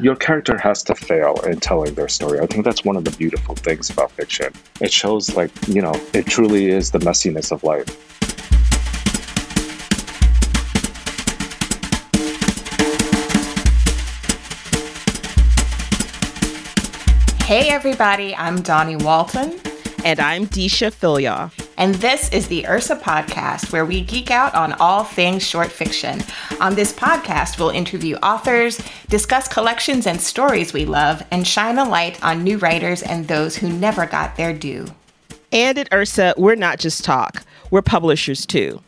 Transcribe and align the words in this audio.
your 0.00 0.16
character 0.16 0.58
has 0.58 0.82
to 0.82 0.94
fail 0.94 1.34
in 1.46 1.60
telling 1.60 1.94
their 1.94 2.08
story. 2.08 2.40
I 2.40 2.46
think 2.46 2.64
that's 2.64 2.84
one 2.84 2.96
of 2.96 3.04
the 3.04 3.10
beautiful 3.12 3.54
things 3.54 3.90
about 3.90 4.10
fiction. 4.10 4.52
It 4.80 4.92
shows, 4.92 5.34
like, 5.36 5.50
you 5.68 5.82
know, 5.82 5.94
it 6.12 6.26
truly 6.26 6.66
is 6.68 6.90
the 6.90 6.98
messiness 6.98 7.52
of 7.52 7.62
life. 7.64 7.88
Hey, 17.42 17.68
everybody, 17.68 18.34
I'm 18.34 18.62
Dawnie 18.62 18.96
Walton. 18.96 19.60
And 20.04 20.20
I'm 20.20 20.46
Deesha 20.46 20.90
Philyaw. 20.90 21.63
And 21.76 21.94
this 21.96 22.30
is 22.32 22.48
the 22.48 22.66
Ursa 22.68 22.96
podcast, 22.96 23.72
where 23.72 23.84
we 23.84 24.00
geek 24.00 24.30
out 24.30 24.54
on 24.54 24.74
all 24.74 25.04
things 25.04 25.42
short 25.42 25.72
fiction. 25.72 26.22
On 26.60 26.74
this 26.74 26.92
podcast, 26.92 27.58
we'll 27.58 27.70
interview 27.70 28.16
authors, 28.16 28.80
discuss 29.08 29.48
collections 29.48 30.06
and 30.06 30.20
stories 30.20 30.72
we 30.72 30.84
love, 30.84 31.24
and 31.30 31.46
shine 31.46 31.78
a 31.78 31.88
light 31.88 32.22
on 32.22 32.44
new 32.44 32.58
writers 32.58 33.02
and 33.02 33.26
those 33.26 33.56
who 33.56 33.68
never 33.68 34.06
got 34.06 34.36
their 34.36 34.52
due. 34.52 34.86
And 35.50 35.78
at 35.78 35.92
Ursa, 35.92 36.34
we're 36.36 36.54
not 36.54 36.78
just 36.78 37.04
talk, 37.04 37.44
we're 37.70 37.82
publishers 37.82 38.46
too. 38.46 38.80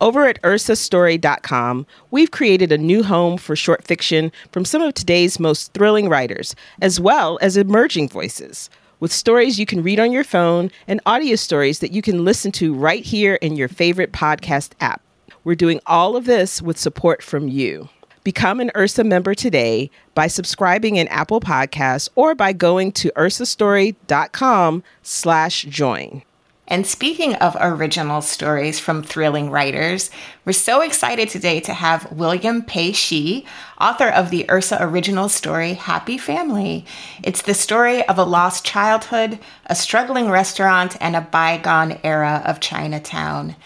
Over 0.00 0.24
at 0.24 0.40
ursastory.com, 0.42 1.86
we've 2.10 2.30
created 2.30 2.72
a 2.72 2.78
new 2.78 3.02
home 3.02 3.36
for 3.36 3.54
short 3.54 3.84
fiction 3.84 4.32
from 4.50 4.64
some 4.64 4.80
of 4.80 4.94
today's 4.94 5.38
most 5.38 5.74
thrilling 5.74 6.08
writers, 6.08 6.54
as 6.80 6.98
well 6.98 7.38
as 7.42 7.56
emerging 7.56 8.08
voices 8.08 8.70
with 9.00 9.12
stories 9.12 9.58
you 9.58 9.66
can 9.66 9.82
read 9.82 9.98
on 9.98 10.12
your 10.12 10.22
phone 10.22 10.70
and 10.86 11.00
audio 11.06 11.34
stories 11.34 11.80
that 11.80 11.92
you 11.92 12.02
can 12.02 12.24
listen 12.24 12.52
to 12.52 12.72
right 12.72 13.04
here 13.04 13.34
in 13.36 13.56
your 13.56 13.68
favorite 13.68 14.12
podcast 14.12 14.72
app. 14.80 15.02
We're 15.42 15.54
doing 15.54 15.80
all 15.86 16.16
of 16.16 16.26
this 16.26 16.62
with 16.62 16.78
support 16.78 17.22
from 17.22 17.48
you. 17.48 17.88
Become 18.22 18.60
an 18.60 18.70
Ursa 18.76 19.02
member 19.02 19.34
today 19.34 19.90
by 20.14 20.26
subscribing 20.26 20.96
in 20.96 21.08
Apple 21.08 21.40
Podcasts 21.40 22.10
or 22.14 22.34
by 22.34 22.52
going 22.52 22.92
to 22.92 23.10
ursastory.com 23.16 24.82
slash 25.02 25.62
join. 25.62 26.22
And 26.70 26.86
speaking 26.86 27.34
of 27.34 27.56
original 27.58 28.22
stories 28.22 28.78
from 28.78 29.02
thrilling 29.02 29.50
writers, 29.50 30.08
we're 30.44 30.52
so 30.52 30.82
excited 30.82 31.28
today 31.28 31.58
to 31.58 31.74
have 31.74 32.12
William 32.12 32.62
Pei 32.62 32.92
Shih, 32.92 33.44
author 33.80 34.08
of 34.08 34.30
the 34.30 34.48
Ursa 34.48 34.78
original 34.80 35.28
story 35.28 35.74
Happy 35.74 36.16
Family. 36.16 36.86
It's 37.24 37.42
the 37.42 37.54
story 37.54 38.06
of 38.06 38.18
a 38.18 38.24
lost 38.24 38.64
childhood, 38.64 39.40
a 39.66 39.74
struggling 39.74 40.30
restaurant, 40.30 40.96
and 41.00 41.16
a 41.16 41.22
bygone 41.22 41.98
era 42.04 42.40
of 42.46 42.60
Chinatown. 42.60 43.56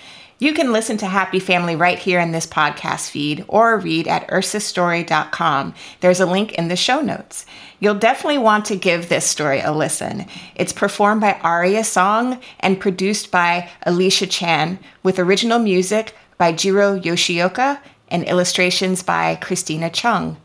You 0.45 0.53
can 0.53 0.73
listen 0.73 0.99
to 0.99 1.07
Happy 1.07 1.39
Family 1.39 1.75
right 1.75 1.99
here 1.99 2.21
in 2.21 2.33
this 2.33 2.47
podcast 2.47 3.09
feed 3.09 3.47
or 3.49 3.79
read 3.79 4.07
at 4.07 4.29
ursastory.com. 4.29 5.75
There's 6.01 6.21
a 6.21 6.27
link 6.27 6.53
in 6.53 6.69
the 6.69 6.77
show 6.77 7.01
notes. 7.01 7.47
You'll 7.81 7.95
definitely 7.95 8.37
want 8.37 8.67
to 8.67 8.77
give 8.77 9.09
this 9.09 9.25
story 9.25 9.61
a 9.61 9.73
listen. 9.73 10.27
It's 10.55 10.75
performed 10.75 11.23
by 11.23 11.41
Aria 11.43 11.83
Song 11.83 12.43
and 12.61 12.79
produced 12.79 13.31
by 13.31 13.71
Alicia 13.85 14.27
Chan 14.27 14.79
with 15.03 15.19
original 15.19 15.59
music 15.59 16.15
by 16.37 16.53
Jiro 16.53 17.01
Yoshioka 17.01 17.81
and 18.09 18.23
illustrations 18.25 19.03
by 19.03 19.37
Christina 19.37 19.89
Chung. 19.89 20.37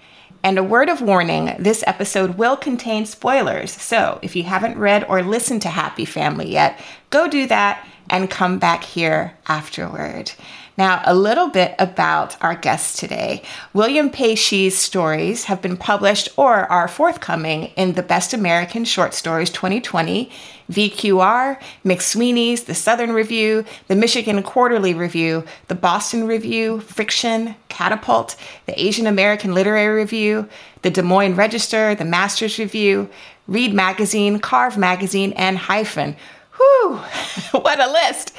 And 0.42 0.58
a 0.58 0.64
word 0.64 0.88
of 0.88 1.02
warning 1.02 1.54
this 1.60 1.84
episode 1.86 2.38
will 2.38 2.56
contain 2.56 3.06
spoilers. 3.06 3.74
So 3.74 4.20
if 4.22 4.34
you 4.34 4.44
haven't 4.44 4.78
read 4.78 5.04
or 5.10 5.22
listened 5.22 5.62
to 5.64 5.68
Happy 5.68 6.06
Family 6.06 6.50
yet, 6.50 6.80
go 7.10 7.28
do 7.28 7.46
that 7.48 7.86
and 8.10 8.30
come 8.30 8.60
back 8.60 8.84
here 8.84 9.34
afterward. 9.48 10.32
Now, 10.80 11.02
a 11.04 11.14
little 11.14 11.50
bit 11.50 11.76
about 11.78 12.42
our 12.42 12.56
guest 12.56 13.00
today. 13.00 13.42
William 13.74 14.10
Shih's 14.10 14.78
stories 14.78 15.44
have 15.44 15.62
been 15.62 15.76
published 15.76 16.30
or 16.38 16.72
are 16.72 16.88
forthcoming 16.88 17.66
in 17.76 17.96
the 17.96 18.02
Best 18.02 18.34
American 18.34 18.86
Short 18.86 19.14
Stories 19.14 19.50
2020, 19.50 20.32
VQR, 20.72 21.60
McSweeney's, 21.84 22.64
the 22.64 22.74
Southern 22.76 23.12
Review, 23.12 23.66
the 23.90 23.96
Michigan 23.98 24.42
Quarterly 24.42 24.94
Review, 24.94 25.44
the 25.68 25.76
Boston 25.76 26.26
Review, 26.26 26.80
Friction, 26.80 27.56
Catapult, 27.68 28.38
the 28.66 28.82
Asian 28.82 29.06
American 29.06 29.54
Literary 29.54 30.00
Review, 30.00 30.48
the 30.84 30.92
Des 30.92 31.02
Moines 31.02 31.36
Register, 31.36 31.94
the 31.94 32.06
Masters 32.06 32.58
Review, 32.58 33.10
Read 33.48 33.74
Magazine, 33.74 34.40
Carve 34.40 34.78
Magazine, 34.78 35.34
and 35.34 35.58
Hyphen 35.58 36.16
whew, 36.60 36.98
what 37.62 37.80
a 37.80 37.92
list. 37.92 38.36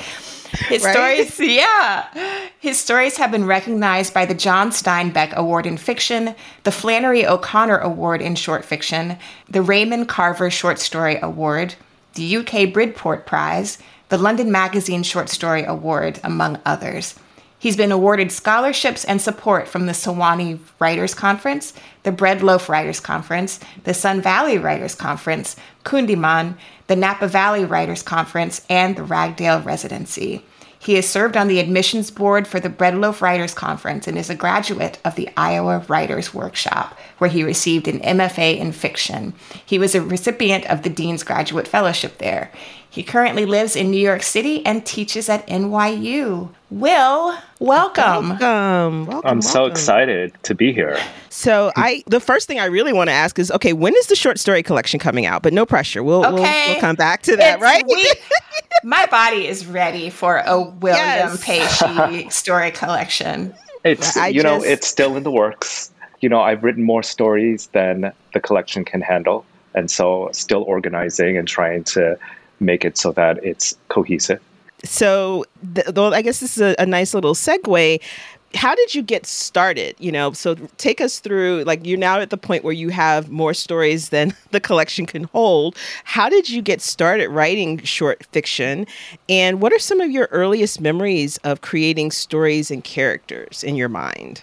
His 0.68 0.82
right? 0.84 1.26
stories, 1.26 1.40
yeah. 1.56 2.06
His 2.58 2.78
stories 2.78 3.16
have 3.16 3.30
been 3.30 3.46
recognized 3.46 4.12
by 4.12 4.26
the 4.26 4.34
John 4.34 4.70
Steinbeck 4.70 5.32
Award 5.32 5.64
in 5.66 5.76
Fiction, 5.76 6.34
the 6.64 6.72
Flannery 6.72 7.26
O'Connor 7.26 7.78
Award 7.78 8.20
in 8.20 8.34
Short 8.34 8.64
Fiction, 8.64 9.16
the 9.48 9.62
Raymond 9.62 10.08
Carver 10.08 10.50
Short 10.50 10.78
Story 10.78 11.18
Award, 11.22 11.74
the 12.14 12.36
UK 12.36 12.72
Bridport 12.72 13.26
Prize, 13.26 13.78
the 14.08 14.18
London 14.18 14.50
Magazine 14.50 15.02
Short 15.04 15.28
Story 15.28 15.64
Award, 15.64 16.20
among 16.24 16.58
others. 16.66 17.14
He's 17.60 17.76
been 17.76 17.92
awarded 17.92 18.32
scholarships 18.32 19.04
and 19.04 19.20
support 19.20 19.68
from 19.68 19.84
the 19.84 19.92
Sewanee 19.92 20.60
Writers 20.78 21.12
Conference, 21.12 21.74
the 22.04 22.10
Bread 22.10 22.42
Loaf 22.42 22.70
Writers 22.70 23.00
Conference, 23.00 23.60
the 23.84 23.92
Sun 23.92 24.22
Valley 24.22 24.56
Writers 24.56 24.94
Conference, 24.94 25.56
Kundiman, 25.84 26.56
the 26.90 26.96
Napa 26.96 27.28
Valley 27.28 27.64
Writers 27.64 28.02
Conference, 28.02 28.66
and 28.68 28.96
the 28.96 29.02
Ragdale 29.02 29.64
Residency. 29.64 30.44
He 30.82 30.94
has 30.94 31.06
served 31.06 31.36
on 31.36 31.48
the 31.48 31.60
admissions 31.60 32.10
board 32.10 32.48
for 32.48 32.58
the 32.58 32.70
Bread 32.70 32.96
Loaf 32.96 33.20
Writers 33.20 33.52
Conference 33.52 34.08
and 34.08 34.16
is 34.16 34.30
a 34.30 34.34
graduate 34.34 34.98
of 35.04 35.14
the 35.14 35.28
Iowa 35.36 35.84
Writers 35.88 36.32
Workshop, 36.32 36.98
where 37.18 37.28
he 37.28 37.44
received 37.44 37.86
an 37.86 38.00
MFA 38.00 38.58
in 38.58 38.72
fiction. 38.72 39.34
He 39.66 39.78
was 39.78 39.94
a 39.94 40.00
recipient 40.00 40.64
of 40.70 40.82
the 40.82 40.88
Dean's 40.88 41.22
Graduate 41.22 41.68
Fellowship 41.68 42.16
there. 42.16 42.50
He 42.88 43.02
currently 43.02 43.44
lives 43.44 43.76
in 43.76 43.90
New 43.90 44.00
York 44.00 44.22
City 44.22 44.64
and 44.64 44.84
teaches 44.84 45.28
at 45.28 45.46
NYU. 45.46 46.48
Will, 46.70 47.38
welcome. 47.58 48.30
Welcome. 48.30 49.06
welcome 49.06 49.30
I'm 49.30 49.42
so 49.42 49.66
excited 49.66 50.32
to 50.44 50.54
be 50.54 50.72
here. 50.72 50.98
So 51.28 51.70
I 51.76 52.02
the 52.06 52.20
first 52.20 52.48
thing 52.48 52.58
I 52.58 52.64
really 52.64 52.92
want 52.92 53.08
to 53.08 53.14
ask 53.14 53.38
is 53.38 53.52
okay, 53.52 53.72
when 53.72 53.94
is 53.94 54.06
the 54.06 54.16
short 54.16 54.40
story 54.40 54.62
collection 54.64 54.98
coming 54.98 55.24
out? 55.24 55.42
But 55.42 55.52
no 55.52 55.66
pressure. 55.66 56.02
We'll 56.02 56.24
okay. 56.26 56.32
we'll, 56.34 56.66
we'll, 56.72 56.80
come 56.80 56.96
back 56.96 57.22
to 57.22 57.36
that, 57.36 57.54
it's 57.54 57.62
right? 57.62 57.84
We, 57.86 58.12
my 58.84 59.06
body 59.06 59.46
is 59.46 59.66
ready 59.66 60.10
for 60.10 60.38
a 60.38 60.60
William 60.60 61.04
yes. 61.04 61.44
Pei 61.44 62.28
story 62.30 62.70
collection. 62.70 63.54
It's 63.84 64.16
I 64.16 64.28
you 64.28 64.42
just, 64.42 64.44
know, 64.44 64.64
it's 64.66 64.86
still 64.86 65.16
in 65.16 65.22
the 65.22 65.30
works. 65.30 65.90
You 66.20 66.28
know, 66.28 66.40
I've 66.40 66.62
written 66.62 66.82
more 66.84 67.02
stories 67.02 67.68
than 67.68 68.12
the 68.34 68.40
collection 68.40 68.84
can 68.84 69.00
handle. 69.00 69.44
And 69.74 69.90
so 69.90 70.28
still 70.32 70.62
organizing 70.64 71.36
and 71.36 71.48
trying 71.48 71.84
to 71.84 72.18
make 72.58 72.84
it 72.84 72.98
so 72.98 73.12
that 73.12 73.42
it's 73.42 73.76
cohesive. 73.88 74.40
So, 74.84 75.44
th- 75.74 75.86
I 75.96 76.22
guess 76.22 76.40
this 76.40 76.56
is 76.56 76.62
a, 76.62 76.74
a 76.78 76.86
nice 76.86 77.12
little 77.12 77.34
segue 77.34 78.00
how 78.54 78.74
did 78.74 78.94
you 78.94 79.02
get 79.02 79.26
started? 79.26 79.94
You 79.98 80.12
know 80.12 80.32
so 80.32 80.54
take 80.76 81.00
us 81.00 81.18
through 81.18 81.64
like 81.64 81.86
you're 81.86 81.98
now 81.98 82.20
at 82.20 82.30
the 82.30 82.36
point 82.36 82.64
where 82.64 82.72
you 82.72 82.88
have 82.90 83.30
more 83.30 83.54
stories 83.54 84.08
than 84.08 84.34
the 84.50 84.60
collection 84.60 85.06
can 85.06 85.24
hold. 85.24 85.76
How 86.04 86.28
did 86.28 86.48
you 86.48 86.62
get 86.62 86.80
started 86.80 87.28
writing 87.28 87.82
short 87.82 88.24
fiction? 88.32 88.86
And 89.28 89.60
what 89.60 89.72
are 89.72 89.78
some 89.78 90.00
of 90.00 90.10
your 90.10 90.28
earliest 90.30 90.80
memories 90.80 91.36
of 91.38 91.60
creating 91.60 92.10
stories 92.10 92.70
and 92.70 92.82
characters 92.82 93.62
in 93.62 93.76
your 93.76 93.88
mind? 93.88 94.42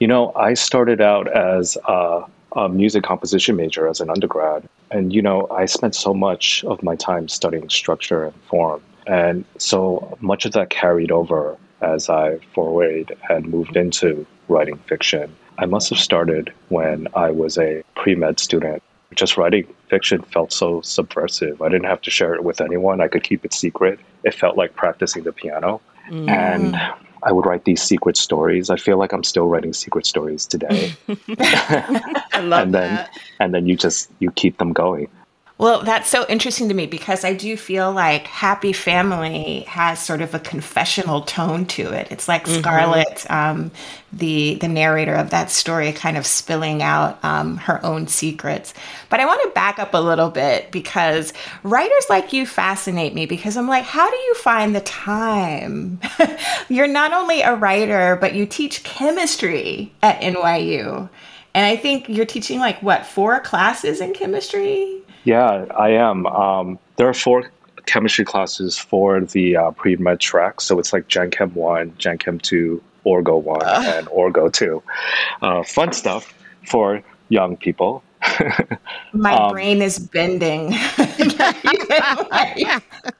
You 0.00 0.06
know 0.06 0.32
i 0.36 0.54
started 0.54 1.00
out 1.00 1.26
as 1.28 1.76
a, 1.86 2.22
a 2.52 2.68
music 2.68 3.02
composition 3.02 3.56
major 3.56 3.88
as 3.88 4.00
an 4.00 4.10
undergrad. 4.10 4.68
And, 4.90 5.12
you 5.12 5.20
know, 5.20 5.46
I 5.50 5.66
spent 5.66 5.94
so 5.94 6.14
much 6.14 6.64
of 6.64 6.82
my 6.82 6.96
time 6.96 7.28
studying 7.28 7.68
structure 7.68 8.24
and 8.24 8.34
form. 8.48 8.82
And 9.06 9.44
so 9.58 10.16
much 10.20 10.46
of 10.46 10.52
that 10.52 10.70
carried 10.70 11.10
over 11.10 11.58
as 11.80 12.08
I 12.08 12.38
forayed 12.54 13.16
and 13.28 13.48
moved 13.48 13.76
into 13.76 14.26
writing 14.48 14.78
fiction. 14.88 15.34
I 15.58 15.66
must 15.66 15.90
have 15.90 15.98
started 15.98 16.52
when 16.68 17.08
I 17.14 17.30
was 17.30 17.58
a 17.58 17.82
pre 17.96 18.14
med 18.14 18.38
student. 18.40 18.82
Just 19.14 19.36
writing 19.36 19.66
fiction 19.88 20.22
felt 20.22 20.52
so 20.52 20.80
subversive. 20.82 21.62
I 21.62 21.68
didn't 21.68 21.86
have 21.86 22.02
to 22.02 22.10
share 22.10 22.34
it 22.34 22.44
with 22.44 22.60
anyone, 22.60 23.00
I 23.00 23.08
could 23.08 23.24
keep 23.24 23.44
it 23.44 23.52
secret. 23.52 23.98
It 24.22 24.34
felt 24.34 24.56
like 24.56 24.76
practicing 24.76 25.24
the 25.24 25.32
piano. 25.32 25.80
Mm. 26.10 26.28
And 26.28 26.76
I 27.22 27.32
would 27.32 27.46
write 27.46 27.64
these 27.64 27.82
secret 27.82 28.16
stories. 28.16 28.70
I 28.70 28.76
feel 28.76 28.98
like 28.98 29.12
I'm 29.12 29.24
still 29.24 29.48
writing 29.48 29.72
secret 29.72 30.06
stories 30.06 30.46
today. 30.46 30.94
I 31.38 32.40
love 32.42 32.62
and 32.62 32.74
then 32.74 32.94
that. 32.94 33.18
and 33.40 33.52
then 33.54 33.66
you 33.66 33.76
just 33.76 34.10
you 34.18 34.30
keep 34.30 34.58
them 34.58 34.72
going. 34.72 35.08
Well, 35.58 35.82
that's 35.82 36.08
so 36.08 36.24
interesting 36.28 36.68
to 36.68 36.74
me 36.74 36.86
because 36.86 37.24
I 37.24 37.34
do 37.34 37.56
feel 37.56 37.90
like 37.90 38.28
Happy 38.28 38.72
Family 38.72 39.62
has 39.62 39.98
sort 39.98 40.22
of 40.22 40.32
a 40.32 40.38
confessional 40.38 41.22
tone 41.22 41.66
to 41.66 41.92
it. 41.92 42.06
It's 42.12 42.28
like 42.28 42.46
Scarlett, 42.46 43.28
um, 43.28 43.72
the 44.12 44.54
the 44.60 44.68
narrator 44.68 45.14
of 45.14 45.30
that 45.30 45.50
story, 45.50 45.90
kind 45.90 46.16
of 46.16 46.24
spilling 46.26 46.80
out 46.80 47.18
um, 47.24 47.56
her 47.56 47.84
own 47.84 48.06
secrets. 48.06 48.72
But 49.10 49.18
I 49.18 49.26
want 49.26 49.42
to 49.42 49.48
back 49.48 49.80
up 49.80 49.94
a 49.94 50.00
little 50.00 50.30
bit 50.30 50.70
because 50.70 51.32
writers 51.64 52.06
like 52.08 52.32
you 52.32 52.46
fascinate 52.46 53.12
me 53.12 53.26
because 53.26 53.56
I'm 53.56 53.66
like, 53.66 53.84
how 53.84 54.08
do 54.08 54.16
you 54.16 54.34
find 54.34 54.76
the 54.76 54.80
time? 54.80 55.98
You're 56.68 56.86
not 56.86 57.12
only 57.12 57.40
a 57.40 57.56
writer, 57.56 58.16
but 58.20 58.32
you 58.32 58.46
teach 58.46 58.84
chemistry 58.84 59.92
at 60.04 60.20
NYU. 60.20 61.08
And 61.52 61.66
I 61.66 61.74
think 61.74 62.08
you're 62.08 62.26
teaching 62.26 62.60
like 62.60 62.80
what, 62.82 63.04
four 63.04 63.40
classes 63.40 64.00
in 64.00 64.12
chemistry? 64.12 65.02
Yeah, 65.28 65.66
I 65.76 65.90
am. 65.90 66.26
Um, 66.26 66.78
there 66.96 67.06
are 67.06 67.12
four 67.14 67.50
chemistry 67.84 68.24
classes 68.24 68.78
for 68.78 69.20
the 69.20 69.56
uh, 69.56 69.70
pre 69.72 69.96
med 69.96 70.20
track, 70.20 70.62
so 70.62 70.78
it's 70.78 70.92
like 70.94 71.08
Gen 71.08 71.30
Chem 71.30 71.52
one, 71.54 71.92
Gen 71.98 72.16
Chem 72.16 72.38
two, 72.38 72.82
Orgo 73.04 73.38
one, 73.42 73.60
and 73.66 74.06
Orgo 74.06 74.50
two. 74.50 74.82
Uh, 75.42 75.62
fun 75.64 75.92
stuff 75.92 76.32
for 76.66 77.02
young 77.28 77.58
people. 77.58 78.02
My 79.12 79.34
Um, 79.34 79.52
brain 79.52 79.82
is 79.82 79.98
bending. 79.98 80.70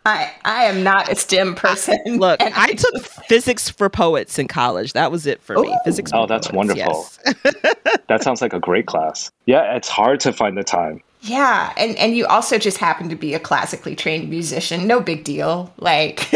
I, 0.05 0.33
I 0.45 0.65
am 0.65 0.83
not 0.83 1.11
a 1.13 1.15
STEM 1.15 1.55
person. 1.55 1.99
Look, 2.07 2.41
And 2.41 2.55
I 2.55 2.69
took 2.73 3.05
physics 3.05 3.69
for 3.69 3.89
poets 3.91 4.39
in 4.39 4.49
college. 4.49 4.95
That 4.95 5.13
was 5.13 5.27
it 5.27 5.43
for 5.43 5.57
me. 5.57 5.69
Ooh. 5.73 5.77
Physics. 5.85 6.11
For 6.11 6.17
Oh, 6.17 6.27
that's 6.27 6.49
poets, 6.49 6.57
wonderful. 6.57 7.07
yes. 7.25 7.75
That 8.09 8.23
sounds 8.23 8.41
like 8.41 8.55
a 8.55 8.61
great 8.61 8.87
class. 8.87 9.31
Yeah, 9.47 9.77
it's 9.77 9.89
hard 9.89 10.21
to 10.21 10.33
find 10.33 10.57
the 10.57 10.65
time. 10.65 11.03
Yeah, 11.21 11.73
and 11.77 11.97
and 11.97 12.17
you 12.17 12.27
also 12.27 12.59
just 12.59 12.79
happen 12.79 13.09
to 13.09 13.17
be 13.17 13.35
a 13.35 13.41
classically 13.41 13.97
trained 13.97 14.31
musician. 14.31 14.87
No 14.87 15.01
big 15.01 15.25
deal. 15.25 15.73
Like 15.79 16.31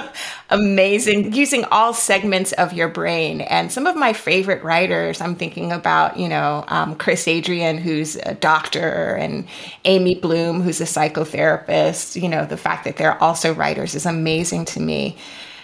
amazing 0.50 1.32
using 1.32 1.64
all 1.72 1.94
segments 1.94 2.52
of 2.52 2.74
your 2.74 2.88
brain. 2.88 3.40
And 3.40 3.72
some 3.72 3.86
of 3.86 3.96
my 3.96 4.12
favorite 4.12 4.62
writers, 4.62 5.22
I'm 5.22 5.36
thinking 5.36 5.72
about, 5.72 6.18
you 6.18 6.28
know, 6.28 6.64
um, 6.68 6.96
Chris 6.96 7.26
Adrian, 7.26 7.78
who's 7.78 8.16
a 8.16 8.34
doctor, 8.34 9.16
and 9.16 9.46
Amy 9.86 10.14
Bloom, 10.14 10.60
who's 10.60 10.82
a 10.82 10.84
psychotherapist. 10.84 12.20
You 12.20 12.28
know, 12.28 12.44
the 12.44 12.58
fact 12.58 12.84
that 12.84 12.98
they're 12.98 13.20
also 13.22 13.54
writers 13.54 13.94
is 13.94 14.04
amazing 14.04 14.66
to 14.66 14.80
me. 14.80 15.16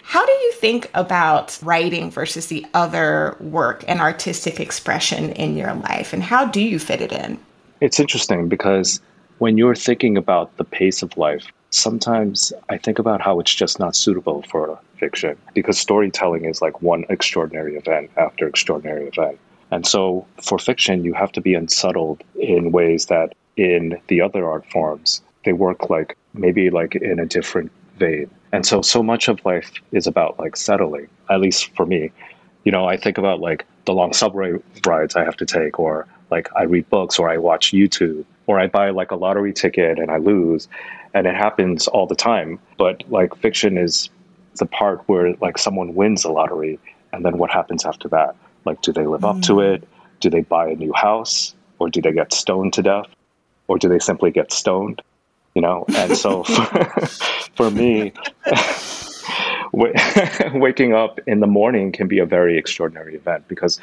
How 0.02 0.24
do 0.24 0.32
you 0.32 0.52
think 0.52 0.90
about 0.94 1.58
writing 1.62 2.10
versus 2.10 2.46
the 2.46 2.66
other 2.72 3.36
work 3.38 3.84
and 3.86 4.00
artistic 4.00 4.60
expression 4.60 5.32
in 5.32 5.58
your 5.58 5.74
life? 5.74 6.14
And 6.14 6.22
how 6.22 6.46
do 6.46 6.60
you 6.60 6.78
fit 6.78 7.02
it 7.02 7.12
in? 7.12 7.38
It's 7.82 7.98
interesting 7.98 8.48
because 8.48 9.00
when 9.38 9.58
you're 9.58 9.74
thinking 9.74 10.16
about 10.16 10.56
the 10.56 10.62
pace 10.62 11.02
of 11.02 11.16
life, 11.16 11.46
sometimes 11.70 12.52
I 12.68 12.78
think 12.78 13.00
about 13.00 13.20
how 13.20 13.40
it's 13.40 13.52
just 13.52 13.80
not 13.80 13.96
suitable 13.96 14.42
for 14.42 14.78
fiction 14.98 15.36
because 15.52 15.80
storytelling 15.80 16.44
is 16.44 16.62
like 16.62 16.80
one 16.80 17.04
extraordinary 17.08 17.74
event 17.74 18.12
after 18.16 18.46
extraordinary 18.46 19.08
event. 19.08 19.36
And 19.72 19.84
so 19.84 20.24
for 20.40 20.60
fiction, 20.60 21.02
you 21.02 21.12
have 21.14 21.32
to 21.32 21.40
be 21.40 21.54
unsettled 21.54 22.22
in 22.36 22.70
ways 22.70 23.06
that 23.06 23.34
in 23.56 24.00
the 24.06 24.20
other 24.20 24.48
art 24.48 24.64
forms, 24.70 25.20
they 25.44 25.52
work 25.52 25.90
like 25.90 26.16
maybe 26.34 26.70
like 26.70 26.94
in 26.94 27.18
a 27.18 27.26
different 27.26 27.72
vein. 27.98 28.30
And 28.52 28.64
so, 28.64 28.80
so 28.80 29.02
much 29.02 29.26
of 29.26 29.44
life 29.44 29.72
is 29.90 30.06
about 30.06 30.38
like 30.38 30.56
settling, 30.56 31.08
at 31.28 31.40
least 31.40 31.74
for 31.74 31.84
me. 31.84 32.12
You 32.62 32.70
know, 32.70 32.86
I 32.86 32.96
think 32.96 33.18
about 33.18 33.40
like 33.40 33.66
the 33.86 33.92
long 33.92 34.12
subway 34.12 34.52
rides 34.86 35.16
I 35.16 35.24
have 35.24 35.36
to 35.38 35.46
take, 35.46 35.80
or 35.80 36.06
like 36.32 36.48
I 36.56 36.64
read 36.64 36.88
books, 36.90 37.18
or 37.20 37.30
I 37.30 37.36
watch 37.36 37.72
YouTube, 37.72 38.24
or 38.46 38.58
I 38.58 38.66
buy 38.66 38.90
like 38.90 39.12
a 39.12 39.16
lottery 39.16 39.52
ticket 39.52 39.98
and 39.98 40.10
I 40.10 40.16
lose. 40.16 40.66
And 41.14 41.26
it 41.26 41.36
happens 41.36 41.86
all 41.86 42.06
the 42.06 42.16
time. 42.16 42.58
But 42.78 43.04
like 43.10 43.36
fiction 43.36 43.76
is 43.76 44.10
the 44.58 44.66
part 44.66 45.02
where 45.06 45.34
like 45.36 45.58
someone 45.58 45.94
wins 45.94 46.24
a 46.24 46.32
lottery, 46.32 46.80
and 47.12 47.24
then 47.24 47.38
what 47.38 47.50
happens 47.50 47.84
after 47.84 48.08
that? 48.08 48.34
Like, 48.64 48.80
do 48.80 48.92
they 48.92 49.06
live 49.06 49.24
up 49.24 49.40
to 49.42 49.54
mm. 49.54 49.74
it? 49.74 49.88
Do 50.20 50.30
they 50.30 50.40
buy 50.40 50.68
a 50.68 50.74
new 50.74 50.92
house? 50.92 51.54
Or 51.78 51.90
do 51.90 52.00
they 52.00 52.12
get 52.12 52.32
stoned 52.32 52.72
to 52.74 52.82
death? 52.82 53.08
Or 53.68 53.78
do 53.78 53.88
they 53.88 53.98
simply 53.98 54.30
get 54.30 54.52
stoned? 54.52 55.02
You 55.54 55.62
know? 55.62 55.84
And 55.94 56.16
so 56.16 56.42
for, 56.44 57.06
for 57.56 57.70
me, 57.70 58.12
wa- 59.72 59.92
waking 60.54 60.94
up 60.94 61.20
in 61.26 61.40
the 61.40 61.46
morning 61.46 61.92
can 61.92 62.06
be 62.08 62.18
a 62.18 62.26
very 62.26 62.56
extraordinary 62.56 63.16
event 63.16 63.48
because, 63.48 63.80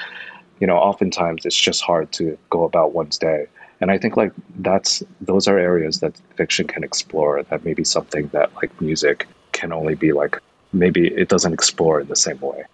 you 0.60 0.68
know, 0.68 0.78
oftentimes 0.78 1.46
it's 1.46 1.56
just 1.56 1.82
hard 1.82 2.12
to 2.14 2.38
go 2.50 2.64
about 2.64 2.94
one's 2.94 3.18
day. 3.18 3.48
And 3.82 3.92
I 3.92 3.98
think 3.98 4.18
like 4.18 4.34
that's 4.58 5.04
those 5.22 5.48
are 5.48 5.58
areas 5.58 6.02
that 6.02 6.20
fiction 6.36 6.68
can 6.68 6.84
explore 6.84 7.42
that 7.44 7.64
maybe 7.64 7.84
something 7.84 8.28
that 8.34 8.54
like 8.56 8.82
music 8.82 9.28
can 9.54 9.72
only 9.72 9.96
be 9.96 10.12
like 10.12 10.38
maybe 10.74 11.08
it 11.08 11.30
doesn't 11.30 11.54
explore 11.54 12.02
in 12.02 12.08
the 12.08 12.16
same 12.16 12.40
way. 12.42 12.66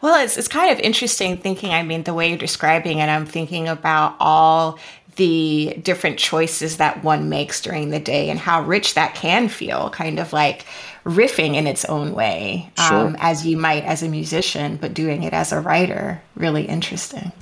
Well, 0.00 0.22
it's, 0.22 0.36
it's 0.36 0.48
kind 0.48 0.70
of 0.70 0.78
interesting 0.80 1.38
thinking. 1.38 1.70
I 1.70 1.82
mean, 1.82 2.02
the 2.02 2.12
way 2.12 2.28
you're 2.28 2.36
describing 2.36 2.98
it, 2.98 3.06
I'm 3.06 3.24
thinking 3.24 3.68
about 3.68 4.16
all 4.20 4.78
the 5.16 5.78
different 5.82 6.18
choices 6.18 6.76
that 6.78 7.04
one 7.04 7.28
makes 7.28 7.60
during 7.60 7.90
the 7.90 8.00
day 8.00 8.30
and 8.30 8.38
how 8.38 8.62
rich 8.62 8.94
that 8.94 9.14
can 9.14 9.48
feel, 9.48 9.90
kind 9.90 10.18
of 10.18 10.32
like 10.32 10.66
riffing 11.04 11.54
in 11.54 11.66
its 11.66 11.84
own 11.84 12.12
way, 12.12 12.70
Sure. 12.78 13.06
um, 13.08 13.16
as 13.20 13.46
you 13.46 13.56
might 13.56 13.84
as 13.84 14.02
a 14.02 14.08
musician, 14.08 14.76
but 14.76 14.94
doing 14.94 15.22
it 15.22 15.32
as 15.32 15.52
a 15.52 15.60
writer. 15.60 16.20
Really 16.36 16.64
interesting. 16.64 17.32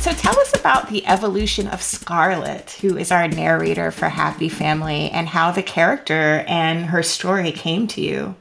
So 0.00 0.12
tell 0.12 0.38
us 0.38 0.54
about 0.54 0.88
the 0.90 1.04
evolution 1.06 1.66
of 1.66 1.82
Scarlett, 1.82 2.78
who 2.80 2.96
is 2.96 3.10
our 3.10 3.26
narrator 3.26 3.90
for 3.90 4.08
Happy 4.08 4.48
Family, 4.48 5.10
and 5.10 5.28
how 5.28 5.50
the 5.50 5.64
character 5.64 6.44
and 6.46 6.86
her 6.86 7.02
story 7.02 7.50
came 7.50 7.88
to 7.88 8.00
you. 8.00 8.36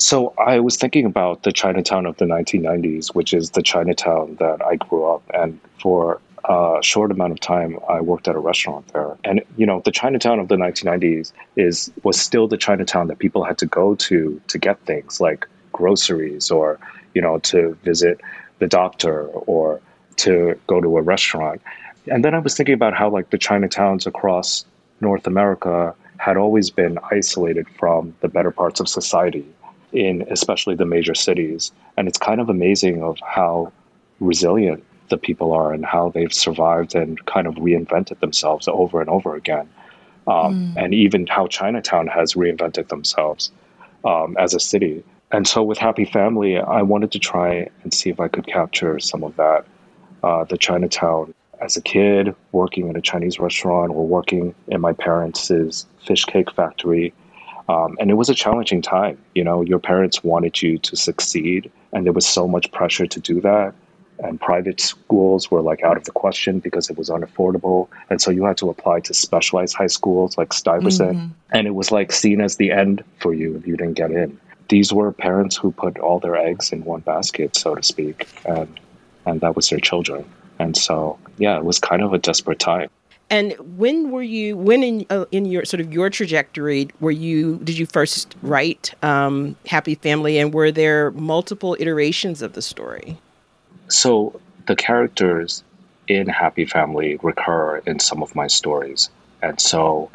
So 0.00 0.32
I 0.38 0.60
was 0.60 0.76
thinking 0.76 1.04
about 1.04 1.42
the 1.42 1.52
Chinatown 1.52 2.06
of 2.06 2.16
the 2.16 2.24
1990s, 2.24 3.14
which 3.14 3.34
is 3.34 3.50
the 3.50 3.60
Chinatown 3.60 4.36
that 4.40 4.64
I 4.64 4.76
grew 4.76 5.04
up, 5.04 5.22
and 5.34 5.60
for 5.78 6.22
a 6.48 6.78
short 6.80 7.10
amount 7.10 7.32
of 7.32 7.40
time, 7.40 7.78
I 7.86 8.00
worked 8.00 8.26
at 8.26 8.34
a 8.34 8.38
restaurant 8.38 8.88
there. 8.94 9.18
And 9.24 9.42
you 9.58 9.66
know, 9.66 9.82
the 9.84 9.90
Chinatown 9.90 10.40
of 10.40 10.48
the 10.48 10.56
1990s 10.56 11.32
is 11.56 11.92
was 12.02 12.18
still 12.18 12.48
the 12.48 12.56
Chinatown 12.56 13.08
that 13.08 13.18
people 13.18 13.44
had 13.44 13.58
to 13.58 13.66
go 13.66 13.94
to 13.96 14.40
to 14.48 14.58
get 14.58 14.80
things 14.86 15.20
like 15.20 15.46
groceries, 15.72 16.50
or 16.50 16.78
you 17.14 17.20
know, 17.20 17.38
to 17.40 17.76
visit 17.84 18.22
the 18.58 18.66
doctor, 18.66 19.26
or 19.26 19.82
to 20.16 20.58
go 20.66 20.80
to 20.80 20.96
a 20.96 21.02
restaurant. 21.02 21.60
And 22.06 22.24
then 22.24 22.34
I 22.34 22.38
was 22.38 22.56
thinking 22.56 22.74
about 22.74 22.94
how 22.94 23.10
like 23.10 23.28
the 23.28 23.38
Chinatowns 23.38 24.06
across 24.06 24.64
North 25.02 25.26
America 25.26 25.94
had 26.16 26.38
always 26.38 26.70
been 26.70 26.98
isolated 27.10 27.68
from 27.78 28.14
the 28.20 28.28
better 28.28 28.50
parts 28.50 28.80
of 28.80 28.88
society 28.88 29.44
in 29.92 30.22
especially 30.30 30.74
the 30.74 30.84
major 30.84 31.14
cities. 31.14 31.72
And 31.96 32.08
it's 32.08 32.18
kind 32.18 32.40
of 32.40 32.48
amazing 32.48 33.02
of 33.02 33.18
how 33.20 33.72
resilient 34.20 34.84
the 35.08 35.18
people 35.18 35.52
are 35.52 35.72
and 35.72 35.84
how 35.84 36.10
they've 36.10 36.32
survived 36.32 36.94
and 36.94 37.24
kind 37.26 37.46
of 37.46 37.54
reinvented 37.56 38.20
themselves 38.20 38.68
over 38.68 39.00
and 39.00 39.10
over 39.10 39.34
again. 39.34 39.68
Um, 40.26 40.74
And 40.76 40.94
even 40.94 41.26
how 41.26 41.46
Chinatown 41.48 42.06
has 42.06 42.34
reinvented 42.34 42.88
themselves 42.88 43.50
um, 44.04 44.36
as 44.38 44.54
a 44.54 44.60
city. 44.60 45.02
And 45.32 45.46
so 45.46 45.62
with 45.62 45.78
Happy 45.78 46.04
Family, 46.04 46.58
I 46.58 46.82
wanted 46.82 47.10
to 47.12 47.18
try 47.18 47.68
and 47.82 47.92
see 47.92 48.10
if 48.10 48.20
I 48.20 48.28
could 48.28 48.46
capture 48.46 48.98
some 49.00 49.24
of 49.24 49.36
that. 49.36 49.64
Uh, 50.22 50.44
the 50.44 50.58
Chinatown 50.58 51.32
as 51.60 51.76
a 51.76 51.80
kid, 51.80 52.34
working 52.52 52.88
in 52.88 52.96
a 52.96 53.00
Chinese 53.00 53.38
restaurant 53.38 53.90
or 53.90 54.06
working 54.06 54.54
in 54.68 54.80
my 54.80 54.92
parents' 54.92 55.86
fish 56.04 56.24
cake 56.24 56.50
factory. 56.52 57.12
Um, 57.70 57.96
and 58.00 58.10
it 58.10 58.14
was 58.14 58.28
a 58.28 58.34
challenging 58.34 58.82
time. 58.82 59.16
You 59.36 59.44
know, 59.44 59.62
your 59.62 59.78
parents 59.78 60.24
wanted 60.24 60.60
you 60.60 60.76
to 60.78 60.96
succeed, 60.96 61.70
and 61.92 62.04
there 62.04 62.12
was 62.12 62.26
so 62.26 62.48
much 62.48 62.72
pressure 62.72 63.06
to 63.06 63.20
do 63.20 63.40
that. 63.42 63.74
And 64.18 64.40
private 64.40 64.80
schools 64.80 65.50
were 65.50 65.62
like 65.62 65.82
out 65.82 65.96
of 65.96 66.04
the 66.04 66.10
question 66.10 66.58
because 66.58 66.90
it 66.90 66.98
was 66.98 67.08
unaffordable. 67.08 67.88
And 68.10 68.20
so 68.20 68.30
you 68.30 68.44
had 68.44 68.58
to 68.58 68.68
apply 68.68 69.00
to 69.00 69.14
specialized 69.14 69.74
high 69.76 69.86
schools 69.86 70.36
like 70.36 70.52
Stuyvesant. 70.52 71.16
And 71.52 71.66
it 71.66 71.74
was 71.74 71.90
like 71.90 72.12
seen 72.12 72.40
as 72.40 72.56
the 72.56 72.70
end 72.72 73.02
for 73.18 73.32
you 73.32 73.56
if 73.56 73.66
you 73.66 73.76
didn't 73.76 73.94
get 73.94 74.10
in. 74.10 74.38
These 74.68 74.92
were 74.92 75.10
parents 75.12 75.56
who 75.56 75.70
put 75.72 75.98
all 75.98 76.18
their 76.18 76.36
eggs 76.36 76.70
in 76.70 76.84
one 76.84 77.00
basket, 77.00 77.56
so 77.56 77.74
to 77.74 77.82
speak. 77.82 78.28
And, 78.44 78.78
and 79.24 79.40
that 79.40 79.56
was 79.56 79.70
their 79.70 79.80
children. 79.80 80.24
And 80.58 80.76
so, 80.76 81.18
yeah, 81.38 81.56
it 81.56 81.64
was 81.64 81.78
kind 81.78 82.02
of 82.02 82.12
a 82.12 82.18
desperate 82.18 82.58
time. 82.58 82.90
And 83.30 83.54
when 83.78 84.10
were 84.10 84.22
you? 84.22 84.56
When 84.56 84.82
in 84.82 85.06
uh, 85.08 85.24
in 85.30 85.44
your 85.46 85.64
sort 85.64 85.80
of 85.80 85.92
your 85.92 86.10
trajectory 86.10 86.88
were 86.98 87.12
you? 87.12 87.58
Did 87.58 87.78
you 87.78 87.86
first 87.86 88.34
write 88.42 88.92
um, 89.04 89.54
Happy 89.66 89.94
Family, 89.94 90.38
and 90.38 90.52
were 90.52 90.72
there 90.72 91.12
multiple 91.12 91.76
iterations 91.78 92.42
of 92.42 92.54
the 92.54 92.62
story? 92.62 93.18
So 93.88 94.40
the 94.66 94.74
characters 94.74 95.62
in 96.08 96.26
Happy 96.26 96.64
Family 96.64 97.18
recur 97.22 97.78
in 97.86 98.00
some 98.00 98.20
of 98.20 98.34
my 98.34 98.48
stories. 98.48 99.08
And 99.42 99.60
so 99.60 100.10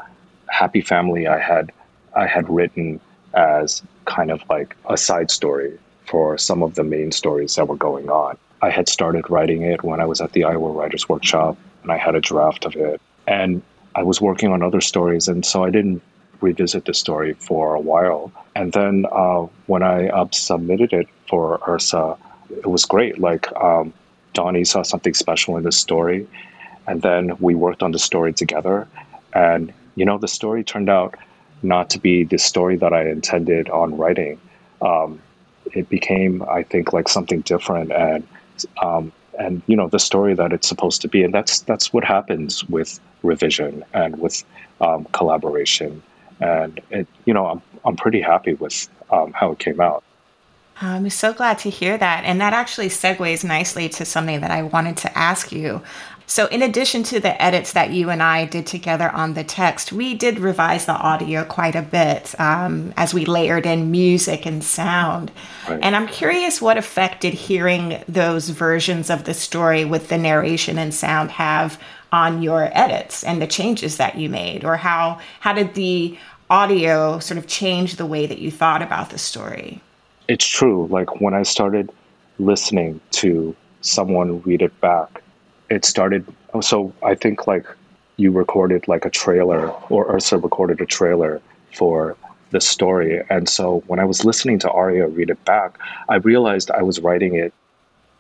Happy 0.49 0.81
Family 0.81 1.25
I 1.25 1.39
had 1.39 1.71
I 2.15 2.27
had 2.27 2.49
written 2.49 2.99
as 3.33 3.81
kind 4.03 4.29
of 4.29 4.43
like 4.49 4.75
a 4.89 4.97
side 4.97 5.31
story 5.31 5.79
for 6.05 6.37
some 6.37 6.61
of 6.61 6.75
the 6.75 6.83
main 6.83 7.11
stories 7.11 7.55
that 7.55 7.67
were 7.67 7.77
going 7.77 8.09
on. 8.09 8.37
I 8.61 8.69
had 8.69 8.89
started 8.89 9.29
writing 9.29 9.61
it 9.61 9.83
when 9.83 9.99
I 10.01 10.05
was 10.05 10.21
at 10.21 10.33
the 10.33 10.43
Iowa 10.43 10.69
Writers 10.69 11.07
Workshop 11.07 11.57
and 11.85 11.91
I 11.91 11.97
had 11.97 12.15
a 12.15 12.19
draft 12.19 12.65
of 12.65 12.75
it. 12.75 12.99
And 13.27 13.61
I 13.93 14.01
was 14.01 14.19
working 14.19 14.51
on 14.51 14.63
other 14.63 14.81
stories, 14.81 15.27
and 15.27 15.45
so 15.45 15.63
I 15.63 15.69
didn't 15.69 16.01
revisit 16.41 16.85
the 16.85 16.93
story 16.93 17.33
for 17.33 17.75
a 17.75 17.79
while. 17.79 18.31
And 18.55 18.73
then 18.73 19.05
uh, 19.11 19.47
when 19.67 19.83
I 19.83 20.09
uh, 20.09 20.27
submitted 20.31 20.93
it 20.93 21.07
for 21.29 21.61
Ursa, 21.67 22.17
it 22.49 22.65
was 22.65 22.85
great. 22.85 23.19
Like 23.19 23.45
um, 23.55 23.93
Dawnie 24.33 24.65
saw 24.65 24.81
something 24.81 25.13
special 25.13 25.57
in 25.57 25.63
the 25.63 25.71
story, 25.71 26.27
and 26.87 27.03
then 27.03 27.37
we 27.39 27.53
worked 27.53 27.83
on 27.83 27.91
the 27.91 27.99
story 27.99 28.33
together. 28.33 28.87
And 29.33 29.71
you 29.95 30.05
know, 30.05 30.17
the 30.17 30.27
story 30.27 30.63
turned 30.63 30.89
out 30.89 31.15
not 31.61 31.89
to 31.91 31.99
be 31.99 32.23
the 32.23 32.39
story 32.39 32.77
that 32.77 32.93
I 32.93 33.09
intended 33.09 33.69
on 33.69 33.95
writing. 33.95 34.39
Um, 34.81 35.21
it 35.73 35.87
became, 35.89 36.43
I 36.43 36.63
think, 36.63 36.93
like 36.93 37.07
something 37.07 37.41
different, 37.41 37.91
and 37.91 38.27
um, 38.81 39.11
and 39.39 39.61
you 39.67 39.75
know 39.75 39.87
the 39.87 39.99
story 39.99 40.33
that 40.33 40.53
it's 40.53 40.67
supposed 40.67 41.01
to 41.01 41.07
be. 41.07 41.23
And 41.23 41.33
that's 41.33 41.61
that's 41.61 41.93
what 41.93 42.03
happens 42.03 42.63
with 42.65 42.99
revision 43.23 43.83
and 43.93 44.19
with 44.19 44.43
um, 44.81 45.05
collaboration. 45.13 46.01
And 46.39 46.79
it, 46.89 47.07
you 47.25 47.33
know, 47.33 47.47
I'm 47.47 47.61
I'm 47.85 47.95
pretty 47.95 48.21
happy 48.21 48.53
with 48.53 48.87
um, 49.11 49.33
how 49.33 49.51
it 49.51 49.59
came 49.59 49.79
out. 49.79 50.03
I'm 50.81 51.09
so 51.09 51.33
glad 51.33 51.59
to 51.59 51.69
hear 51.69 51.97
that. 51.97 52.25
And 52.25 52.41
that 52.41 52.51
actually 52.51 52.89
segues 52.89 53.45
nicely 53.45 53.87
to 53.89 54.03
something 54.03 54.41
that 54.41 54.51
I 54.51 54.63
wanted 54.63 54.97
to 54.97 55.17
ask 55.17 55.51
you. 55.51 55.81
So, 56.27 56.47
in 56.47 56.61
addition 56.63 57.03
to 57.03 57.19
the 57.19 57.39
edits 57.41 57.73
that 57.73 57.91
you 57.91 58.09
and 58.09 58.21
I 58.21 58.45
did 58.45 58.65
together 58.65 59.09
on 59.11 59.35
the 59.35 59.43
text, 59.43 59.91
we 59.91 60.15
did 60.15 60.39
revise 60.39 60.85
the 60.85 60.93
audio 60.93 61.43
quite 61.43 61.75
a 61.75 61.83
bit 61.83 62.39
um, 62.39 62.93
as 62.97 63.13
we 63.13 63.25
layered 63.25 63.65
in 63.65 63.91
music 63.91 64.45
and 64.45 64.63
sound. 64.63 65.31
Right. 65.69 65.79
And 65.83 65.95
I'm 65.95 66.07
curious 66.07 66.61
what 66.61 66.77
effect 66.77 67.21
did 67.21 67.33
hearing 67.33 68.03
those 68.07 68.49
versions 68.49 69.09
of 69.09 69.25
the 69.25 69.35
story 69.35 69.85
with 69.85 70.09
the 70.09 70.17
narration 70.17 70.79
and 70.79 70.93
sound 70.93 71.31
have 71.31 71.79
on 72.11 72.41
your 72.41 72.69
edits 72.73 73.23
and 73.23 73.41
the 73.41 73.47
changes 73.47 73.97
that 73.97 74.17
you 74.17 74.29
made, 74.29 74.63
or 74.63 74.77
how 74.77 75.19
how 75.41 75.53
did 75.53 75.75
the 75.75 76.17
audio 76.49 77.19
sort 77.19 77.37
of 77.37 77.47
change 77.47 77.97
the 77.97 78.05
way 78.05 78.25
that 78.25 78.39
you 78.39 78.49
thought 78.49 78.81
about 78.81 79.11
the 79.11 79.17
story? 79.17 79.81
It's 80.27 80.47
true. 80.47 80.87
Like 80.87 81.21
when 81.21 81.35
I 81.35 81.43
started 81.43 81.91
listening 82.39 82.99
to 83.11 83.55
someone 83.81 84.41
read 84.41 84.63
it 84.63 84.79
back 84.81 85.21
it 85.69 85.85
started. 85.85 86.25
So 86.61 86.93
I 87.03 87.15
think 87.15 87.47
like 87.47 87.65
you 88.17 88.31
recorded 88.31 88.87
like 88.87 89.05
a 89.05 89.09
trailer, 89.09 89.69
or 89.89 90.13
Ursa 90.13 90.37
recorded 90.37 90.81
a 90.81 90.85
trailer 90.85 91.41
for 91.73 92.15
the 92.51 92.61
story. 92.61 93.21
And 93.29 93.49
so 93.49 93.83
when 93.87 93.99
I 93.99 94.05
was 94.05 94.23
listening 94.23 94.59
to 94.59 94.71
Aria 94.71 95.07
read 95.07 95.29
it 95.29 95.43
back, 95.45 95.77
I 96.07 96.15
realized 96.15 96.71
I 96.71 96.83
was 96.83 96.99
writing 96.99 97.35
it 97.35 97.53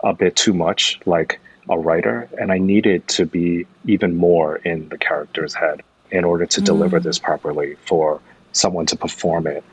a 0.03 0.13
bit 0.13 0.35
too 0.35 0.53
much 0.53 0.99
like 1.05 1.39
a 1.69 1.79
writer, 1.79 2.29
and 2.39 2.51
I 2.51 2.57
needed 2.57 3.07
to 3.09 3.25
be 3.25 3.65
even 3.85 4.15
more 4.15 4.57
in 4.57 4.89
the 4.89 4.97
character's 4.97 5.53
head 5.53 5.81
in 6.11 6.23
order 6.23 6.45
to 6.45 6.61
mm. 6.61 6.65
deliver 6.65 6.99
this 6.99 7.17
properly 7.17 7.75
for 7.85 8.21
someone 8.51 8.85
to 8.87 8.95
perform 8.95 9.47
it. 9.47 9.63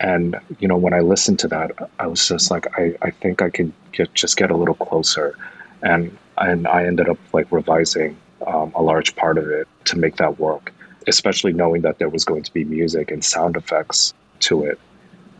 And 0.00 0.36
you 0.58 0.68
know, 0.68 0.76
when 0.76 0.94
I 0.94 1.00
listened 1.00 1.38
to 1.40 1.48
that, 1.48 1.90
I 1.98 2.06
was 2.06 2.26
just 2.26 2.50
like, 2.50 2.66
I, 2.78 2.96
I 3.02 3.10
think 3.10 3.42
I 3.42 3.50
can 3.50 3.72
get, 3.92 4.12
just 4.14 4.36
get 4.36 4.50
a 4.50 4.56
little 4.56 4.74
closer. 4.74 5.36
And 5.82 6.16
and 6.38 6.66
I 6.66 6.86
ended 6.86 7.08
up 7.08 7.18
like 7.32 7.50
revising 7.50 8.16
um, 8.46 8.72
a 8.74 8.82
large 8.82 9.16
part 9.16 9.38
of 9.38 9.48
it 9.48 9.68
to 9.86 9.98
make 9.98 10.16
that 10.16 10.38
work, 10.38 10.72
especially 11.06 11.52
knowing 11.52 11.82
that 11.82 11.98
there 11.98 12.08
was 12.08 12.24
going 12.24 12.42
to 12.42 12.52
be 12.52 12.64
music 12.64 13.10
and 13.10 13.24
sound 13.24 13.56
effects 13.56 14.14
to 14.40 14.64
it. 14.64 14.78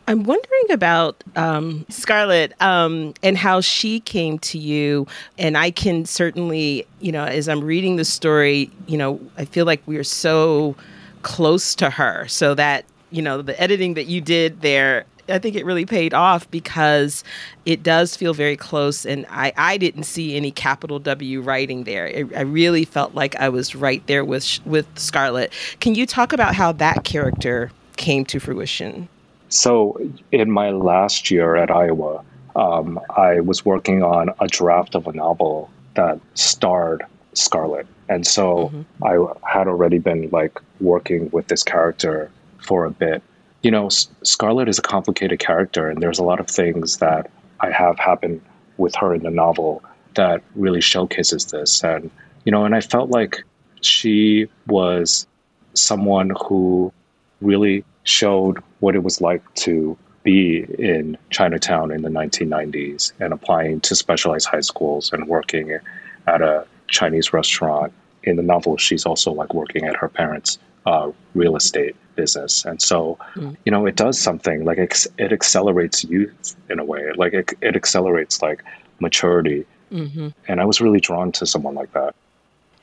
I'm 0.07 0.25
wondering 0.25 0.71
about 0.71 1.25
um, 1.35 1.87
Scarlett 1.89 2.61
um, 2.61 3.15
and 3.23 3.39
how 3.39 3.63
she 3.63 4.01
came 4.01 4.39
to 4.41 4.59
you. 4.59 5.07
And 5.39 5.57
I 5.57 5.71
can 5.71 6.05
certainly, 6.05 6.87
you 7.01 7.11
know, 7.11 7.25
as 7.25 7.49
I'm 7.49 7.65
reading 7.65 7.97
the 7.97 8.05
story, 8.05 8.71
you 8.87 8.99
know, 8.99 9.19
I 9.39 9.47
feel 9.47 9.65
like 9.65 9.83
we 9.87 9.97
are 9.97 10.05
so 10.05 10.77
close 11.23 11.75
to 11.77 11.89
her. 11.89 12.29
So 12.29 12.55
that, 12.55 12.85
you 13.11 13.23
know, 13.23 13.41
the 13.41 13.59
editing 13.59 13.95
that 13.95 14.05
you 14.05 14.21
did 14.21 14.61
there 14.61 15.07
I 15.29 15.39
think 15.39 15.57
it 15.57 15.65
really 15.65 15.87
paid 15.87 16.15
off 16.15 16.51
because 16.51 17.25
it 17.65 17.83
does 17.83 18.17
feel 18.17 18.35
very 18.35 18.57
close, 18.57 19.07
and 19.07 19.27
I, 19.31 19.53
I 19.57 19.79
didn't 19.79 20.05
see 20.05 20.37
any 20.37 20.51
capital 20.51 20.99
W 20.99 21.41
writing 21.41 21.85
there. 21.85 22.07
I, 22.07 22.25
I 22.37 22.43
really 22.43 22.85
felt 22.85 23.15
like 23.15 23.37
I 23.37 23.49
was 23.49 23.75
right 23.75 24.07
there 24.07 24.25
with 24.25 24.61
with 24.67 24.87
Scarlett. 24.99 25.53
Can 25.81 25.95
you 25.95 26.07
talk 26.07 26.33
about 26.33 26.55
how 26.55 26.73
that 26.73 27.05
character 27.05 27.71
came 27.97 28.25
to 28.27 28.39
fruition? 28.39 29.09
So, 29.49 30.01
in 30.33 30.51
my 30.51 30.71
last 30.71 31.31
year 31.31 31.57
at 31.57 31.71
Iowa, 31.71 32.25
um, 32.57 33.01
I 33.17 33.41
was 33.41 33.65
working 33.65 34.03
on 34.03 34.31
a 34.41 34.47
draft 34.47 34.95
of 34.95 35.07
a 35.07 35.13
novel 35.13 35.71
that 35.95 36.19
starred 36.35 37.05
Scarlett, 37.35 37.87
and 38.09 38.27
so 38.27 38.71
mm-hmm. 38.75 39.05
I 39.05 39.51
had 39.51 39.69
already 39.69 39.99
been 39.99 40.29
like 40.31 40.61
working 40.81 41.31
with 41.31 41.47
this 41.49 41.63
character 41.63 42.31
for 42.59 42.85
a 42.85 42.91
bit 42.91 43.23
you 43.65 43.71
know, 43.71 43.89
Scarlett 43.89 44.69
is 44.69 44.79
a 44.79 44.83
complicated 44.83 45.39
character, 45.39 45.89
and 45.89 46.03
there's 46.03 46.19
a 46.19 46.23
lot 46.23 46.39
of 46.39 46.47
things 46.47 46.99
that 46.99 47.31
I 47.61 47.71
have 47.71 47.99
happen 47.99 48.43
with 48.77 48.95
her 48.97 49.15
in 49.15 49.23
the 49.23 49.31
novel 49.31 49.83
that 50.17 50.43
really 50.55 50.83
showcases 50.83 51.47
this. 51.47 51.83
And, 51.83 52.11
you 52.45 52.53
know, 52.53 52.67
and 52.67 52.75
I 52.75 52.83
felt 52.83 53.09
like 53.09 53.43
she 53.81 54.49
was 54.67 55.27
someone 55.73 56.33
who 56.47 56.93
really 57.41 57.87
showed 58.03 58.59
what 58.81 58.95
it 58.95 59.03
was 59.03 59.23
like 59.23 59.43
to 59.55 59.97
be 60.25 60.67
in 60.79 61.17
Chinatown 61.31 61.91
in 61.91 62.03
the 62.03 62.11
1990s 62.11 63.13
and 63.19 63.33
applying 63.33 63.81
to 63.81 63.95
specialized 63.95 64.47
high 64.47 64.61
schools 64.61 65.11
and 65.11 65.27
working 65.27 65.79
at 66.27 66.43
a 66.43 66.67
Chinese 66.89 67.33
restaurant. 67.33 67.95
In 68.25 68.37
the 68.37 68.43
novel, 68.43 68.77
she's 68.77 69.07
also 69.07 69.33
like 69.33 69.55
working 69.55 69.87
at 69.87 69.97
her 69.97 70.09
parents' 70.11 70.59
uh, 70.87 71.11
real 71.35 71.57
estate 71.57 71.97
business. 72.15 72.65
And 72.65 72.81
so, 72.81 73.19
mm. 73.35 73.57
you 73.65 73.73
know, 73.73 73.87
it 73.87 73.97
does 73.97 74.19
something 74.21 74.65
like 74.65 74.79
it, 74.79 75.07
it 75.19 75.33
accelerates 75.33 76.05
youth 76.05 76.57
in 76.71 76.79
a 76.79 76.85
way, 76.85 77.11
like 77.17 77.33
it, 77.33 77.53
it 77.61 77.77
accelerates 77.77 78.43
like 78.43 78.63
maturity. 79.01 79.67
Mm-hmm. 79.93 80.29
And 80.49 80.61
I 80.61 80.65
was 80.65 80.81
really 80.81 81.01
drawn 81.01 81.33
to 81.33 81.47
someone 81.47 81.75
like 81.75 81.93
that. 81.93 82.15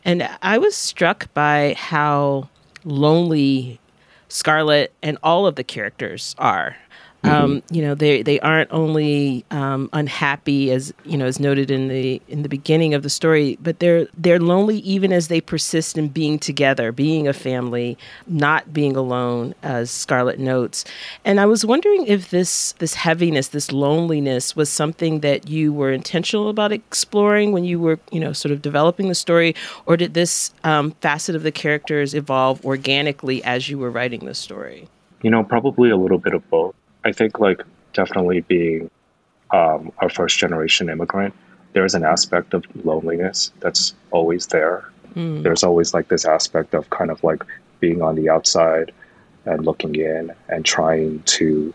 And 0.04 0.28
I 0.42 0.58
was 0.58 0.76
struck 0.76 1.32
by 1.34 1.76
how 1.78 2.50
lonely 2.84 3.80
Scarlett 4.30 4.94
and 5.04 5.18
all 5.24 5.46
of 5.46 5.56
the 5.56 5.64
characters 5.64 6.36
are. 6.38 6.76
Mm-hmm. 7.24 7.44
Um, 7.44 7.64
you 7.70 7.84
know, 7.84 7.94
they 7.94 8.24
they 8.24 8.40
aren't 8.40 8.72
only 8.72 9.46
um, 9.52 9.90
unhappy 9.94 10.72
as 10.72 10.92
you 11.06 11.18
know 11.18 11.26
as 11.26 11.40
noted 11.40 11.70
in 11.70 11.88
the 11.88 12.20
in 12.28 12.42
the 12.42 12.50
beginning 12.50 12.96
of 12.96 13.04
the 13.04 13.12
story, 13.12 13.60
but 13.62 13.80
they're 13.80 14.08
they're 14.18 14.40
lonely 14.40 14.78
even 14.80 15.14
as 15.14 15.28
they 15.28 15.40
persist 15.40 16.00
in 16.00 16.08
being 16.08 16.40
together, 16.40 16.92
being 16.92 17.28
a 17.28 17.34
family, 17.34 17.96
not 18.26 18.74
being 18.74 18.96
alone, 18.96 19.54
as 19.62 19.92
Scarlett 19.92 20.40
notes. 20.40 20.84
And 21.24 21.40
I 21.40 21.46
was 21.46 21.64
wondering 21.64 22.08
if 22.08 22.32
this 22.32 22.72
this 22.80 22.96
heaviness, 22.96 23.50
this 23.50 23.72
loneliness, 23.72 24.56
was 24.56 24.72
something 24.72 25.20
that 25.20 25.48
you 25.48 25.72
were 25.72 25.92
intentional 25.92 26.50
about 26.50 26.72
exploring 26.72 27.52
when 27.52 27.64
you 27.64 27.80
were 27.80 28.00
you 28.12 28.20
know 28.20 28.34
sort 28.34 28.52
of 28.52 28.64
developing 28.64 29.10
the 29.10 29.16
story, 29.16 29.54
or 29.86 29.96
did 29.96 30.16
this 30.16 30.52
um, 30.64 30.92
facet 31.02 31.36
of 31.36 31.44
the 31.44 31.52
characters 31.52 32.16
evolve 32.16 32.66
organically 32.66 33.44
as 33.44 33.70
you 33.70 33.78
were 33.78 33.92
writing 33.92 34.26
the 34.26 34.34
story? 34.34 34.88
You 35.22 35.30
know, 35.30 35.44
probably 35.44 35.92
a 35.92 35.98
little 35.98 36.18
bit 36.18 36.34
of 36.34 36.50
both. 36.50 36.74
I 37.04 37.12
think 37.12 37.40
like 37.40 37.64
definitely 37.94 38.42
being 38.42 38.90
um, 39.52 39.92
a 40.02 40.10
first 40.10 40.38
generation 40.38 40.90
immigrant, 40.90 41.34
there's 41.74 41.96
an 41.96 42.04
aspect 42.04 42.54
of 42.54 42.66
loneliness 42.86 43.52
that's 43.60 43.94
always 44.12 44.48
there. 44.48 44.90
Mm. 45.16 45.44
There's 45.44 45.64
always 45.64 45.94
like 45.94 46.08
this 46.08 46.26
aspect 46.26 46.74
of 46.74 46.90
kind 46.90 47.12
of 47.12 47.24
like 47.24 47.44
being 47.80 48.02
on 48.02 48.16
the 48.16 48.30
outside 48.30 48.92
and 49.46 49.66
looking 49.66 49.96
in 49.96 50.32
and 50.50 50.64
trying 50.64 51.22
to 51.24 51.74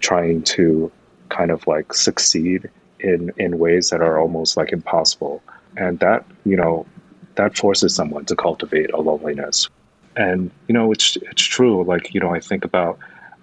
trying 0.00 0.42
to 0.42 0.90
kind 1.28 1.50
of 1.50 1.66
like 1.66 1.92
succeed 1.92 2.70
in 3.00 3.32
in 3.38 3.58
ways 3.58 3.90
that 3.90 4.00
are 4.00 4.18
almost 4.18 4.56
like 4.56 4.72
impossible. 4.72 5.42
And 5.76 5.98
that, 6.00 6.24
you 6.44 6.56
know, 6.56 6.86
that 7.34 7.56
forces 7.56 7.94
someone 7.94 8.24
to 8.26 8.36
cultivate 8.36 8.90
a 8.92 9.00
loneliness. 9.00 9.68
And 10.16 10.50
you 10.68 10.72
know, 10.72 10.92
it's 10.92 11.16
it's 11.16 11.42
true. 11.42 11.84
Like 11.84 12.14
you 12.14 12.20
know, 12.20 12.34
I 12.34 12.40
think 12.40 12.64
about 12.64 12.98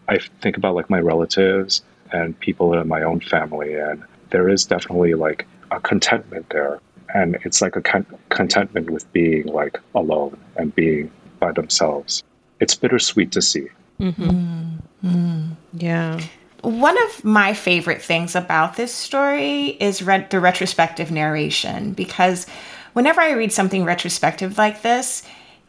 I 0.07 0.19
think 0.41 0.57
about 0.57 0.75
like 0.75 0.89
my 0.89 0.99
relatives 0.99 1.81
and 2.11 2.39
people 2.39 2.73
in 2.73 2.87
my 2.87 3.03
own 3.03 3.19
family, 3.19 3.75
and 3.75 4.03
there 4.29 4.49
is 4.49 4.65
definitely 4.65 5.13
like 5.13 5.47
a 5.71 5.79
contentment 5.79 6.49
there. 6.49 6.79
And 7.13 7.37
it's 7.43 7.61
like 7.61 7.75
a 7.75 7.81
con- 7.81 8.05
contentment 8.29 8.89
with 8.89 9.11
being 9.13 9.45
like 9.47 9.79
alone 9.93 10.37
and 10.55 10.73
being 10.73 11.11
by 11.39 11.51
themselves. 11.51 12.23
It's 12.59 12.75
bittersweet 12.75 13.31
to 13.33 13.41
see. 13.41 13.67
Mm-hmm. 13.99 14.77
Mm-hmm. 15.05 15.51
Yeah. 15.73 16.21
One 16.61 17.01
of 17.03 17.23
my 17.25 17.53
favorite 17.53 18.01
things 18.01 18.35
about 18.35 18.77
this 18.77 18.93
story 18.93 19.77
is 19.79 20.01
re- 20.01 20.27
the 20.29 20.39
retrospective 20.39 21.11
narration 21.11 21.93
because 21.93 22.47
whenever 22.93 23.21
I 23.21 23.31
read 23.31 23.51
something 23.51 23.83
retrospective 23.83 24.57
like 24.57 24.81
this, 24.81 25.23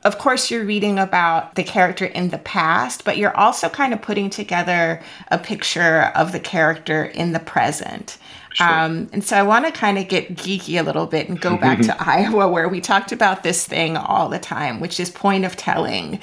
of 0.04 0.18
course, 0.18 0.50
you're 0.50 0.64
reading 0.64 0.98
about 0.98 1.54
the 1.54 1.64
character 1.64 2.04
in 2.04 2.28
the 2.28 2.38
past, 2.38 3.04
but 3.04 3.16
you're 3.16 3.36
also 3.36 3.70
kind 3.70 3.94
of 3.94 4.02
putting 4.02 4.28
together 4.28 5.02
a 5.28 5.38
picture 5.38 6.12
of 6.14 6.32
the 6.32 6.40
character 6.40 7.04
in 7.04 7.32
the 7.32 7.40
present. 7.40 8.18
Sure. 8.52 8.68
Um, 8.68 9.08
and 9.12 9.24
so 9.24 9.36
I 9.36 9.42
want 9.42 9.64
to 9.66 9.72
kind 9.72 9.98
of 9.98 10.06
get 10.06 10.34
geeky 10.36 10.78
a 10.78 10.84
little 10.84 11.06
bit 11.06 11.28
and 11.28 11.40
go 11.40 11.56
back 11.56 11.80
to 11.82 11.96
Iowa, 11.98 12.48
where 12.48 12.68
we 12.68 12.80
talked 12.80 13.12
about 13.12 13.42
this 13.42 13.66
thing 13.66 13.96
all 13.96 14.28
the 14.28 14.38
time, 14.38 14.78
which 14.78 15.00
is 15.00 15.10
point 15.10 15.44
of 15.44 15.56
telling. 15.56 16.20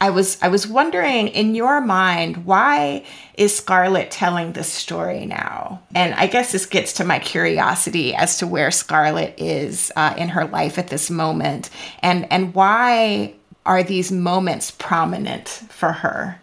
I 0.00 0.10
was 0.10 0.38
I 0.42 0.48
was 0.48 0.66
wondering 0.66 1.28
in 1.28 1.54
your 1.54 1.80
mind 1.80 2.44
why 2.44 3.04
is 3.34 3.56
Scarlett 3.56 4.10
telling 4.10 4.52
this 4.52 4.68
story 4.68 5.24
now? 5.24 5.82
And 5.94 6.14
I 6.14 6.26
guess 6.26 6.52
this 6.52 6.66
gets 6.66 6.92
to 6.94 7.04
my 7.04 7.18
curiosity 7.18 8.14
as 8.14 8.38
to 8.38 8.46
where 8.46 8.70
Scarlett 8.70 9.34
is 9.38 9.90
uh, 9.96 10.14
in 10.18 10.28
her 10.28 10.44
life 10.46 10.78
at 10.78 10.88
this 10.88 11.10
moment, 11.10 11.70
and 12.00 12.30
and 12.30 12.54
why 12.54 13.34
are 13.64 13.82
these 13.82 14.12
moments 14.12 14.70
prominent 14.70 15.48
for 15.48 15.92
her? 15.92 16.40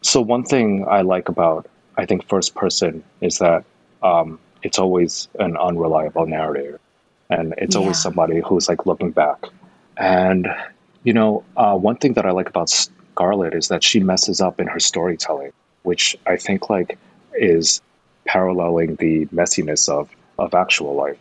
So 0.00 0.20
one 0.20 0.44
thing 0.44 0.86
I 0.88 1.02
like 1.02 1.28
about 1.28 1.66
I 1.98 2.06
think 2.06 2.26
first 2.28 2.54
person 2.54 3.02
is 3.20 3.38
that 3.38 3.64
um, 4.02 4.38
it's 4.62 4.78
always 4.78 5.28
an 5.38 5.56
unreliable 5.58 6.26
narrator, 6.26 6.80
and 7.28 7.54
it's 7.58 7.74
yeah. 7.74 7.82
always 7.82 8.00
somebody 8.00 8.40
who's 8.40 8.68
like 8.70 8.86
looking 8.86 9.10
back, 9.10 9.44
and 9.98 10.48
you 11.06 11.12
know, 11.12 11.44
uh, 11.56 11.76
one 11.76 11.96
thing 11.96 12.14
that 12.14 12.26
I 12.26 12.32
like 12.32 12.48
about 12.48 12.68
Scarlett 12.68 13.54
is 13.54 13.68
that 13.68 13.84
she 13.84 14.00
messes 14.00 14.40
up 14.40 14.60
in 14.60 14.66
her 14.66 14.80
storytelling, 14.80 15.52
which 15.84 16.16
I 16.26 16.36
think 16.36 16.68
like 16.68 16.98
is 17.34 17.80
paralleling 18.26 18.96
the 18.96 19.26
messiness 19.26 19.88
of 19.88 20.10
of 20.36 20.52
actual 20.52 20.94
life. 20.96 21.20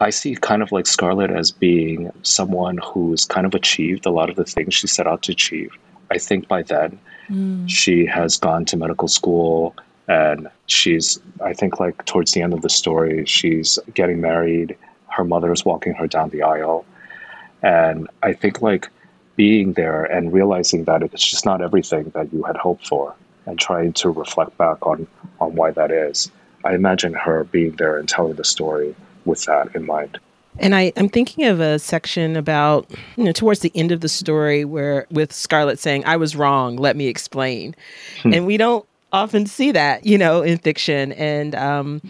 I 0.00 0.10
see 0.10 0.34
kind 0.34 0.62
of 0.62 0.72
like 0.72 0.86
Scarlett 0.86 1.30
as 1.30 1.52
being 1.52 2.10
someone 2.22 2.78
who's 2.78 3.24
kind 3.24 3.46
of 3.46 3.54
achieved 3.54 4.04
a 4.04 4.10
lot 4.10 4.30
of 4.30 4.36
the 4.36 4.44
things 4.44 4.74
she 4.74 4.88
set 4.88 5.06
out 5.06 5.22
to 5.22 5.32
achieve. 5.32 5.70
I 6.10 6.18
think 6.18 6.48
by 6.48 6.62
then 6.62 6.98
mm. 7.30 7.70
she 7.70 8.04
has 8.06 8.36
gone 8.36 8.64
to 8.66 8.76
medical 8.76 9.06
school 9.06 9.76
and 10.08 10.48
she's 10.66 11.20
I 11.40 11.52
think 11.52 11.78
like 11.78 12.04
towards 12.04 12.32
the 12.32 12.42
end 12.42 12.52
of 12.52 12.62
the 12.62 12.68
story 12.68 13.24
she's 13.26 13.78
getting 13.94 14.20
married. 14.20 14.76
Her 15.06 15.24
mother 15.24 15.52
is 15.52 15.64
walking 15.64 15.94
her 15.94 16.08
down 16.08 16.30
the 16.30 16.42
aisle 16.42 16.84
and 17.62 18.08
I 18.22 18.32
think 18.32 18.62
like 18.62 18.88
being 19.36 19.74
there 19.74 20.04
and 20.04 20.32
realizing 20.32 20.84
that 20.84 21.02
it's 21.02 21.24
just 21.24 21.44
not 21.44 21.60
everything 21.60 22.10
that 22.14 22.32
you 22.32 22.42
had 22.42 22.56
hoped 22.56 22.86
for 22.86 23.14
and 23.46 23.58
trying 23.58 23.92
to 23.94 24.10
reflect 24.10 24.56
back 24.58 24.84
on, 24.86 25.06
on 25.40 25.54
why 25.54 25.70
that 25.70 25.90
is. 25.90 26.30
I 26.64 26.74
imagine 26.74 27.14
her 27.14 27.44
being 27.44 27.76
there 27.76 27.98
and 27.98 28.08
telling 28.08 28.34
the 28.34 28.44
story 28.44 28.94
with 29.24 29.44
that 29.44 29.74
in 29.74 29.86
mind. 29.86 30.18
And 30.58 30.74
I, 30.74 30.92
am 30.96 31.08
thinking 31.08 31.44
of 31.44 31.60
a 31.60 31.78
section 31.78 32.36
about, 32.36 32.90
you 33.16 33.22
know, 33.22 33.32
towards 33.32 33.60
the 33.60 33.70
end 33.76 33.92
of 33.92 34.00
the 34.00 34.08
story 34.08 34.64
where 34.64 35.06
with 35.10 35.32
Scarlett 35.32 35.78
saying, 35.78 36.04
I 36.04 36.16
was 36.16 36.34
wrong, 36.34 36.76
let 36.76 36.96
me 36.96 37.06
explain. 37.06 37.76
Hmm. 38.22 38.34
And 38.34 38.46
we 38.46 38.56
don't 38.56 38.87
often 39.12 39.46
see 39.46 39.72
that 39.72 40.04
you 40.04 40.18
know 40.18 40.42
in 40.42 40.58
fiction. 40.58 41.12
And 41.12 41.54
um 41.54 42.02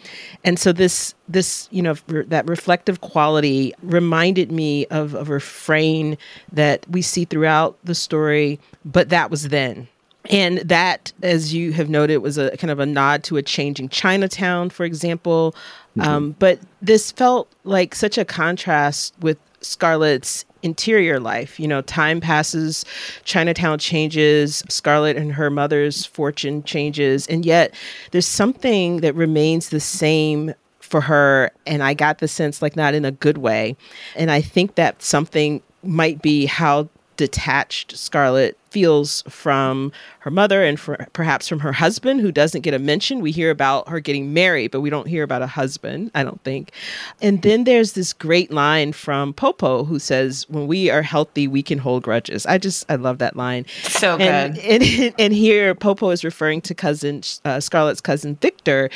and 0.44 0.58
so 0.58 0.72
this 0.72 1.14
this 1.28 1.68
you 1.70 1.82
know 1.82 1.94
re- 2.08 2.24
that 2.24 2.46
reflective 2.48 3.00
quality 3.00 3.74
reminded 3.82 4.50
me 4.50 4.86
of 4.86 5.14
a 5.14 5.24
refrain 5.24 6.18
that 6.52 6.88
we 6.90 7.02
see 7.02 7.24
throughout 7.24 7.76
the 7.84 7.94
story 7.94 8.58
but 8.84 9.08
that 9.10 9.30
was 9.30 9.48
then. 9.48 9.88
And 10.30 10.58
that 10.58 11.12
as 11.22 11.54
you 11.54 11.72
have 11.72 11.88
noted 11.88 12.18
was 12.18 12.36
a 12.36 12.54
kind 12.56 12.70
of 12.70 12.80
a 12.80 12.86
nod 12.86 13.24
to 13.24 13.36
a 13.36 13.42
changing 13.42 13.88
chinatown 13.88 14.70
for 14.70 14.84
example. 14.84 15.54
Mm-hmm. 15.96 16.08
um, 16.08 16.36
but 16.38 16.60
this 16.82 17.10
felt 17.10 17.48
like 17.64 17.94
such 17.94 18.18
a 18.18 18.24
contrast 18.24 19.14
with 19.20 19.38
scarlett's 19.60 20.44
interior 20.62 21.20
life. 21.20 21.60
You 21.60 21.68
know, 21.68 21.82
time 21.82 22.20
passes, 22.20 22.84
Chinatown 23.24 23.78
changes, 23.78 24.64
Scarlett 24.68 25.16
and 25.16 25.32
her 25.32 25.50
mother's 25.50 26.04
fortune 26.04 26.62
changes, 26.64 27.26
and 27.28 27.46
yet 27.46 27.74
there's 28.10 28.26
something 28.26 28.98
that 28.98 29.14
remains 29.14 29.68
the 29.68 29.80
same 29.80 30.54
for 30.80 31.00
her. 31.02 31.50
And 31.66 31.82
I 31.82 31.94
got 31.94 32.18
the 32.18 32.28
sense, 32.28 32.60
like, 32.60 32.74
not 32.74 32.94
in 32.94 33.04
a 33.04 33.12
good 33.12 33.38
way. 33.38 33.76
And 34.16 34.30
I 34.30 34.40
think 34.40 34.74
that 34.74 35.02
something 35.02 35.62
might 35.82 36.22
be 36.22 36.46
how 36.46 36.88
detached 37.16 37.96
Scarlett 37.96 38.57
feels 38.70 39.22
from 39.28 39.92
her 40.20 40.30
mother 40.30 40.64
and 40.64 40.78
for, 40.78 41.06
perhaps 41.12 41.48
from 41.48 41.60
her 41.60 41.72
husband, 41.72 42.20
who 42.20 42.32
doesn't 42.32 42.62
get 42.62 42.74
a 42.74 42.78
mention. 42.78 43.20
We 43.20 43.32
hear 43.32 43.50
about 43.50 43.88
her 43.88 44.00
getting 44.00 44.32
married, 44.32 44.70
but 44.70 44.80
we 44.80 44.90
don't 44.90 45.06
hear 45.06 45.22
about 45.22 45.42
a 45.42 45.46
husband, 45.46 46.10
I 46.14 46.24
don't 46.24 46.42
think. 46.44 46.72
And 47.20 47.42
then 47.42 47.64
there's 47.64 47.92
this 47.92 48.12
great 48.12 48.50
line 48.50 48.92
from 48.92 49.32
Popo 49.32 49.84
who 49.84 49.98
says, 49.98 50.46
When 50.48 50.66
we 50.66 50.90
are 50.90 51.02
healthy, 51.02 51.48
we 51.48 51.62
can 51.62 51.78
hold 51.78 52.02
grudges. 52.02 52.46
I 52.46 52.58
just, 52.58 52.90
I 52.90 52.96
love 52.96 53.18
that 53.18 53.36
line. 53.36 53.66
So 53.82 54.16
good. 54.16 54.26
And, 54.26 54.58
and, 54.58 55.14
and 55.18 55.32
here, 55.32 55.74
Popo 55.74 56.10
is 56.10 56.24
referring 56.24 56.60
to 56.62 56.74
cousin, 56.74 57.22
uh, 57.44 57.60
Scarlett's 57.60 58.00
cousin 58.00 58.36
Victor. 58.36 58.90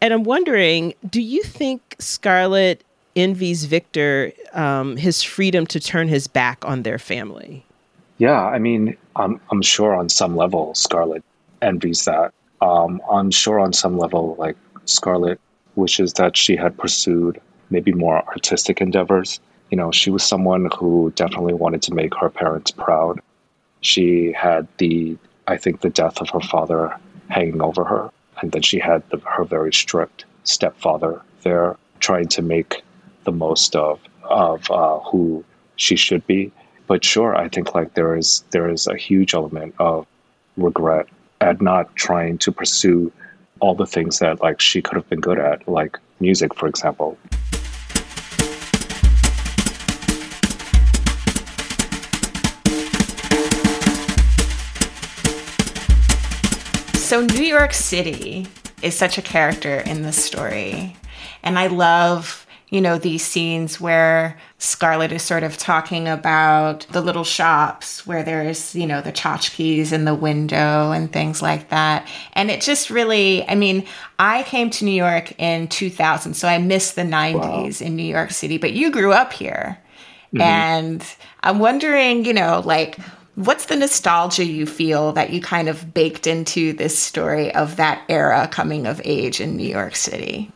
And 0.00 0.12
I'm 0.12 0.24
wondering, 0.24 0.94
do 1.08 1.22
you 1.22 1.42
think 1.42 1.96
Scarlett 1.98 2.82
envies 3.14 3.64
Victor 3.64 4.32
um, 4.52 4.96
his 4.96 5.22
freedom 5.22 5.66
to 5.66 5.78
turn 5.78 6.08
his 6.08 6.26
back 6.26 6.64
on 6.64 6.82
their 6.82 6.98
family? 6.98 7.64
Yeah, 8.22 8.44
I 8.46 8.60
mean, 8.60 8.96
I'm, 9.16 9.40
I'm 9.50 9.62
sure 9.62 9.96
on 9.96 10.08
some 10.08 10.36
level 10.36 10.76
Scarlett 10.76 11.24
envies 11.60 12.04
that. 12.04 12.32
Um, 12.60 13.02
I'm 13.10 13.32
sure 13.32 13.58
on 13.58 13.72
some 13.72 13.98
level, 13.98 14.36
like 14.38 14.56
Scarlett 14.84 15.40
wishes 15.74 16.12
that 16.12 16.36
she 16.36 16.54
had 16.54 16.78
pursued 16.78 17.40
maybe 17.70 17.90
more 17.90 18.22
artistic 18.28 18.80
endeavors. 18.80 19.40
You 19.72 19.76
know, 19.76 19.90
she 19.90 20.08
was 20.08 20.22
someone 20.22 20.68
who 20.72 21.12
definitely 21.16 21.54
wanted 21.54 21.82
to 21.82 21.94
make 21.94 22.14
her 22.14 22.30
parents 22.30 22.70
proud. 22.70 23.18
She 23.80 24.30
had 24.30 24.68
the, 24.78 25.18
I 25.48 25.56
think, 25.56 25.80
the 25.80 25.90
death 25.90 26.20
of 26.20 26.30
her 26.30 26.42
father 26.42 26.96
hanging 27.28 27.60
over 27.60 27.82
her, 27.82 28.12
and 28.40 28.52
then 28.52 28.62
she 28.62 28.78
had 28.78 29.02
the, 29.10 29.18
her 29.18 29.42
very 29.42 29.72
strict 29.72 30.26
stepfather 30.44 31.20
there 31.42 31.76
trying 31.98 32.28
to 32.28 32.42
make 32.42 32.84
the 33.24 33.32
most 33.32 33.74
of 33.74 33.98
of 34.22 34.70
uh, 34.70 35.00
who 35.00 35.44
she 35.74 35.96
should 35.96 36.24
be. 36.28 36.52
But 36.92 37.06
sure, 37.06 37.34
I 37.34 37.48
think 37.48 37.74
like 37.74 37.94
there 37.94 38.14
is 38.14 38.44
there 38.50 38.68
is 38.68 38.86
a 38.86 38.96
huge 38.96 39.32
element 39.32 39.74
of 39.78 40.06
regret 40.58 41.06
at 41.40 41.62
not 41.62 41.96
trying 41.96 42.36
to 42.44 42.52
pursue 42.52 43.10
all 43.60 43.74
the 43.74 43.86
things 43.86 44.18
that 44.18 44.42
like 44.42 44.60
she 44.60 44.82
could 44.82 44.96
have 44.96 45.08
been 45.08 45.20
good 45.20 45.38
at, 45.38 45.66
like 45.66 45.98
music, 46.20 46.54
for 46.54 46.68
example. 46.68 47.16
So 56.92 57.22
New 57.24 57.42
York 57.42 57.72
City 57.72 58.46
is 58.82 58.94
such 58.94 59.16
a 59.16 59.22
character 59.22 59.78
in 59.80 60.02
this 60.02 60.22
story. 60.22 60.94
And 61.42 61.58
I 61.58 61.68
love 61.68 62.41
you 62.72 62.80
know, 62.80 62.96
these 62.96 63.22
scenes 63.22 63.78
where 63.82 64.34
Scarlett 64.56 65.12
is 65.12 65.22
sort 65.22 65.42
of 65.42 65.58
talking 65.58 66.08
about 66.08 66.86
the 66.90 67.02
little 67.02 67.22
shops 67.22 68.06
where 68.06 68.22
there's, 68.22 68.74
you 68.74 68.86
know, 68.86 69.02
the 69.02 69.12
tchotchkes 69.12 69.92
in 69.92 70.06
the 70.06 70.14
window 70.14 70.90
and 70.90 71.12
things 71.12 71.42
like 71.42 71.68
that. 71.68 72.08
And 72.32 72.50
it 72.50 72.62
just 72.62 72.88
really, 72.88 73.46
I 73.46 73.56
mean, 73.56 73.86
I 74.18 74.44
came 74.44 74.70
to 74.70 74.86
New 74.86 74.90
York 74.90 75.38
in 75.38 75.68
2000, 75.68 76.32
so 76.32 76.48
I 76.48 76.56
missed 76.56 76.96
the 76.96 77.02
90s 77.02 77.82
wow. 77.82 77.86
in 77.86 77.94
New 77.94 78.02
York 78.02 78.30
City, 78.30 78.56
but 78.56 78.72
you 78.72 78.90
grew 78.90 79.12
up 79.12 79.34
here. 79.34 79.78
Mm-hmm. 80.28 80.40
And 80.40 81.16
I'm 81.42 81.58
wondering, 81.58 82.24
you 82.24 82.32
know, 82.32 82.62
like, 82.64 82.96
what's 83.34 83.66
the 83.66 83.76
nostalgia 83.76 84.46
you 84.46 84.64
feel 84.64 85.12
that 85.12 85.28
you 85.28 85.42
kind 85.42 85.68
of 85.68 85.92
baked 85.92 86.26
into 86.26 86.72
this 86.72 86.98
story 86.98 87.54
of 87.54 87.76
that 87.76 88.02
era 88.08 88.48
coming 88.50 88.86
of 88.86 88.98
age 89.04 89.42
in 89.42 89.58
New 89.58 89.68
York 89.68 89.94
City? 89.94 90.50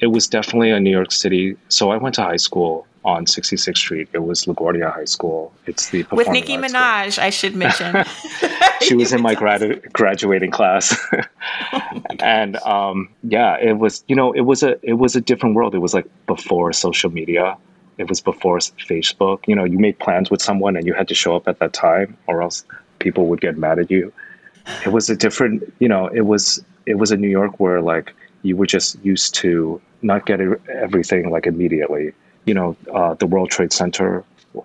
It 0.00 0.08
was 0.08 0.26
definitely 0.26 0.70
a 0.70 0.80
New 0.80 0.90
York 0.90 1.12
City. 1.12 1.56
So 1.68 1.90
I 1.90 1.96
went 1.96 2.14
to 2.16 2.22
high 2.22 2.36
school 2.36 2.86
on 3.04 3.26
66th 3.26 3.76
Street. 3.76 4.08
It 4.12 4.20
was 4.20 4.46
LaGuardia 4.46 4.92
High 4.92 5.04
School. 5.04 5.52
It's 5.66 5.90
the 5.90 6.06
with 6.10 6.28
Nicki 6.30 6.56
Minaj. 6.56 7.12
School. 7.12 7.24
I 7.24 7.30
should 7.30 7.54
mention. 7.54 8.04
she 8.80 8.94
was 8.94 9.12
in 9.12 9.22
my 9.22 9.34
grad- 9.34 9.92
graduating 9.92 10.50
class, 10.50 10.96
oh 11.72 12.02
and 12.20 12.56
um, 12.58 13.08
yeah, 13.22 13.56
it 13.60 13.78
was 13.78 14.04
you 14.08 14.16
know 14.16 14.32
it 14.32 14.42
was 14.42 14.62
a 14.62 14.78
it 14.82 14.94
was 14.94 15.16
a 15.16 15.20
different 15.20 15.54
world. 15.54 15.74
It 15.74 15.78
was 15.78 15.94
like 15.94 16.06
before 16.26 16.72
social 16.72 17.10
media. 17.10 17.56
It 17.98 18.08
was 18.08 18.20
before 18.20 18.58
Facebook. 18.58 19.46
You 19.46 19.54
know, 19.54 19.64
you 19.64 19.78
made 19.78 19.98
plans 20.00 20.28
with 20.30 20.42
someone 20.42 20.76
and 20.76 20.84
you 20.84 20.94
had 20.94 21.06
to 21.08 21.14
show 21.14 21.36
up 21.36 21.46
at 21.46 21.60
that 21.60 21.72
time, 21.72 22.16
or 22.26 22.42
else 22.42 22.64
people 22.98 23.26
would 23.26 23.40
get 23.40 23.56
mad 23.56 23.78
at 23.78 23.90
you. 23.90 24.12
It 24.84 24.92
was 24.92 25.08
a 25.10 25.16
different. 25.16 25.72
You 25.78 25.88
know, 25.88 26.08
it 26.08 26.22
was 26.22 26.64
it 26.86 26.98
was 26.98 27.12
a 27.12 27.16
New 27.16 27.28
York 27.28 27.60
where 27.60 27.80
like 27.80 28.14
you 28.44 28.56
were 28.56 28.66
just 28.66 29.02
used 29.04 29.34
to 29.36 29.80
not 30.02 30.26
getting 30.26 30.54
everything 30.68 31.30
like 31.30 31.46
immediately. 31.46 32.12
You 32.44 32.54
know, 32.54 32.76
uh, 32.92 33.14
the 33.14 33.26
World 33.26 33.50
Trade 33.50 33.72
Center 33.72 34.22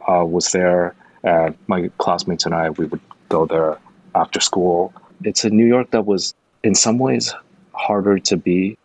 uh, 0.08 0.26
was 0.26 0.52
there, 0.52 0.94
and 1.24 1.58
my 1.68 1.89
classmates 1.98 2.46
and 2.46 2.54
I 2.54 2.70
we 2.72 2.86
would 2.86 3.02
go 3.30 3.46
there 3.46 3.80
after 4.13 4.39
school. 4.39 4.94
It's 5.24 5.44
a 5.46 5.50
New 5.50 5.65
York 5.65 5.92
that 5.92 6.06
was 6.06 6.34
in 6.63 6.76
some 6.76 7.00
ways 7.00 7.34
harder 7.74 8.20
to 8.20 8.38
be. 8.38 8.78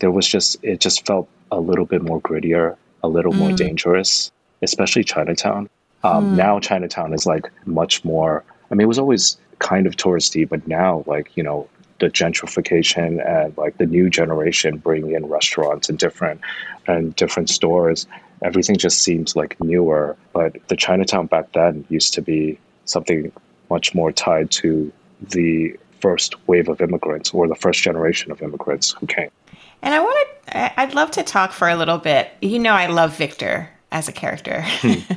There 0.00 0.10
was 0.10 0.26
just 0.26 0.56
it 0.62 0.80
just 0.80 1.06
felt 1.06 1.28
a 1.52 1.60
little 1.60 1.84
bit 1.84 2.02
more 2.02 2.20
grittier, 2.20 2.76
a 3.02 3.08
little 3.08 3.32
mm. 3.32 3.38
more 3.38 3.52
dangerous. 3.52 4.32
especially 4.62 5.02
Chinatown. 5.02 5.68
Um, 6.04 6.32
mm. 6.32 6.36
Now 6.36 6.60
Chinatown 6.60 7.12
is 7.12 7.26
like 7.26 7.50
much 7.66 8.04
more. 8.04 8.44
I 8.70 8.74
mean, 8.74 8.84
it 8.84 8.88
was 8.88 8.98
always 8.98 9.36
kind 9.58 9.86
of 9.86 9.96
touristy, 9.96 10.48
but 10.48 10.66
now 10.66 11.04
like 11.06 11.36
you 11.36 11.42
know 11.42 11.68
the 12.02 12.10
gentrification 12.10 13.24
and 13.24 13.56
like 13.56 13.78
the 13.78 13.86
new 13.86 14.10
generation 14.10 14.76
bringing 14.76 15.12
in 15.12 15.24
restaurants 15.26 15.88
and 15.88 16.00
different 16.00 16.40
and 16.88 17.14
different 17.14 17.48
stores 17.48 18.08
everything 18.42 18.76
just 18.76 19.02
seems 19.02 19.36
like 19.36 19.56
newer 19.60 20.16
but 20.32 20.56
the 20.66 20.74
chinatown 20.74 21.26
back 21.26 21.52
then 21.52 21.84
used 21.90 22.12
to 22.12 22.20
be 22.20 22.58
something 22.86 23.30
much 23.70 23.94
more 23.94 24.10
tied 24.10 24.50
to 24.50 24.92
the 25.30 25.72
first 26.00 26.34
wave 26.48 26.68
of 26.68 26.80
immigrants 26.80 27.32
or 27.32 27.46
the 27.46 27.54
first 27.54 27.80
generation 27.80 28.32
of 28.32 28.42
immigrants 28.42 28.90
who 28.90 29.06
came 29.06 29.30
and 29.80 29.94
i 29.94 30.00
wanted 30.00 30.26
i'd 30.76 30.94
love 30.94 31.12
to 31.12 31.22
talk 31.22 31.52
for 31.52 31.68
a 31.68 31.76
little 31.76 31.98
bit 31.98 32.30
you 32.40 32.58
know 32.58 32.72
i 32.72 32.86
love 32.86 33.16
victor 33.16 33.70
as 33.92 34.08
a 34.08 34.12
character. 34.12 34.64
Hmm. 34.66 35.12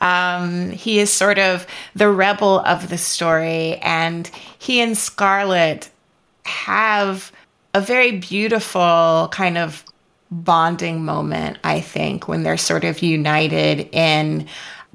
um, 0.04 0.70
he 0.72 0.98
is 0.98 1.10
sort 1.10 1.38
of 1.38 1.66
the 1.94 2.10
rebel 2.10 2.58
of 2.58 2.90
the 2.90 2.98
story, 2.98 3.76
and 3.76 4.30
he 4.58 4.80
and 4.80 4.98
Scarlett 4.98 5.88
have 6.44 7.32
a 7.74 7.80
very 7.80 8.12
beautiful 8.18 9.28
kind 9.32 9.58
of 9.58 9.84
bonding 10.30 11.04
moment, 11.04 11.58
I 11.62 11.80
think, 11.80 12.26
when 12.26 12.42
they're 12.42 12.56
sort 12.56 12.84
of 12.84 13.02
united 13.02 13.88
in 13.92 14.46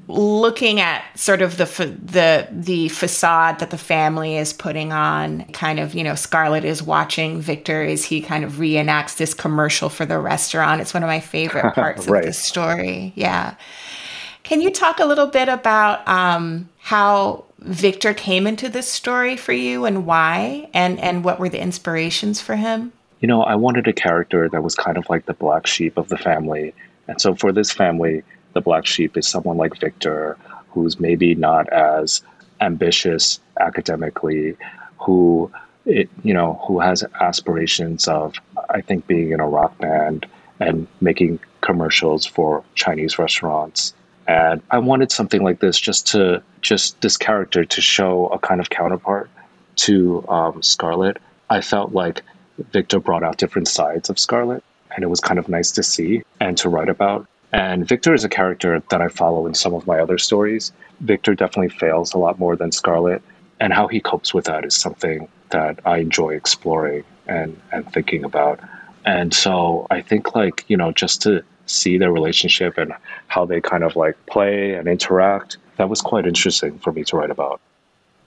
looking 0.08 0.80
at 0.80 1.04
sort 1.18 1.42
of 1.42 1.58
the 1.58 1.66
the 2.02 2.48
the 2.50 2.88
facade 2.88 3.58
that 3.58 3.70
the 3.70 3.78
family 3.78 4.36
is 4.36 4.52
putting 4.52 4.92
on. 4.92 5.44
Kind 5.52 5.78
of 5.78 5.94
you 5.94 6.02
know 6.02 6.14
Scarlett 6.14 6.64
is 6.64 6.82
watching 6.82 7.40
Victor 7.40 7.82
as 7.82 8.04
he 8.04 8.20
kind 8.20 8.44
of 8.44 8.54
reenacts 8.54 9.16
this 9.16 9.34
commercial 9.34 9.88
for 9.88 10.06
the 10.06 10.18
restaurant. 10.18 10.80
It's 10.80 10.94
one 10.94 11.02
of 11.02 11.08
my 11.08 11.20
favorite 11.20 11.74
parts 11.74 12.06
right. 12.08 12.20
of 12.20 12.26
the 12.26 12.32
story. 12.32 13.12
Yeah. 13.14 13.54
Can 14.44 14.62
you 14.62 14.70
talk 14.70 14.98
a 14.98 15.04
little 15.04 15.26
bit 15.26 15.48
about 15.48 16.06
um, 16.08 16.68
how 16.78 17.44
Victor 17.60 18.14
came 18.14 18.46
into 18.46 18.68
this 18.68 18.88
story 18.88 19.36
for 19.36 19.52
you 19.52 19.84
and 19.84 20.06
why, 20.06 20.68
and 20.72 20.98
and 21.00 21.24
what 21.24 21.40
were 21.40 21.48
the 21.48 21.60
inspirations 21.60 22.40
for 22.40 22.56
him? 22.56 22.92
You 23.20 23.26
know, 23.26 23.42
I 23.42 23.56
wanted 23.56 23.88
a 23.88 23.92
character 23.92 24.48
that 24.48 24.62
was 24.62 24.74
kind 24.74 24.96
of 24.96 25.08
like 25.10 25.26
the 25.26 25.34
black 25.34 25.66
sheep 25.66 25.96
of 25.96 26.08
the 26.08 26.18
family, 26.18 26.72
and 27.08 27.20
so 27.20 27.34
for 27.34 27.50
this 27.50 27.72
family, 27.72 28.22
the 28.52 28.60
black 28.60 28.86
sheep 28.86 29.16
is 29.16 29.26
someone 29.26 29.56
like 29.56 29.80
Victor, 29.80 30.38
who's 30.70 31.00
maybe 31.00 31.34
not 31.34 31.68
as 31.72 32.22
ambitious 32.60 33.40
academically, 33.58 34.56
who 34.98 35.50
it 35.84 36.08
you 36.22 36.34
know 36.34 36.60
who 36.66 36.78
has 36.78 37.02
aspirations 37.20 38.06
of 38.06 38.34
I 38.70 38.82
think 38.82 39.06
being 39.06 39.32
in 39.32 39.40
a 39.40 39.48
rock 39.48 39.76
band 39.78 40.26
and 40.60 40.86
making 41.00 41.40
commercials 41.60 42.24
for 42.24 42.62
Chinese 42.74 43.18
restaurants 43.18 43.94
and 44.28 44.62
I 44.70 44.78
wanted 44.78 45.10
something 45.10 45.42
like 45.42 45.60
this 45.60 45.80
just 45.80 46.06
to 46.08 46.42
just 46.60 47.00
this 47.00 47.16
character 47.16 47.64
to 47.64 47.80
show 47.80 48.26
a 48.28 48.38
kind 48.38 48.60
of 48.60 48.68
counterpart 48.68 49.30
to 49.76 50.24
um, 50.28 50.62
Scarlett. 50.62 51.16
I 51.50 51.62
felt 51.62 51.92
like 51.92 52.22
Victor 52.72 53.00
brought 53.00 53.22
out 53.22 53.38
different 53.38 53.68
sides 53.68 54.10
of 54.10 54.18
Scarlett, 54.18 54.62
and 54.94 55.02
it 55.02 55.08
was 55.08 55.20
kind 55.20 55.38
of 55.38 55.48
nice 55.48 55.70
to 55.72 55.82
see 55.82 56.22
and 56.40 56.58
to 56.58 56.68
write 56.68 56.90
about. 56.90 57.26
And 57.52 57.88
Victor 57.88 58.12
is 58.12 58.24
a 58.24 58.28
character 58.28 58.82
that 58.90 59.00
I 59.00 59.08
follow 59.08 59.46
in 59.46 59.54
some 59.54 59.72
of 59.72 59.86
my 59.86 59.98
other 59.98 60.18
stories. 60.18 60.72
Victor 61.00 61.34
definitely 61.34 61.70
fails 61.70 62.12
a 62.12 62.18
lot 62.18 62.38
more 62.38 62.54
than 62.54 62.70
Scarlett, 62.70 63.22
and 63.60 63.72
how 63.72 63.88
he 63.88 64.00
copes 64.00 64.34
with 64.34 64.44
that 64.44 64.64
is 64.64 64.76
something 64.76 65.26
that 65.50 65.80
I 65.86 65.98
enjoy 65.98 66.34
exploring 66.34 67.04
and, 67.26 67.58
and 67.72 67.90
thinking 67.90 68.24
about. 68.24 68.60
And 69.06 69.32
so 69.32 69.86
I 69.90 70.02
think, 70.02 70.34
like, 70.34 70.66
you 70.68 70.76
know, 70.76 70.92
just 70.92 71.22
to 71.22 71.42
see 71.68 71.98
their 71.98 72.12
relationship 72.12 72.78
and 72.78 72.92
how 73.28 73.44
they 73.44 73.60
kind 73.60 73.84
of 73.84 73.96
like 73.96 74.16
play 74.26 74.74
and 74.74 74.88
interact. 74.88 75.58
That 75.76 75.88
was 75.88 76.00
quite 76.00 76.26
interesting 76.26 76.78
for 76.78 76.92
me 76.92 77.04
to 77.04 77.16
write 77.16 77.30
about. 77.30 77.60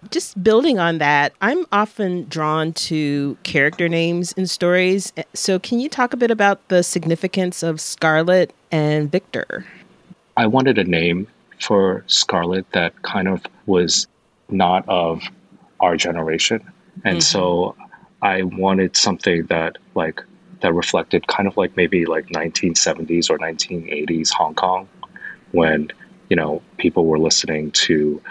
Just 0.09 0.43
building 0.43 0.79
on 0.79 0.97
that, 0.97 1.33
I'm 1.41 1.65
often 1.71 2.25
drawn 2.27 2.73
to 2.73 3.37
character 3.43 3.87
names 3.87 4.31
in 4.31 4.47
stories. 4.47 5.13
So, 5.35 5.59
can 5.59 5.79
you 5.79 5.89
talk 5.89 6.11
a 6.13 6.17
bit 6.17 6.31
about 6.31 6.67
the 6.69 6.81
significance 6.81 7.61
of 7.61 7.79
Scarlett 7.79 8.51
and 8.71 9.11
Victor? 9.11 9.63
I 10.37 10.47
wanted 10.47 10.79
a 10.79 10.83
name 10.83 11.27
for 11.59 12.03
Scarlett 12.07 12.71
that 12.71 12.99
kind 13.03 13.27
of 13.27 13.45
was 13.67 14.07
not 14.49 14.87
of 14.89 15.21
our 15.79 15.95
generation. 15.95 16.61
And 17.03 17.17
mm-hmm. 17.17 17.19
so 17.19 17.75
I 18.21 18.43
wanted 18.43 18.95
something 18.95 19.45
that 19.45 19.77
like 19.95 20.21
that 20.61 20.73
reflected 20.73 21.27
kind 21.27 21.47
of 21.47 21.57
like 21.57 21.75
maybe 21.75 22.05
like 22.05 22.27
1970s 22.27 23.29
or 23.29 23.37
1980s 23.37 24.31
Hong 24.31 24.55
Kong 24.55 24.87
when 25.51 25.89
you 26.29 26.35
know 26.35 26.61
people 26.77 27.05
were 27.05 27.19
listening 27.19 27.71
to 27.71 28.21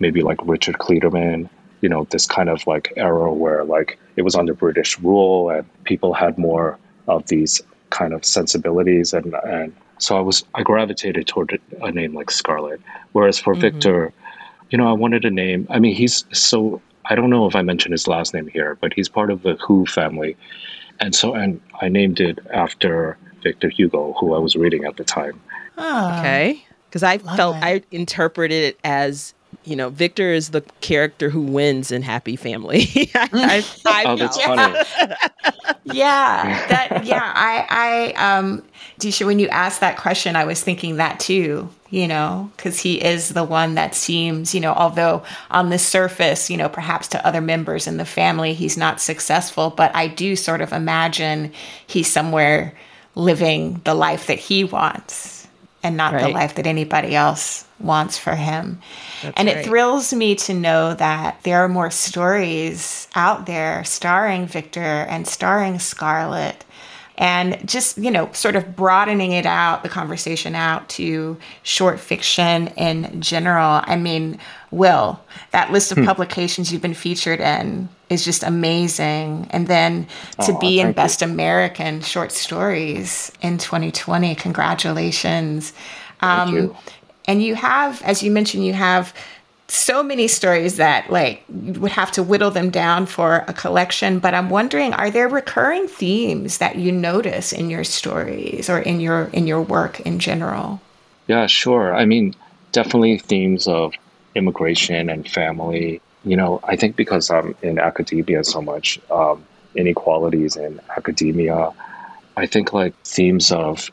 maybe 0.00 0.22
like 0.22 0.38
Richard 0.44 0.76
Clayderman 0.78 1.48
you 1.80 1.88
know 1.88 2.06
this 2.10 2.26
kind 2.26 2.48
of 2.48 2.66
like 2.66 2.92
era 2.96 3.32
where 3.32 3.64
like 3.64 3.98
it 4.16 4.22
was 4.22 4.34
under 4.34 4.54
British 4.54 4.98
rule 5.00 5.50
and 5.50 5.66
people 5.84 6.14
had 6.14 6.38
more 6.38 6.78
of 7.08 7.26
these 7.26 7.60
kind 7.90 8.14
of 8.14 8.24
sensibilities 8.24 9.12
and 9.12 9.34
and 9.44 9.74
so 9.98 10.16
I 10.16 10.20
was 10.20 10.44
I 10.54 10.62
gravitated 10.62 11.26
toward 11.26 11.60
a 11.80 11.90
name 11.90 12.14
like 12.14 12.30
Scarlett 12.30 12.80
whereas 13.12 13.38
for 13.38 13.52
mm-hmm. 13.52 13.62
Victor 13.62 14.12
you 14.70 14.78
know 14.78 14.88
I 14.88 14.92
wanted 14.92 15.24
a 15.24 15.30
name 15.30 15.66
I 15.70 15.78
mean 15.78 15.94
he's 15.94 16.24
so 16.32 16.80
I 17.06 17.14
don't 17.14 17.30
know 17.30 17.46
if 17.46 17.56
I 17.56 17.62
mentioned 17.62 17.92
his 17.92 18.06
last 18.06 18.32
name 18.32 18.46
here 18.46 18.78
but 18.80 18.92
he's 18.94 19.08
part 19.08 19.30
of 19.30 19.42
the 19.42 19.54
Who 19.66 19.86
family 19.86 20.36
and 21.00 21.14
so 21.14 21.34
and 21.34 21.60
I 21.80 21.88
named 21.88 22.20
it 22.20 22.38
after 22.52 23.16
Victor 23.42 23.68
Hugo, 23.68 24.14
who 24.18 24.34
I 24.34 24.38
was 24.38 24.56
reading 24.56 24.84
at 24.84 24.96
the 24.96 25.04
time. 25.04 25.40
Oh, 25.78 26.18
okay, 26.18 26.64
because 26.88 27.02
I 27.02 27.18
felt 27.18 27.56
it. 27.56 27.64
I 27.64 27.82
interpreted 27.90 28.64
it 28.64 28.80
as 28.84 29.34
you 29.64 29.76
know 29.76 29.90
Victor 29.90 30.32
is 30.32 30.50
the 30.50 30.62
character 30.80 31.30
who 31.30 31.42
wins 31.42 31.92
in 31.92 32.02
Happy 32.02 32.36
Family. 32.36 32.88
I, 33.14 33.28
I, 33.34 33.64
I 33.86 34.04
oh, 34.06 34.16
that's 34.16 34.40
funny. 34.40 34.78
yeah, 35.84 36.66
that 36.68 37.04
yeah. 37.04 37.32
I 37.34 38.14
I 38.16 38.36
um, 38.36 38.62
Deesha, 38.98 39.26
when 39.26 39.38
you 39.38 39.48
asked 39.48 39.80
that 39.80 39.96
question, 39.96 40.36
I 40.36 40.44
was 40.44 40.62
thinking 40.62 40.96
that 40.96 41.20
too 41.20 41.68
you 41.92 42.08
know, 42.08 42.50
because 42.56 42.80
he 42.80 42.94
is 43.04 43.28
the 43.28 43.44
one 43.44 43.74
that 43.74 43.94
seems, 43.94 44.54
you 44.54 44.60
know, 44.62 44.72
although 44.72 45.22
on 45.50 45.68
the 45.68 45.78
surface, 45.78 46.48
you 46.48 46.56
know, 46.56 46.70
perhaps 46.70 47.06
to 47.08 47.24
other 47.24 47.42
members 47.42 47.86
in 47.86 47.98
the 47.98 48.06
family, 48.06 48.54
he's 48.54 48.78
not 48.78 48.98
successful, 48.98 49.68
but 49.68 49.94
I 49.94 50.06
do 50.06 50.34
sort 50.34 50.62
of 50.62 50.72
imagine 50.72 51.52
he's 51.86 52.10
somewhere 52.10 52.72
living 53.14 53.82
the 53.84 53.92
life 53.94 54.26
that 54.28 54.38
he 54.38 54.64
wants 54.64 55.41
and 55.82 55.96
not 55.96 56.14
right. 56.14 56.22
the 56.22 56.28
life 56.28 56.54
that 56.54 56.66
anybody 56.66 57.14
else 57.14 57.66
wants 57.80 58.16
for 58.16 58.34
him. 58.34 58.80
That's 59.22 59.34
and 59.36 59.48
right. 59.48 59.58
it 59.58 59.64
thrills 59.64 60.12
me 60.12 60.34
to 60.36 60.54
know 60.54 60.94
that 60.94 61.42
there 61.42 61.64
are 61.64 61.68
more 61.68 61.90
stories 61.90 63.08
out 63.14 63.46
there 63.46 63.84
starring 63.84 64.46
Victor 64.46 64.80
and 64.80 65.26
starring 65.26 65.78
Scarlett 65.78 66.64
and 67.18 67.66
just 67.68 67.98
you 67.98 68.10
know 68.10 68.30
sort 68.32 68.56
of 68.56 68.74
broadening 68.74 69.32
it 69.32 69.46
out 69.46 69.82
the 69.82 69.88
conversation 69.88 70.54
out 70.54 70.88
to 70.88 71.36
short 71.62 72.00
fiction 72.00 72.68
in 72.68 73.20
general 73.20 73.82
i 73.84 73.96
mean 73.96 74.38
will 74.70 75.20
that 75.50 75.70
list 75.70 75.92
of 75.92 75.98
hmm. 75.98 76.04
publications 76.04 76.72
you've 76.72 76.82
been 76.82 76.94
featured 76.94 77.40
in 77.40 77.88
is 78.12 78.24
just 78.24 78.42
amazing 78.42 79.46
and 79.50 79.66
then 79.66 80.06
to 80.40 80.52
oh, 80.52 80.58
be 80.58 80.80
in 80.80 80.92
best 80.92 81.20
you. 81.20 81.26
american 81.26 82.00
short 82.00 82.30
stories 82.30 83.32
in 83.40 83.58
2020 83.58 84.34
congratulations 84.34 85.72
um, 86.20 86.54
you. 86.54 86.76
and 87.26 87.42
you 87.42 87.54
have 87.54 88.00
as 88.02 88.22
you 88.22 88.30
mentioned 88.30 88.64
you 88.64 88.74
have 88.74 89.14
so 89.68 90.02
many 90.02 90.28
stories 90.28 90.76
that 90.76 91.10
like 91.10 91.42
you 91.48 91.80
would 91.80 91.92
have 91.92 92.12
to 92.12 92.22
whittle 92.22 92.50
them 92.50 92.68
down 92.68 93.06
for 93.06 93.44
a 93.48 93.52
collection 93.54 94.18
but 94.18 94.34
i'm 94.34 94.50
wondering 94.50 94.92
are 94.94 95.10
there 95.10 95.28
recurring 95.28 95.88
themes 95.88 96.58
that 96.58 96.76
you 96.76 96.92
notice 96.92 97.52
in 97.52 97.70
your 97.70 97.84
stories 97.84 98.68
or 98.68 98.78
in 98.80 99.00
your 99.00 99.24
in 99.32 99.46
your 99.46 99.62
work 99.62 99.98
in 100.00 100.18
general 100.18 100.80
yeah 101.26 101.46
sure 101.46 101.94
i 101.94 102.04
mean 102.04 102.34
definitely 102.72 103.18
themes 103.18 103.66
of 103.66 103.94
immigration 104.34 105.08
and 105.08 105.28
family 105.28 106.00
you 106.24 106.36
know 106.36 106.60
i 106.64 106.76
think 106.76 106.96
because 106.96 107.30
i'm 107.30 107.54
in 107.62 107.78
academia 107.78 108.44
so 108.44 108.60
much 108.60 109.00
um, 109.10 109.44
inequalities 109.74 110.56
in 110.56 110.80
academia 110.96 111.72
i 112.36 112.46
think 112.46 112.72
like 112.72 112.94
themes 113.04 113.50
of 113.52 113.90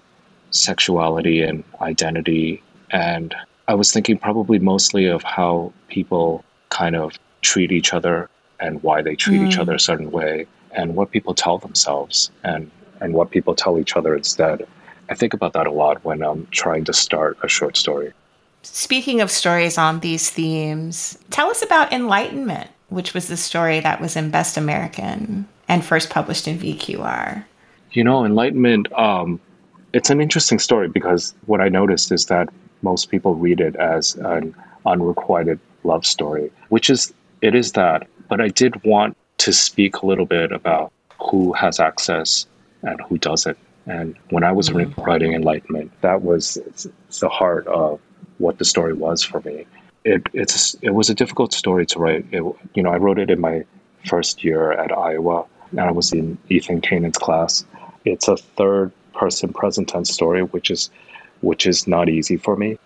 sexuality 0.52 1.42
and 1.42 1.64
identity 1.82 2.62
and 2.92 3.36
I 3.70 3.76
was 3.76 3.92
thinking 3.92 4.18
probably 4.18 4.58
mostly 4.58 5.06
of 5.06 5.22
how 5.22 5.72
people 5.90 6.44
kind 6.70 6.96
of 6.96 7.20
treat 7.42 7.72
each 7.72 7.94
other 7.94 8.28
and 8.60 8.82
why 8.82 9.04
they 9.04 9.16
treat 9.16 9.42
mm. 9.42 9.48
each 9.48 9.60
other 9.60 9.76
a 9.76 9.80
certain 9.80 10.10
way 10.10 10.48
and 10.72 10.96
what 10.96 11.12
people 11.12 11.36
tell 11.36 11.60
themselves 11.60 12.32
and, 12.44 12.72
and 13.00 13.14
what 13.14 13.30
people 13.30 13.54
tell 13.54 13.78
each 13.78 13.96
other 13.96 14.16
instead. 14.16 14.68
I 15.10 15.14
think 15.14 15.36
about 15.36 15.54
that 15.54 15.68
a 15.68 15.72
lot 15.72 16.04
when 16.04 16.24
I'm 16.24 16.48
trying 16.48 16.84
to 16.86 16.94
start 16.94 17.38
a 17.44 17.48
short 17.48 17.78
story. 17.78 18.12
Speaking 18.62 19.22
of 19.22 19.32
stories 19.32 19.78
on 19.78 20.00
these 20.02 20.30
themes, 20.30 21.18
tell 21.30 21.50
us 21.50 21.62
about 21.62 21.94
Enlightenment, 21.94 22.70
which 22.90 23.14
was 23.14 23.28
the 23.28 23.38
story 23.38 23.80
that 23.80 24.02
was 24.02 24.16
in 24.16 24.32
Best 24.32 24.58
American 24.58 25.48
and 25.68 25.86
first 25.86 26.10
published 26.10 26.48
in 26.48 26.60
VQR. 26.60 27.46
You 27.92 28.04
know, 28.04 28.26
Enlightenment, 28.26 28.92
um, 28.94 29.40
it's 29.94 30.10
an 30.10 30.22
interesting 30.22 30.60
story 30.60 30.88
because 30.88 31.34
what 31.46 31.62
I 31.62 31.70
noticed 31.70 32.12
is 32.12 32.26
that 32.26 32.50
most 32.82 33.10
people 33.10 33.36
read 33.36 33.60
it 33.60 33.76
as 33.76 34.16
an 34.16 34.56
unrequited 34.86 35.60
love 35.84 36.06
story, 36.06 36.52
which 36.70 36.90
is 36.90 37.14
it 37.42 37.56
is 37.56 37.74
that. 37.74 38.08
But 38.28 38.42
I 38.42 38.50
did 38.50 38.84
want 38.84 39.18
to 39.40 39.54
speak 39.54 39.98
a 39.98 40.06
little 40.06 40.26
bit 40.26 40.52
about 40.52 40.92
who 41.20 41.54
has 41.54 41.80
access 41.80 42.46
and 42.84 43.00
who 43.02 43.18
doesn't. 43.18 43.58
And 43.86 44.16
when 44.30 44.44
I 44.44 44.52
was 44.52 44.70
mm-hmm. 44.70 45.02
writing 45.02 45.34
Enlightenment, 45.34 45.92
that 46.02 46.22
was 46.22 46.58
the 47.20 47.30
heart 47.30 47.66
of 47.68 48.00
what 48.40 48.58
the 48.58 48.66
story 48.66 48.94
was 48.94 49.24
for 49.24 49.42
me. 49.42 49.66
It 50.04 50.24
it's 50.34 50.76
it 50.82 50.92
was 50.92 51.10
a 51.10 51.14
difficult 51.14 51.54
story 51.54 51.86
to 51.88 52.00
write. 52.00 52.26
It, 52.32 52.44
you 52.74 52.84
know, 52.84 52.92
I 52.92 52.98
wrote 52.98 53.20
it 53.20 53.30
in 53.30 53.40
my 53.40 53.66
first 54.06 54.44
year 54.44 54.72
at 54.72 54.92
Iowa, 54.92 55.46
and 55.72 55.82
I 55.82 55.92
was 55.92 56.12
in 56.12 56.38
Ethan 56.50 56.82
Canin's 56.82 57.18
class. 57.18 57.66
It's 58.06 58.28
a 58.28 58.38
third 58.38 58.92
person 59.14 59.54
present 59.54 59.90
tense 59.90 60.12
story, 60.12 60.42
which 60.42 60.72
is 60.72 60.90
which 61.42 61.68
is 61.68 61.88
not 61.88 62.10
easy 62.10 62.38
for 62.38 62.56
me. 62.56 62.78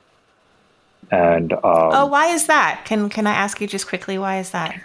And 1.12 1.54
um, 1.54 1.60
oh, 1.64 2.06
why 2.08 2.28
is 2.28 2.48
that? 2.48 2.84
Can 2.86 3.10
can 3.10 3.28
I 3.28 3.34
ask 3.34 3.62
you 3.62 3.68
just 3.68 3.88
quickly 3.88 4.18
why 4.18 4.40
is 4.40 4.52
that? 4.52 4.80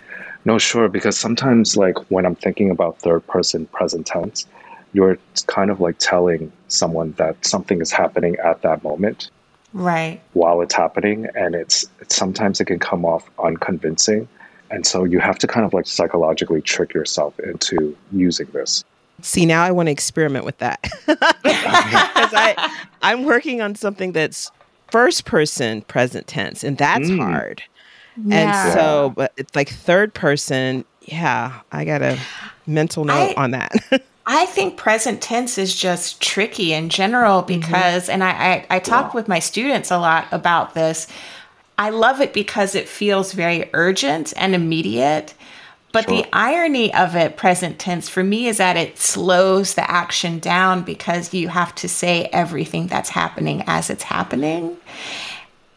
No, 0.44 0.58
sure. 0.58 0.88
Because 0.88 1.16
sometimes, 1.18 1.76
like 1.76 1.96
when 2.10 2.24
I'm 2.26 2.34
thinking 2.34 2.70
about 2.70 2.98
third 2.98 3.26
person 3.26 3.66
present 3.66 4.06
tense, 4.06 4.46
you're 4.92 5.18
kind 5.46 5.70
of 5.70 5.80
like 5.80 5.96
telling 5.98 6.52
someone 6.68 7.12
that 7.12 7.44
something 7.44 7.80
is 7.80 7.90
happening 7.90 8.36
at 8.36 8.62
that 8.62 8.82
moment, 8.82 9.30
right? 9.72 10.20
While 10.32 10.60
it's 10.60 10.74
happening, 10.74 11.26
and 11.34 11.54
it's, 11.54 11.86
it's 12.00 12.16
sometimes 12.16 12.60
it 12.60 12.66
can 12.66 12.78
come 12.78 13.04
off 13.04 13.28
unconvincing, 13.38 14.28
and 14.70 14.86
so 14.86 15.04
you 15.04 15.18
have 15.20 15.38
to 15.38 15.46
kind 15.46 15.64
of 15.64 15.72
like 15.72 15.86
psychologically 15.86 16.60
trick 16.60 16.94
yourself 16.94 17.38
into 17.40 17.96
using 18.12 18.46
this. 18.52 18.84
See, 19.20 19.46
now 19.46 19.64
I 19.64 19.72
want 19.72 19.88
to 19.88 19.90
experiment 19.92 20.44
with 20.44 20.58
that 20.58 20.80
because 21.06 21.32
I 21.44 22.72
I'm 23.02 23.24
working 23.24 23.60
on 23.60 23.74
something 23.74 24.12
that's 24.12 24.50
first 24.90 25.24
person 25.24 25.82
present 25.82 26.26
tense, 26.26 26.62
and 26.62 26.78
that's 26.78 27.08
mm. 27.08 27.18
hard. 27.18 27.62
Yeah. 28.24 28.66
And 28.66 28.72
so, 28.74 29.12
but 29.16 29.32
it's 29.36 29.54
like 29.54 29.70
third 29.70 30.14
person. 30.14 30.84
Yeah, 31.02 31.60
I 31.72 31.84
got 31.84 32.02
a 32.02 32.18
mental 32.66 33.04
note 33.04 33.34
I, 33.36 33.42
on 33.42 33.50
that. 33.52 33.74
I 34.30 34.44
think 34.44 34.76
present 34.76 35.22
tense 35.22 35.56
is 35.56 35.74
just 35.74 36.20
tricky 36.20 36.74
in 36.74 36.90
general 36.90 37.42
mm-hmm. 37.42 37.60
because, 37.60 38.04
mm-hmm. 38.04 38.12
and 38.12 38.24
I, 38.24 38.30
I, 38.30 38.66
I 38.76 38.78
talk 38.78 39.06
yeah. 39.06 39.14
with 39.14 39.26
my 39.26 39.38
students 39.38 39.90
a 39.90 39.98
lot 39.98 40.26
about 40.30 40.74
this. 40.74 41.08
I 41.78 41.90
love 41.90 42.20
it 42.20 42.34
because 42.34 42.74
it 42.74 42.88
feels 42.88 43.32
very 43.32 43.70
urgent 43.72 44.34
and 44.36 44.54
immediate. 44.54 45.32
But 45.92 46.06
sure. 46.06 46.18
the 46.18 46.28
irony 46.34 46.92
of 46.92 47.16
it, 47.16 47.38
present 47.38 47.78
tense, 47.78 48.10
for 48.10 48.22
me 48.22 48.48
is 48.48 48.58
that 48.58 48.76
it 48.76 48.98
slows 48.98 49.74
the 49.74 49.90
action 49.90 50.40
down 50.40 50.82
because 50.82 51.32
you 51.32 51.48
have 51.48 51.74
to 51.76 51.88
say 51.88 52.28
everything 52.30 52.86
that's 52.86 53.08
happening 53.08 53.64
as 53.66 53.88
it's 53.88 54.02
happening. 54.02 54.76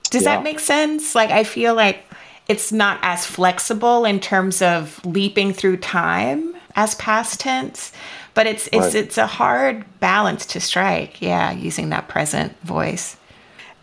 Does 0.09 0.23
yeah. 0.23 0.35
that 0.35 0.43
make 0.43 0.59
sense? 0.59 1.15
Like, 1.15 1.29
I 1.29 1.45
feel 1.45 1.73
like 1.73 2.03
it's 2.49 2.73
not 2.73 2.99
as 3.01 3.25
flexible 3.25 4.03
in 4.03 4.19
terms 4.19 4.61
of 4.61 4.99
leaping 5.05 5.53
through 5.53 5.77
time 5.77 6.53
as 6.75 6.95
past 6.95 7.39
tense 7.39 7.93
but 8.33 8.47
it's 8.47 8.67
it's 8.67 8.77
right. 8.77 8.95
it's 8.95 9.17
a 9.17 9.27
hard 9.27 9.83
balance 9.99 10.45
to 10.45 10.59
strike 10.59 11.21
yeah 11.21 11.51
using 11.51 11.89
that 11.89 12.07
present 12.07 12.57
voice 12.61 13.17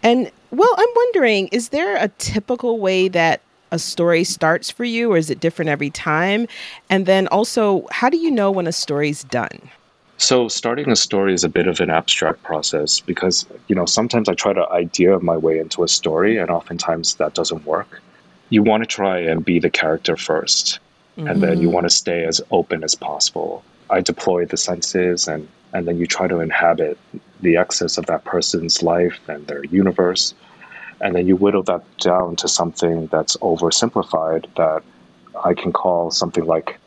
and 0.02 0.30
well 0.50 0.74
i'm 0.76 0.88
wondering 0.96 1.48
is 1.48 1.70
there 1.70 1.96
a 1.96 2.08
typical 2.18 2.78
way 2.78 3.08
that 3.08 3.40
a 3.70 3.78
story 3.78 4.24
starts 4.24 4.70
for 4.70 4.84
you 4.84 5.12
or 5.12 5.16
is 5.16 5.30
it 5.30 5.40
different 5.40 5.68
every 5.68 5.90
time 5.90 6.46
and 6.88 7.06
then 7.06 7.26
also 7.28 7.87
how 7.90 8.08
do 8.08 8.16
you 8.16 8.30
know 8.30 8.50
when 8.50 8.66
a 8.66 8.72
story's 8.72 9.24
done 9.24 9.58
so 10.16 10.48
starting 10.48 10.90
a 10.90 10.96
story 10.96 11.32
is 11.32 11.44
a 11.44 11.48
bit 11.48 11.68
of 11.68 11.80
an 11.80 11.90
abstract 11.90 12.42
process 12.42 13.00
because 13.00 13.46
you 13.68 13.74
know 13.74 13.84
sometimes 13.84 14.28
i 14.28 14.34
try 14.34 14.52
to 14.52 14.68
idea 14.70 15.18
my 15.20 15.37
way 15.37 15.58
into 15.58 15.82
a 15.82 15.88
story 15.88 16.38
and 16.38 16.50
oftentimes 16.50 17.16
that 17.16 17.34
doesn't 17.34 17.64
work 17.66 18.00
you 18.50 18.62
want 18.62 18.82
to 18.82 18.87
try 18.87 19.18
and 19.18 19.44
be 19.44 19.58
the 19.58 19.68
character 19.68 20.14
1st 20.14 20.78
mm-hmm. 21.18 21.26
and 21.28 21.42
then 21.42 21.58
you 21.58 21.66
mm-hmm. 21.66 21.74
want 21.74 21.84
to 21.84 21.90
stay 21.90 22.24
as 22.24 22.40
open 22.50 22.82
as 22.82 22.94
possible 22.94 23.62
I 23.90 24.01
deploy 24.01 24.44
the 24.46 24.57
senses 24.57 25.29
and, 25.29 25.48
and 25.72 25.87
then 25.87 25.98
you 25.98 26.07
try 26.07 26.29
to 26.29 26.40
inhabit 26.40 26.98
the 27.40 27.57
excess 27.57 27.98
of 27.98 28.07
that 28.07 28.24
person's 28.24 28.83
life 28.83 29.18
and 29.29 29.46
their 29.46 29.64
universe. 29.64 30.35
And 31.01 31.14
then 31.14 31.27
you 31.27 31.37
whittle 31.37 31.62
that 31.64 31.85
down 31.98 32.37
to 32.37 32.48
something 32.48 33.07
that's 33.07 33.37
oversimplified 33.38 34.46
that 34.57 34.83
I 35.44 35.55
can 35.55 35.72
call 35.72 36.11
something 36.11 36.44
like 36.44 36.79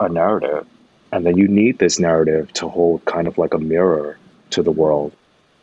a 0.00 0.08
narrative. 0.08 0.66
And 1.12 1.24
then 1.24 1.38
you 1.38 1.48
need 1.48 1.78
this 1.78 1.98
narrative 1.98 2.52
to 2.54 2.68
hold 2.68 3.04
kind 3.04 3.26
of 3.26 3.38
like 3.38 3.54
a 3.54 3.58
mirror 3.58 4.18
to 4.50 4.62
the 4.62 4.72
world 4.72 5.12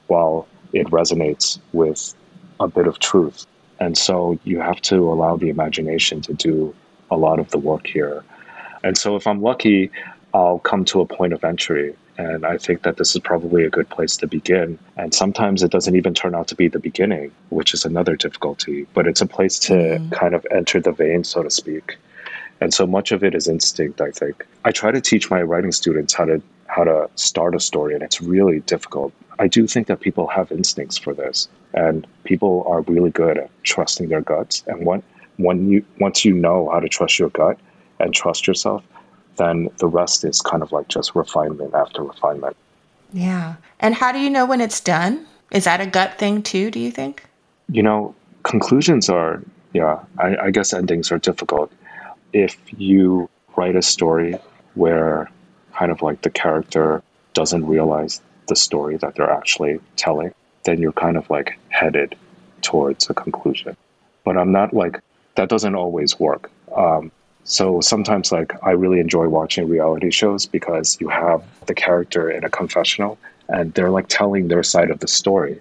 while 0.07 0.47
it 0.73 0.87
resonates 0.87 1.59
with 1.73 2.15
a 2.59 2.67
bit 2.67 2.87
of 2.87 2.99
truth. 2.99 3.45
And 3.79 3.97
so 3.97 4.39
you 4.43 4.59
have 4.59 4.81
to 4.81 5.11
allow 5.11 5.37
the 5.37 5.49
imagination 5.49 6.21
to 6.21 6.33
do 6.33 6.75
a 7.09 7.17
lot 7.17 7.39
of 7.39 7.49
the 7.51 7.57
work 7.57 7.87
here. 7.87 8.23
And 8.83 8.97
so 8.97 9.15
if 9.15 9.27
I'm 9.27 9.41
lucky, 9.41 9.91
I'll 10.33 10.59
come 10.59 10.85
to 10.85 11.01
a 11.01 11.05
point 11.05 11.33
of 11.33 11.43
entry. 11.43 11.95
And 12.17 12.45
I 12.45 12.57
think 12.57 12.83
that 12.83 12.97
this 12.97 13.15
is 13.15 13.21
probably 13.21 13.63
a 13.63 13.69
good 13.69 13.89
place 13.89 14.15
to 14.17 14.27
begin. 14.27 14.77
And 14.97 15.13
sometimes 15.13 15.63
it 15.63 15.71
doesn't 15.71 15.95
even 15.95 16.13
turn 16.13 16.35
out 16.35 16.47
to 16.49 16.55
be 16.55 16.67
the 16.67 16.79
beginning, 16.79 17.31
which 17.49 17.73
is 17.73 17.83
another 17.83 18.15
difficulty, 18.15 18.85
but 18.93 19.07
it's 19.07 19.21
a 19.21 19.25
place 19.25 19.57
to 19.59 19.73
mm-hmm. 19.73 20.09
kind 20.09 20.35
of 20.35 20.45
enter 20.51 20.79
the 20.79 20.91
vein, 20.91 21.23
so 21.23 21.41
to 21.41 21.49
speak. 21.49 21.97
And 22.59 22.73
so 22.73 22.85
much 22.85 23.11
of 23.11 23.23
it 23.23 23.33
is 23.33 23.47
instinct, 23.47 24.01
I 24.01 24.11
think. 24.11 24.45
I 24.65 24.71
try 24.71 24.91
to 24.91 25.01
teach 25.01 25.31
my 25.31 25.41
writing 25.41 25.71
students 25.71 26.13
how 26.13 26.25
to 26.25 26.41
how 26.67 26.85
to 26.85 27.09
start 27.15 27.53
a 27.53 27.59
story 27.59 27.93
and 27.93 28.01
it's 28.01 28.21
really 28.21 28.61
difficult. 28.61 29.11
I 29.39 29.47
do 29.47 29.67
think 29.67 29.87
that 29.87 29.99
people 29.99 30.27
have 30.27 30.53
instincts 30.53 30.97
for 30.97 31.13
this 31.13 31.49
and 31.73 32.07
people 32.23 32.63
are 32.65 32.81
really 32.83 33.09
good 33.09 33.37
at 33.37 33.49
trusting 33.63 34.07
their 34.07 34.21
guts 34.21 34.63
and 34.67 34.85
when 34.85 35.03
when 35.35 35.69
you 35.69 35.83
once 35.99 36.23
you 36.23 36.33
know 36.33 36.69
how 36.71 36.79
to 36.79 36.87
trust 36.87 37.19
your 37.19 37.29
gut 37.29 37.59
and 37.99 38.13
trust 38.13 38.47
yourself, 38.47 38.83
then 39.41 39.69
the 39.77 39.87
rest 39.87 40.23
is 40.23 40.41
kind 40.41 40.61
of 40.61 40.71
like 40.71 40.87
just 40.87 41.15
refinement 41.15 41.73
after 41.73 42.03
refinement. 42.03 42.55
Yeah. 43.11 43.55
And 43.79 43.95
how 43.95 44.11
do 44.11 44.19
you 44.19 44.29
know 44.29 44.45
when 44.45 44.61
it's 44.61 44.79
done? 44.79 45.25
Is 45.51 45.65
that 45.65 45.81
a 45.81 45.85
gut 45.85 46.17
thing 46.17 46.43
too, 46.43 46.71
do 46.71 46.79
you 46.79 46.91
think? 46.91 47.25
You 47.69 47.83
know, 47.83 48.15
conclusions 48.43 49.09
are, 49.09 49.41
yeah, 49.73 49.99
I, 50.19 50.37
I 50.37 50.51
guess 50.51 50.73
endings 50.73 51.11
are 51.11 51.17
difficult. 51.17 51.71
If 52.33 52.55
you 52.77 53.29
write 53.57 53.75
a 53.75 53.81
story 53.81 54.35
where 54.75 55.29
kind 55.73 55.91
of 55.91 56.01
like 56.01 56.21
the 56.21 56.29
character 56.29 57.01
doesn't 57.33 57.65
realize 57.65 58.21
the 58.47 58.55
story 58.55 58.97
that 58.97 59.15
they're 59.15 59.29
actually 59.29 59.79
telling, 59.95 60.33
then 60.63 60.79
you're 60.79 60.93
kind 60.93 61.17
of 61.17 61.29
like 61.29 61.57
headed 61.69 62.15
towards 62.61 63.09
a 63.09 63.13
conclusion. 63.13 63.75
But 64.23 64.37
I'm 64.37 64.51
not 64.51 64.73
like, 64.73 65.01
that 65.35 65.49
doesn't 65.49 65.75
always 65.75 66.19
work. 66.19 66.51
Um, 66.75 67.11
so 67.43 67.81
sometimes, 67.81 68.31
like, 68.31 68.53
I 68.63 68.71
really 68.71 68.99
enjoy 68.99 69.27
watching 69.27 69.67
reality 69.67 70.11
shows 70.11 70.45
because 70.45 70.99
you 71.01 71.09
have 71.09 71.43
the 71.65 71.73
character 71.73 72.29
in 72.29 72.43
a 72.43 72.49
confessional 72.49 73.17
and 73.49 73.73
they're 73.73 73.89
like 73.89 74.07
telling 74.07 74.47
their 74.47 74.63
side 74.63 74.89
of 74.89 74.99
the 74.99 75.07
story. 75.07 75.59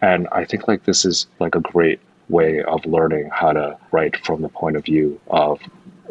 And 0.00 0.28
I 0.32 0.44
think 0.44 0.66
like 0.66 0.84
this 0.84 1.04
is 1.04 1.26
like 1.38 1.54
a 1.54 1.60
great 1.60 2.00
way 2.28 2.62
of 2.62 2.84
learning 2.86 3.28
how 3.32 3.52
to 3.52 3.76
write 3.90 4.16
from 4.24 4.42
the 4.42 4.48
point 4.48 4.76
of 4.76 4.84
view 4.84 5.20
of 5.28 5.60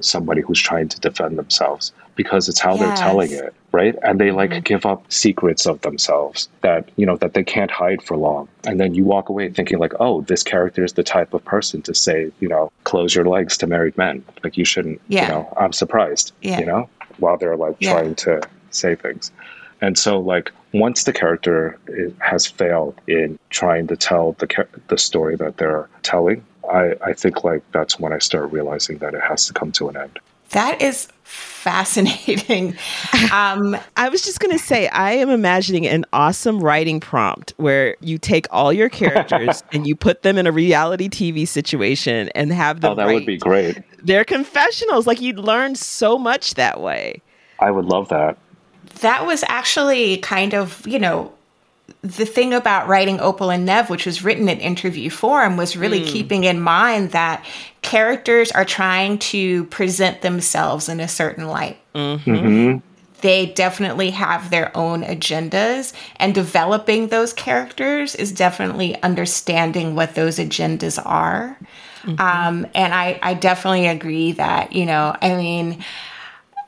somebody 0.01 0.41
who's 0.41 0.59
trying 0.59 0.87
to 0.87 0.99
defend 0.99 1.37
themselves 1.37 1.93
because 2.15 2.49
it's 2.49 2.59
how 2.59 2.75
yes. 2.75 2.79
they're 2.79 3.07
telling 3.07 3.31
it 3.31 3.53
right 3.71 3.95
and 4.03 4.19
they 4.19 4.31
like 4.31 4.51
mm-hmm. 4.51 4.59
give 4.61 4.85
up 4.85 5.09
secrets 5.11 5.65
of 5.65 5.81
themselves 5.81 6.49
that 6.61 6.89
you 6.95 7.05
know 7.05 7.17
that 7.17 7.33
they 7.33 7.43
can't 7.43 7.71
hide 7.71 8.01
for 8.01 8.17
long 8.17 8.47
and 8.65 8.79
then 8.79 8.93
you 8.93 9.03
walk 9.03 9.29
away 9.29 9.49
thinking 9.49 9.79
like 9.79 9.93
oh 9.99 10.21
this 10.21 10.43
character 10.43 10.83
is 10.83 10.93
the 10.93 11.03
type 11.03 11.33
of 11.33 11.43
person 11.45 11.81
to 11.81 11.93
say 11.93 12.31
you 12.39 12.47
know 12.47 12.71
close 12.83 13.15
your 13.15 13.25
legs 13.25 13.57
to 13.57 13.67
married 13.67 13.97
men 13.97 14.23
like 14.43 14.57
you 14.57 14.65
shouldn't 14.65 14.99
yeah. 15.07 15.23
you 15.23 15.27
know 15.29 15.53
i'm 15.57 15.73
surprised 15.73 16.33
yeah. 16.41 16.59
you 16.59 16.65
know 16.65 16.87
while 17.17 17.37
they're 17.37 17.57
like 17.57 17.75
yeah. 17.79 17.93
trying 17.93 18.15
to 18.15 18.41
say 18.71 18.95
things 18.95 19.31
and 19.81 19.97
so 19.97 20.19
like 20.19 20.51
once 20.73 21.03
the 21.03 21.13
character 21.13 21.77
has 22.19 22.47
failed 22.47 22.99
in 23.07 23.37
trying 23.49 23.87
to 23.87 23.97
tell 23.97 24.33
the 24.33 24.67
the 24.87 24.97
story 24.97 25.35
that 25.35 25.57
they're 25.57 25.89
telling 26.03 26.43
I, 26.69 26.93
I 27.02 27.13
think 27.13 27.43
like 27.43 27.63
that's 27.71 28.00
when 28.00 28.13
I 28.13 28.19
start 28.19 28.52
realizing 28.52 28.97
that 29.00 29.13
it 29.13 29.21
has 29.21 29.47
to 29.47 29.54
come 29.54 29.71
to 29.74 29.89
an 29.89 29.97
end. 29.97 30.19
That 30.52 30.82
is 30.82 31.08
fascinating. 31.24 32.78
Um, 33.32 33.78
I 33.95 34.10
was 34.10 34.24
just 34.24 34.41
going 34.41 34.52
to 34.52 34.62
say, 34.62 34.89
I 34.89 35.13
am 35.13 35.30
imagining 35.30 35.88
an 35.88 36.06
awesome 36.12 36.60
writing 36.60 37.00
prompt 37.00 37.54
where 37.58 37.95
you 38.02 38.17
take 38.17 38.45
all 38.52 38.74
your 38.74 38.89
characters 38.89 39.63
and 39.71 39.88
you 39.88 39.95
put 39.95 40.24
them 40.24 40.38
in 40.38 40.47
a 40.47 40.52
reality 40.52 41.08
TV 41.08 41.47
situation 41.47 42.30
and 42.36 42.52
have 42.52 42.82
them. 42.82 42.91
Oh, 42.91 42.95
that 42.95 43.08
would 43.08 43.26
be 43.26 43.38
great. 43.38 43.82
Their 44.04 44.26
confessionals. 44.26 45.08
Like 45.08 45.21
you'd 45.21 45.39
learn 45.39 45.76
so 45.76 46.17
much 46.17 46.56
that 46.56 46.82
way. 46.82 47.21
I 47.60 47.71
would 47.71 47.86
love 47.86 48.10
that. 48.10 48.38
That 49.00 49.26
was 49.26 49.45
actually 49.47 50.17
kind 50.17 50.54
of, 50.54 50.86
you 50.86 51.00
know, 51.00 51.32
the 52.01 52.25
thing 52.25 52.54
about 52.54 52.88
writing 52.88 53.19
Opal 53.19 53.51
and 53.51 53.65
Nev, 53.65 53.89
which 53.89 54.06
was 54.06 54.23
written 54.23 54.49
in 54.49 54.60
interview 54.60 55.10
form, 55.10 55.58
was 55.58 55.77
really 55.77 56.01
mm. 56.01 56.08
keeping 56.08 56.43
in 56.43 56.60
mind 56.60 57.12
that 57.12 57.45
characters 57.82 58.51
are 58.51 58.65
trying 58.65 59.17
to 59.19 59.65
present 59.65 60.21
themselves 60.21 60.89
in 60.89 60.99
a 60.99 61.08
certain 61.08 61.47
light. 61.47 61.77
Mm-hmm. 61.93 62.77
they 63.21 63.47
definitely 63.47 64.12
have 64.12 64.49
their 64.49 64.75
own 64.75 65.04
agendas, 65.04 65.93
and 66.17 66.34
developing 66.36 67.08
those 67.08 67.34
characters 67.34 68.15
is 68.15 68.32
definitely 68.32 69.01
understanding 69.04 69.95
what 69.95 70.15
those 70.15 70.38
agendas 70.38 71.01
are. 71.04 71.58
Mm-hmm. 72.04 72.19
Um, 72.19 72.67
and 72.73 72.93
I, 72.93 73.19
I 73.21 73.36
definitely 73.36 73.88
agree 73.88 74.32
that, 74.34 74.73
you 74.73 74.86
know, 74.86 75.15
I 75.21 75.36
mean, 75.36 75.84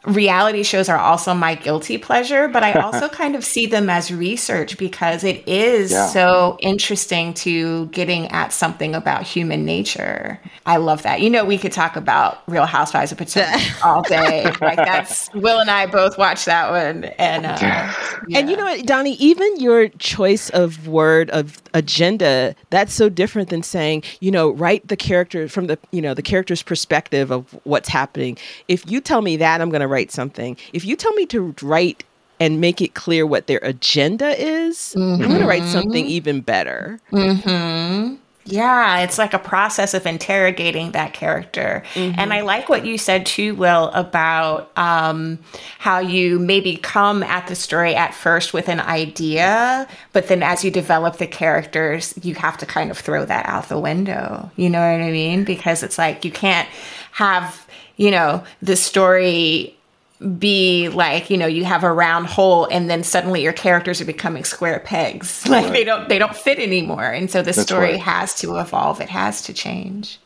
reality 0.05 0.63
shows 0.63 0.89
are 0.89 0.97
also 0.97 1.33
my 1.33 1.55
guilty 1.55 1.97
pleasure, 1.97 2.47
but 2.47 2.63
I 2.63 2.73
also 2.81 3.07
kind 3.09 3.35
of 3.35 3.43
see 3.43 3.65
them 3.65 3.89
as 3.89 4.11
research 4.11 4.77
because 4.77 5.23
it 5.23 5.47
is 5.47 5.91
yeah. 5.91 6.07
so 6.07 6.57
interesting 6.59 7.33
to 7.35 7.87
getting 7.87 8.27
at 8.27 8.51
something 8.53 8.95
about 8.95 9.23
human 9.23 9.65
nature. 9.65 10.39
I 10.65 10.77
love 10.77 11.03
that. 11.03 11.21
You 11.21 11.29
know, 11.29 11.45
we 11.45 11.57
could 11.57 11.71
talk 11.71 11.95
about 11.95 12.41
Real 12.47 12.65
Housewives 12.65 13.11
of 13.11 13.17
Potomac 13.17 13.61
all 13.85 14.01
day. 14.01 14.43
like 14.61 14.77
that's 14.77 15.33
Will 15.33 15.59
and 15.59 15.69
I 15.69 15.85
both 15.85 16.17
watch 16.17 16.45
that 16.45 16.69
one, 16.71 17.05
and 17.17 17.45
uh, 17.45 17.57
yeah. 17.61 17.93
and 18.35 18.49
you 18.49 18.57
know 18.57 18.63
what, 18.65 18.85
Dawnie, 18.85 19.15
even 19.19 19.59
your 19.59 19.89
choice 19.89 20.49
of 20.49 20.87
word 20.87 21.29
of 21.31 21.61
agenda 21.73 22.55
that's 22.69 22.93
so 22.93 23.09
different 23.09 23.49
than 23.49 23.63
saying 23.63 24.03
you 24.19 24.29
know 24.29 24.51
write 24.51 24.87
the 24.87 24.95
character 24.95 25.47
from 25.47 25.65
the 25.65 25.77
you 25.91 26.01
know 26.01 26.13
the 26.13 26.21
character's 26.21 26.61
perspective 26.61 27.31
of 27.31 27.57
what's 27.63 27.89
happening. 27.89 28.37
If 28.67 28.89
you 28.89 29.01
tell 29.01 29.21
me 29.21 29.37
that, 29.37 29.61
I'm 29.61 29.69
going 29.69 29.81
to 29.81 29.87
write 29.93 30.11
something. 30.11 30.57
If 30.73 30.83
you 30.85 30.95
tell 30.95 31.13
me 31.13 31.25
to 31.27 31.53
write 31.61 32.03
and 32.39 32.59
make 32.59 32.81
it 32.81 32.93
clear 32.93 33.25
what 33.25 33.47
their 33.47 33.59
agenda 33.63 34.29
is, 34.41 34.95
mm-hmm. 34.97 35.21
I'm 35.21 35.29
going 35.29 35.41
to 35.41 35.47
write 35.47 35.63
something 35.63 36.05
even 36.05 36.41
better. 36.41 36.99
Mm-hmm. 37.11 38.15
Yeah, 38.45 38.99
it's 38.99 39.17
like 39.17 39.33
a 39.33 39.39
process 39.39 39.93
of 39.93 40.05
interrogating 40.05 40.91
that 40.91 41.13
character. 41.13 41.83
Mm-hmm. 41.93 42.19
And 42.19 42.33
I 42.33 42.41
like 42.41 42.67
what 42.67 42.85
you 42.85 42.97
said 42.97 43.25
too, 43.25 43.55
Will, 43.55 43.87
about 43.89 44.69
um, 44.77 45.39
how 45.79 45.99
you 45.99 46.39
maybe 46.39 46.75
come 46.75 47.23
at 47.23 47.47
the 47.47 47.55
story 47.55 47.95
at 47.95 48.13
first 48.13 48.53
with 48.53 48.67
an 48.67 48.81
idea, 48.81 49.87
but 50.11 50.27
then 50.27 50.43
as 50.43 50.63
you 50.65 50.71
develop 50.71 51.17
the 51.17 51.27
characters, 51.27 52.13
you 52.21 52.35
have 52.35 52.57
to 52.57 52.65
kind 52.65 52.91
of 52.91 52.97
throw 52.97 53.23
that 53.23 53.45
out 53.45 53.69
the 53.69 53.79
window. 53.79 54.51
You 54.57 54.69
know 54.69 54.81
what 54.81 55.01
I 55.01 55.11
mean? 55.11 55.45
Because 55.45 55.81
it's 55.81 55.97
like 55.97 56.25
you 56.25 56.31
can't 56.31 56.67
have, 57.13 57.65
you 57.95 58.11
know, 58.11 58.43
the 58.61 58.75
story 58.75 59.77
be 60.23 60.89
like 60.89 61.29
you 61.29 61.37
know 61.37 61.45
you 61.45 61.65
have 61.65 61.83
a 61.83 61.91
round 61.91 62.27
hole 62.27 62.65
and 62.71 62.89
then 62.89 63.03
suddenly 63.03 63.41
your 63.41 63.53
characters 63.53 63.99
are 64.01 64.05
becoming 64.05 64.43
square 64.43 64.79
pegs. 64.79 65.43
Like 65.53 65.65
right. 65.65 65.73
they 65.73 65.83
don't 65.83 66.09
they 66.09 66.17
don't 66.17 66.35
fit 66.35 66.57
anymore. 66.57 67.05
And 67.05 67.29
so 67.29 67.41
the 67.41 67.51
That's 67.51 67.61
story 67.61 67.91
right. 67.91 67.99
has 67.99 68.33
to 68.35 68.57
evolve. 68.57 69.01
It 69.01 69.09
has 69.09 69.43
to 69.43 69.53
change. 69.53 70.19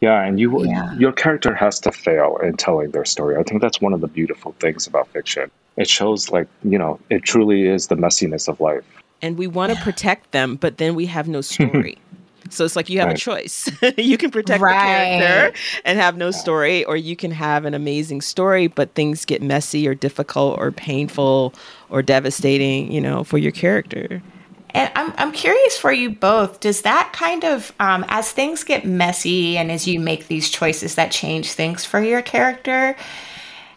Yeah 0.00 0.22
and 0.22 0.40
you 0.40 0.64
yeah. 0.64 0.94
your 0.94 1.12
character 1.12 1.54
has 1.54 1.78
to 1.80 1.92
fail 1.92 2.38
in 2.42 2.56
telling 2.56 2.92
their 2.92 3.04
story. 3.04 3.36
I 3.36 3.42
think 3.42 3.60
that's 3.60 3.80
one 3.80 3.92
of 3.92 4.00
the 4.00 4.08
beautiful 4.08 4.54
things 4.60 4.86
about 4.86 5.08
fiction. 5.08 5.50
It 5.76 5.88
shows 5.88 6.30
like 6.30 6.48
you 6.62 6.78
know 6.78 6.98
it 7.10 7.24
truly 7.24 7.66
is 7.66 7.88
the 7.88 7.96
messiness 7.96 8.48
of 8.48 8.60
life. 8.60 8.84
And 9.20 9.36
we 9.36 9.46
want 9.46 9.72
to 9.72 9.80
protect 9.82 10.30
them 10.30 10.56
but 10.56 10.78
then 10.78 10.94
we 10.94 11.06
have 11.06 11.28
no 11.28 11.40
story 11.40 11.98
so 12.50 12.64
it's 12.64 12.76
like 12.76 12.88
you 12.88 12.98
have 13.00 13.08
right. 13.08 13.16
a 13.16 13.20
choice. 13.20 13.70
you 13.96 14.16
can 14.18 14.30
protect 14.30 14.62
right. 14.62 15.18
the 15.18 15.26
character 15.26 15.58
and 15.84 15.98
have 15.98 16.16
no 16.16 16.30
story, 16.30 16.84
or 16.84 16.96
you 16.96 17.16
can 17.16 17.30
have 17.30 17.64
an 17.64 17.74
amazing 17.74 18.20
story, 18.20 18.66
but 18.66 18.94
things 18.94 19.24
get 19.24 19.42
messy 19.42 19.86
or 19.88 19.94
difficult 19.94 20.58
or 20.58 20.70
painful 20.70 21.54
or 21.90 22.02
devastating, 22.02 22.90
you 22.90 23.00
know, 23.00 23.24
for 23.24 23.38
your 23.38 23.52
character. 23.52 24.22
And 24.70 24.90
I'm, 24.96 25.12
I'm 25.18 25.32
curious 25.32 25.78
for 25.78 25.92
you 25.92 26.10
both. 26.10 26.60
Does 26.60 26.82
that 26.82 27.12
kind 27.12 27.44
of, 27.44 27.72
um, 27.78 28.04
as 28.08 28.32
things 28.32 28.64
get 28.64 28.84
messy 28.84 29.56
and 29.56 29.70
as 29.70 29.86
you 29.86 30.00
make 30.00 30.26
these 30.26 30.50
choices 30.50 30.96
that 30.96 31.12
change 31.12 31.52
things 31.52 31.84
for 31.84 32.00
your 32.00 32.22
character, 32.22 32.96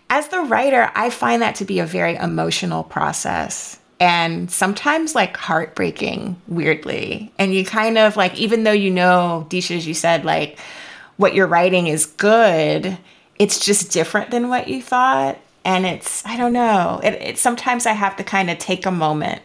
as 0.10 0.30
the 0.30 0.40
writer, 0.40 0.92
I 0.96 1.10
find 1.10 1.42
that 1.42 1.56
to 1.56 1.66
be 1.66 1.80
a 1.80 1.86
very 1.86 2.16
emotional 2.16 2.84
process 2.84 3.77
and 4.00 4.52
sometimes 4.52 5.16
like 5.16 5.36
heartbreaking 5.38 6.40
weirdly. 6.48 7.32
And 7.38 7.54
you 7.54 7.66
kind 7.66 7.98
of 7.98 8.16
like 8.16 8.36
even 8.36 8.64
though 8.64 8.72
you 8.72 8.92
know 8.92 9.48
Deesha 9.50 9.76
as 9.76 9.88
you 9.88 9.94
said 9.94 10.26
like 10.26 10.60
what 11.18 11.34
you're 11.34 11.48
writing 11.48 11.88
is 11.88 12.06
good 12.06 12.98
it's 13.40 13.64
just 13.64 13.92
different 13.92 14.32
than 14.32 14.50
what 14.50 14.68
you 14.68 14.82
thought. 14.82 15.40
And 15.66 15.86
it's 15.86 16.26
i 16.26 16.38
don't 16.38 16.54
know 16.54 17.02
it, 17.04 17.14
it 17.16 17.38
sometimes 17.38 17.86
i 17.86 17.92
have 17.92 18.16
to 18.18 18.24
kind 18.24 18.50
of 18.50 18.58
take 18.58 18.86
a 18.86 18.92
moment. 18.92 19.42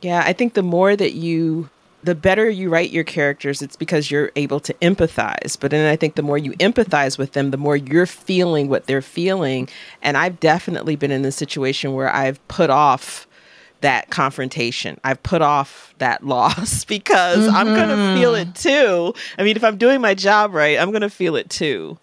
Yeah 0.00 0.22
i 0.24 0.32
think 0.32 0.54
the 0.54 0.62
more 0.62 0.94
that 0.94 1.14
you 1.14 1.68
the 2.02 2.14
better 2.14 2.48
you 2.48 2.70
write 2.70 2.90
your 2.90 3.04
characters 3.04 3.60
it's 3.60 3.76
because 3.76 4.10
you're 4.10 4.32
able 4.36 4.60
to 4.60 4.72
empathize. 4.74 5.58
But 5.58 5.72
then 5.72 5.90
i 5.90 5.96
think 5.96 6.14
the 6.14 6.22
more 6.22 6.38
you 6.38 6.52
empathize 6.52 7.18
with 7.18 7.32
them 7.32 7.50
the 7.50 7.56
more 7.56 7.76
you're 7.76 8.06
feeling 8.06 8.68
what 8.68 8.86
they're 8.86 9.02
feeling. 9.02 9.68
And 10.00 10.16
i've 10.16 10.38
definitely 10.38 10.94
been 10.94 11.10
in 11.10 11.22
the 11.22 11.32
situation 11.32 11.92
where 11.92 12.14
i've 12.14 12.46
put 12.46 12.70
off 12.70 13.26
that 13.80 14.10
confrontation. 14.10 14.98
I've 15.04 15.22
put 15.22 15.42
off 15.42 15.94
that 15.98 16.24
loss 16.26 16.84
because 16.86 17.46
mm-hmm. 17.46 17.56
I'm 17.56 17.66
going 17.74 17.88
to 17.88 18.20
feel 18.20 18.34
it 18.34 18.54
too. 18.54 19.14
I 19.38 19.42
mean, 19.42 19.56
if 19.56 19.64
I'm 19.64 19.76
doing 19.76 20.00
my 20.00 20.14
job 20.14 20.54
right, 20.54 20.78
I'm 20.78 20.90
going 20.90 21.02
to 21.02 21.10
feel 21.10 21.36
it 21.36 21.50
too. 21.50 21.98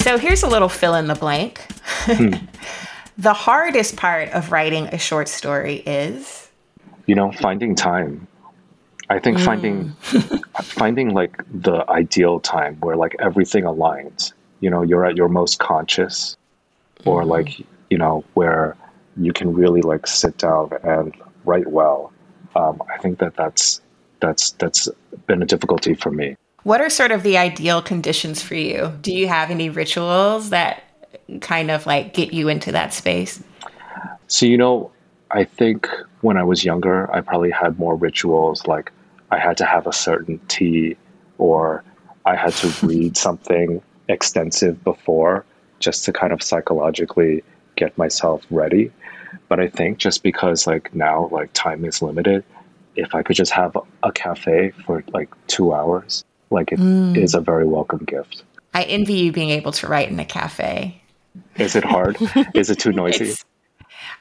So 0.00 0.18
here's 0.18 0.42
a 0.42 0.48
little 0.48 0.68
fill 0.68 0.96
in 0.96 1.06
the 1.06 1.14
blank. 1.14 1.64
Hmm. 2.04 2.34
the 3.18 3.32
hardest 3.34 3.96
part 3.96 4.30
of 4.30 4.50
writing 4.50 4.86
a 4.86 4.98
short 4.98 5.28
story 5.28 5.76
is 5.86 6.48
you 7.06 7.14
know 7.14 7.30
finding 7.32 7.74
time 7.74 8.26
I 9.10 9.18
think 9.18 9.38
mm. 9.38 9.44
finding 9.44 9.88
finding 10.62 11.10
like 11.10 11.42
the 11.52 11.84
ideal 11.90 12.38
time 12.38 12.76
where 12.76 12.96
like 12.96 13.16
everything 13.18 13.64
aligns. 13.64 14.32
You 14.60 14.70
know, 14.70 14.82
you're 14.82 15.04
at 15.04 15.16
your 15.16 15.28
most 15.28 15.58
conscious, 15.58 16.36
or 17.04 17.24
mm. 17.24 17.26
like 17.26 17.58
you 17.90 17.98
know 17.98 18.24
where 18.34 18.76
you 19.16 19.32
can 19.32 19.52
really 19.52 19.82
like 19.82 20.06
sit 20.06 20.38
down 20.38 20.70
and 20.84 21.14
write 21.44 21.66
well. 21.66 22.12
Um, 22.54 22.80
I 22.88 22.98
think 22.98 23.18
that 23.18 23.34
that's 23.34 23.80
that's 24.20 24.52
that's 24.52 24.88
been 25.26 25.42
a 25.42 25.46
difficulty 25.46 25.94
for 25.94 26.12
me. 26.12 26.36
What 26.62 26.80
are 26.80 26.90
sort 26.90 27.10
of 27.10 27.24
the 27.24 27.36
ideal 27.36 27.82
conditions 27.82 28.42
for 28.42 28.54
you? 28.54 28.92
Do 29.00 29.12
you 29.12 29.26
have 29.26 29.50
any 29.50 29.70
rituals 29.70 30.50
that 30.50 30.84
kind 31.40 31.70
of 31.70 31.84
like 31.84 32.14
get 32.14 32.32
you 32.32 32.48
into 32.48 32.70
that 32.72 32.94
space? 32.94 33.42
So 34.28 34.46
you 34.46 34.56
know, 34.56 34.92
I 35.32 35.42
think 35.42 35.88
when 36.20 36.36
I 36.36 36.44
was 36.44 36.64
younger, 36.64 37.12
I 37.12 37.22
probably 37.22 37.50
had 37.50 37.76
more 37.76 37.96
rituals 37.96 38.68
like 38.68 38.92
I 39.30 39.38
had 39.38 39.56
to 39.58 39.64
have 39.64 39.86
a 39.86 39.92
certain 39.92 40.40
tea 40.48 40.96
or 41.38 41.84
I 42.26 42.36
had 42.36 42.52
to 42.54 42.74
read 42.86 43.16
something 43.16 43.82
extensive 44.08 44.82
before 44.84 45.44
just 45.78 46.04
to 46.04 46.12
kind 46.12 46.32
of 46.32 46.42
psychologically 46.42 47.42
get 47.76 47.96
myself 47.96 48.44
ready. 48.50 48.92
But 49.48 49.60
I 49.60 49.68
think 49.68 49.98
just 49.98 50.22
because 50.22 50.66
like 50.66 50.94
now 50.94 51.28
like 51.32 51.52
time 51.52 51.84
is 51.84 52.02
limited, 52.02 52.44
if 52.96 53.14
I 53.14 53.22
could 53.22 53.36
just 53.36 53.52
have 53.52 53.76
a 54.02 54.12
cafe 54.12 54.72
for 54.84 55.02
like 55.12 55.30
two 55.46 55.72
hours, 55.72 56.24
like 56.50 56.72
it 56.72 56.78
mm. 56.78 57.16
is 57.16 57.34
a 57.34 57.40
very 57.40 57.66
welcome 57.66 58.04
gift. 58.04 58.44
I 58.74 58.84
envy 58.84 59.14
you 59.14 59.32
being 59.32 59.50
able 59.50 59.72
to 59.72 59.88
write 59.88 60.08
in 60.10 60.18
a 60.20 60.24
cafe. 60.24 61.00
Is 61.56 61.76
it 61.76 61.84
hard? 61.84 62.16
is 62.54 62.70
it 62.70 62.78
too 62.78 62.92
noisy? 62.92 63.34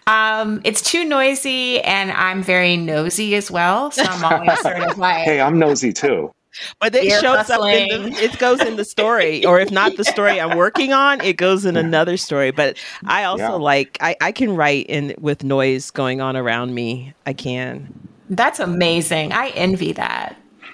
Um, 0.10 0.60
it's 0.64 0.82
too 0.82 1.06
noisy, 1.06 1.80
and 1.82 2.12
I'm 2.12 2.42
very 2.42 2.76
nosy 2.78 3.36
as 3.36 3.52
well. 3.52 3.92
So 3.92 4.02
I'm 4.04 4.24
always 4.24 4.60
sort 4.62 4.80
of 4.80 4.98
like, 4.98 5.24
"Hey, 5.24 5.40
I'm 5.40 5.60
nosy 5.60 5.94
too." 5.94 6.32
But 6.80 6.96
it 6.96 7.12
shows 7.22 7.48
hustling. 7.48 7.92
up 7.92 8.00
in 8.00 8.10
the, 8.10 8.24
it 8.24 8.40
goes 8.40 8.60
in 8.62 8.76
the 8.76 8.84
story, 8.84 9.46
or 9.46 9.60
if 9.60 9.70
not 9.70 9.98
the 9.98 10.04
story 10.04 10.42
I'm 10.42 10.58
working 10.66 10.94
on, 10.94 11.22
it 11.22 11.38
goes 11.38 11.64
in 11.64 11.78
another 11.78 12.18
story. 12.18 12.50
But 12.50 12.78
I 13.06 13.24
also 13.26 13.44
yeah. 13.44 13.50
like 13.52 13.98
I, 14.02 14.16
I 14.20 14.32
can 14.32 14.56
write 14.56 14.88
in 14.88 15.14
with 15.20 15.44
noise 15.44 15.92
going 15.92 16.22
on 16.22 16.36
around 16.36 16.74
me. 16.74 17.14
I 17.28 17.34
can. 17.34 17.94
That's 18.32 18.60
amazing. 18.60 19.32
I 19.32 19.50
envy 19.50 19.94
that. 19.94 20.36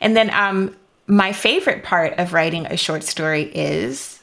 and 0.00 0.16
then 0.16 0.30
um 0.30 0.74
my 1.06 1.32
favorite 1.32 1.84
part 1.84 2.14
of 2.18 2.32
writing 2.32 2.66
a 2.66 2.76
short 2.76 3.04
story 3.04 3.44
is 3.54 4.13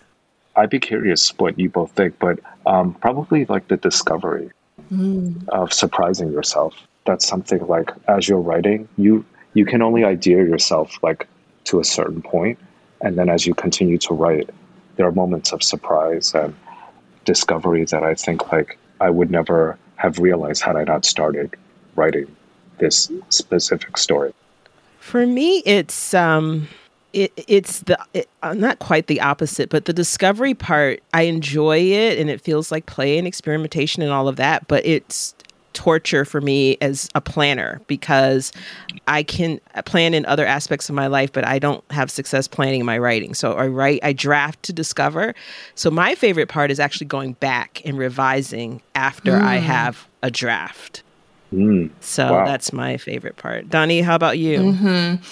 I'd 0.56 0.70
be 0.70 0.80
curious 0.80 1.30
what 1.38 1.58
you 1.58 1.70
both 1.70 1.92
think, 1.92 2.20
but 2.20 2.40
um, 2.66 2.94
probably 2.96 3.46
like 3.46 3.68
the 3.68 3.78
discovery 3.78 4.52
mm. 4.92 5.48
of 5.50 5.74
surprising 5.74 6.32
yourself. 6.32 6.76
That's 7.06 7.28
something 7.28 7.66
like 7.68 7.92
as 8.08 8.28
you're 8.28 8.40
writing, 8.40 8.88
you 8.98 9.26
you 9.54 9.66
can 9.66 9.82
only 9.82 10.04
idea 10.04 10.38
yourself 10.38 10.98
like 11.04 11.28
to 11.66 11.80
a 11.80 11.84
certain 11.84 12.22
point, 12.22 12.60
and 13.02 13.18
then 13.18 13.30
as 13.30 13.46
you 13.46 13.54
continue 13.54 13.98
to 14.00 14.14
write, 14.14 14.50
there 14.96 15.06
are 15.06 15.12
moments 15.12 15.52
of 15.52 15.64
surprise 15.64 16.34
and 16.34 16.56
discovery 17.26 17.86
that 17.86 18.04
I 18.04 18.16
think 18.16 18.52
like 18.52 18.78
I 19.00 19.10
would 19.10 19.32
never 19.32 19.78
have 19.96 20.20
realized 20.20 20.62
had 20.62 20.76
I 20.76 20.84
not 20.84 21.06
started 21.06 21.56
writing 21.96 22.28
this 22.80 23.12
specific 23.30 23.98
story. 23.98 24.34
For 25.00 25.26
me, 25.26 25.64
it's 25.66 26.14
um, 26.14 26.68
it, 27.14 27.32
it's 27.48 27.80
the 27.82 27.98
it, 28.14 28.30
uh, 28.44 28.54
not 28.54 28.80
quite 28.80 29.08
the 29.08 29.22
opposite, 29.22 29.70
but 29.70 29.86
the 29.86 29.94
discovery 29.94 30.54
part. 30.54 31.02
I 31.14 31.24
enjoy 31.24 31.80
it, 31.80 32.20
and 32.20 32.30
it 32.30 32.42
feels 32.42 32.72
like 32.72 32.86
play 32.86 33.18
and 33.18 33.28
experimentation 33.28 34.02
and 34.02 34.12
all 34.12 34.28
of 34.28 34.38
that. 34.38 34.68
But 34.68 34.86
it's 34.86 35.36
torture 35.74 36.26
for 36.26 36.42
me 36.42 36.78
as 36.82 37.10
a 37.16 37.22
planner 37.22 37.82
because 37.88 38.52
I 39.08 39.24
can 39.24 39.60
plan 39.86 40.14
in 40.14 40.26
other 40.26 40.46
aspects 40.46 40.90
of 40.90 40.96
my 40.96 41.08
life, 41.08 41.32
but 41.32 41.46
I 41.46 41.60
don't 41.60 41.84
have 41.92 42.12
success 42.12 42.48
planning 42.48 42.84
my 42.86 42.98
writing. 42.98 43.34
So 43.34 43.54
I 43.54 43.68
write, 43.68 44.00
I 44.04 44.14
draft 44.14 44.64
to 44.64 44.74
discover. 44.74 45.34
So 45.76 45.90
my 45.90 46.16
favorite 46.16 46.50
part 46.50 46.72
is 46.72 46.80
actually 46.80 47.08
going 47.08 47.34
back 47.34 47.82
and 47.86 47.98
revising 47.98 48.82
after 48.96 49.32
mm. 49.32 49.42
I 49.42 49.58
have 49.58 50.08
a 50.22 50.32
draft. 50.32 51.04
Mm. 51.54 51.90
So 52.00 52.32
wow. 52.32 52.46
that's 52.46 52.72
my 52.72 52.98
favorite 52.98 53.38
part. 53.38 53.70
Dawnie, 53.70 54.02
how 54.02 54.16
about 54.16 54.38
you? 54.38 54.60
Mm-hmm. 54.60 55.24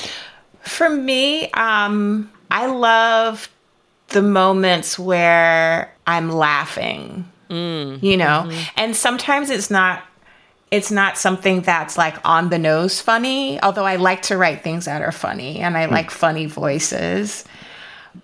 For 0.62 0.90
me, 0.90 1.50
um, 1.52 2.32
I 2.52 2.68
love 2.68 3.50
the 4.10 4.22
moments 4.22 4.98
where 4.98 5.94
I'm 6.08 6.32
laughing 6.32 7.26
Mm, 7.50 8.04
you 8.04 8.16
know, 8.16 8.46
mm-hmm. 8.46 8.62
and 8.78 8.96
sometimes 8.96 9.50
it's 9.50 9.72
not 9.72 10.04
it's 10.70 10.92
not 10.92 11.18
something 11.18 11.62
that's 11.62 11.98
like 11.98 12.16
on 12.24 12.50
the 12.50 12.60
nose 12.60 13.02
funny, 13.02 13.60
although 13.64 13.86
I 13.86 13.96
like 13.96 14.22
to 14.24 14.38
write 14.38 14.62
things 14.62 14.86
that 14.86 15.02
are 15.02 15.12
funny 15.12 15.60
and 15.60 15.76
I 15.76 15.88
mm. 15.88 15.92
like 15.92 16.12
funny 16.12 16.46
voices. 16.46 17.44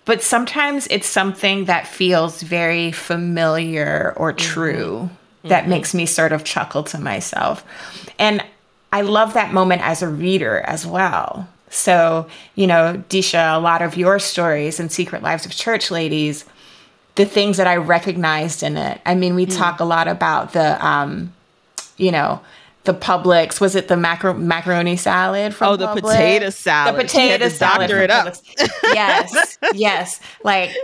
But 0.04 0.22
sometimes 0.22 0.86
it's 0.88 1.08
something 1.08 1.64
that 1.64 1.88
feels 1.88 2.40
very 2.42 2.92
familiar 2.92 4.14
or 4.16 4.32
mm-hmm. 4.32 4.52
true 4.52 5.10
mm-hmm. 5.10 5.48
that 5.48 5.66
makes 5.66 5.92
me 5.92 6.06
sort 6.06 6.32
of 6.32 6.44
chuckle 6.44 6.84
to 6.84 7.00
myself. 7.00 7.64
And 8.16 8.44
I 8.92 9.00
love 9.00 9.34
that 9.34 9.52
moment 9.52 9.82
as 9.82 10.02
a 10.02 10.08
reader 10.08 10.60
as 10.60 10.86
well. 10.86 11.48
So, 11.76 12.26
you 12.54 12.66
know, 12.66 13.02
Deesha, 13.08 13.56
a 13.56 13.60
lot 13.60 13.82
of 13.82 13.96
your 13.96 14.18
stories 14.18 14.80
and 14.80 14.90
Secret 14.90 15.22
Lives 15.22 15.46
of 15.46 15.52
Church 15.52 15.90
Ladies 15.90 16.44
the 17.16 17.24
things 17.24 17.56
that 17.56 17.66
I 17.66 17.76
recognized 17.76 18.62
in 18.62 18.76
it. 18.76 19.00
I 19.04 19.14
mean, 19.14 19.34
we 19.34 19.46
mm. 19.46 19.56
talk 19.56 19.80
a 19.80 19.84
lot 19.84 20.06
about 20.06 20.52
the, 20.52 20.86
um, 20.86 21.32
you 21.96 22.12
know, 22.12 22.40
the 22.84 22.94
Publix. 22.94 23.60
Was 23.60 23.74
it 23.74 23.88
the 23.88 23.96
macro- 23.96 24.34
macaroni 24.34 24.96
salad 24.96 25.54
from? 25.54 25.72
Oh, 25.72 25.76
the 25.76 25.86
Publix? 25.86 26.02
potato 26.02 26.50
salad. 26.50 26.94
The 26.94 27.02
potato 27.02 27.48
salad. 27.48 27.88
Doctor 27.88 28.02
it 28.02 28.10
up. 28.10 28.36
yes, 28.84 29.58
yes. 29.74 30.20
Like, 30.44 30.76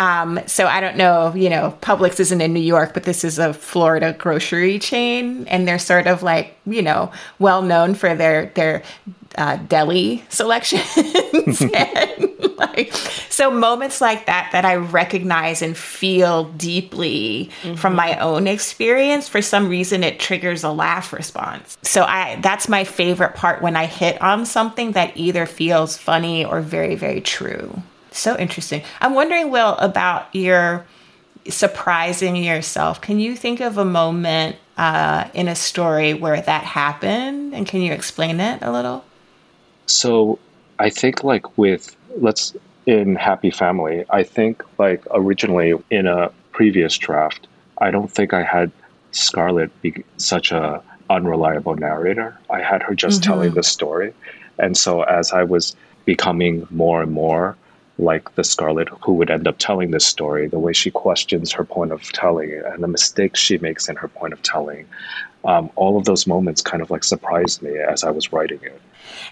um, 0.00 0.40
so 0.46 0.66
I 0.66 0.80
don't 0.80 0.96
know. 0.96 1.32
You 1.34 1.48
know, 1.48 1.78
Publix 1.80 2.18
isn't 2.20 2.40
in 2.40 2.52
New 2.52 2.60
York, 2.60 2.92
but 2.92 3.04
this 3.04 3.24
is 3.24 3.38
a 3.38 3.54
Florida 3.54 4.14
grocery 4.18 4.78
chain, 4.78 5.46
and 5.46 5.68
they're 5.68 5.78
sort 5.78 6.08
of 6.08 6.22
like 6.22 6.56
you 6.66 6.82
know 6.82 7.12
well 7.38 7.62
known 7.62 7.94
for 7.94 8.14
their 8.14 8.46
their 8.56 8.82
uh, 9.36 9.56
deli 9.56 10.24
selections. 10.28 11.60
and, 11.74 12.36
like, 12.58 12.92
so 13.28 13.50
moments 13.50 14.00
like 14.00 14.26
that 14.26 14.50
that 14.52 14.64
I 14.64 14.76
recognize 14.76 15.62
and 15.62 15.76
feel 15.76 16.44
deeply 16.52 17.50
mm-hmm. 17.62 17.76
from 17.76 17.94
my 17.94 18.18
own 18.18 18.46
experience, 18.46 19.28
for 19.28 19.40
some 19.40 19.68
reason 19.68 20.02
it 20.02 20.18
triggers 20.18 20.64
a 20.64 20.70
laugh 20.70 21.12
response. 21.12 21.78
So 21.82 22.04
I 22.04 22.38
that's 22.42 22.68
my 22.68 22.84
favorite 22.84 23.34
part 23.34 23.62
when 23.62 23.76
I 23.76 23.86
hit 23.86 24.20
on 24.20 24.46
something 24.46 24.92
that 24.92 25.16
either 25.16 25.46
feels 25.46 25.96
funny 25.96 26.44
or 26.44 26.60
very, 26.60 26.94
very 26.94 27.20
true. 27.20 27.82
So 28.12 28.36
interesting. 28.36 28.82
I'm 29.00 29.14
wondering, 29.14 29.50
Will, 29.50 29.76
about 29.76 30.34
your 30.34 30.84
surprising 31.48 32.36
yourself. 32.36 33.00
Can 33.00 33.18
you 33.18 33.36
think 33.36 33.60
of 33.60 33.78
a 33.78 33.84
moment 33.84 34.56
uh, 34.76 35.28
in 35.34 35.48
a 35.48 35.54
story 35.54 36.14
where 36.14 36.40
that 36.40 36.64
happened? 36.64 37.54
And 37.54 37.66
can 37.66 37.80
you 37.80 37.92
explain 37.92 38.40
it 38.40 38.62
a 38.62 38.72
little? 38.72 39.04
So 39.90 40.38
I 40.78 40.88
think 40.90 41.24
like 41.24 41.58
with 41.58 41.96
let's 42.16 42.54
in 42.86 43.16
Happy 43.16 43.50
Family, 43.50 44.04
I 44.10 44.22
think 44.22 44.62
like 44.78 45.02
originally 45.10 45.74
in 45.90 46.06
a 46.06 46.30
previous 46.52 46.96
draft, 46.96 47.46
I 47.78 47.90
don't 47.90 48.10
think 48.10 48.32
I 48.32 48.42
had 48.42 48.70
Scarlett 49.12 49.70
be 49.82 50.04
such 50.16 50.52
a 50.52 50.82
unreliable 51.08 51.74
narrator. 51.74 52.38
I 52.50 52.60
had 52.60 52.82
her 52.82 52.94
just 52.94 53.20
mm-hmm. 53.20 53.30
telling 53.30 53.54
the 53.54 53.62
story. 53.62 54.14
And 54.58 54.76
so 54.76 55.02
as 55.02 55.32
I 55.32 55.42
was 55.42 55.74
becoming 56.04 56.66
more 56.70 57.02
and 57.02 57.12
more 57.12 57.56
like 57.98 58.34
the 58.34 58.44
Scarlett 58.44 58.88
who 59.02 59.12
would 59.14 59.30
end 59.30 59.46
up 59.46 59.56
telling 59.58 59.90
this 59.90 60.06
story, 60.06 60.46
the 60.46 60.58
way 60.58 60.72
she 60.72 60.90
questions 60.90 61.52
her 61.52 61.64
point 61.64 61.92
of 61.92 62.02
telling 62.12 62.50
it 62.50 62.64
and 62.64 62.82
the 62.82 62.88
mistakes 62.88 63.40
she 63.40 63.58
makes 63.58 63.88
in 63.88 63.96
her 63.96 64.08
point 64.08 64.32
of 64.32 64.42
telling, 64.42 64.86
um, 65.44 65.70
all 65.74 65.98
of 65.98 66.04
those 66.04 66.26
moments 66.26 66.62
kind 66.62 66.82
of 66.82 66.90
like 66.90 67.04
surprised 67.04 67.60
me 67.60 67.76
as 67.78 68.04
I 68.04 68.10
was 68.10 68.32
writing 68.32 68.60
it. 68.62 68.80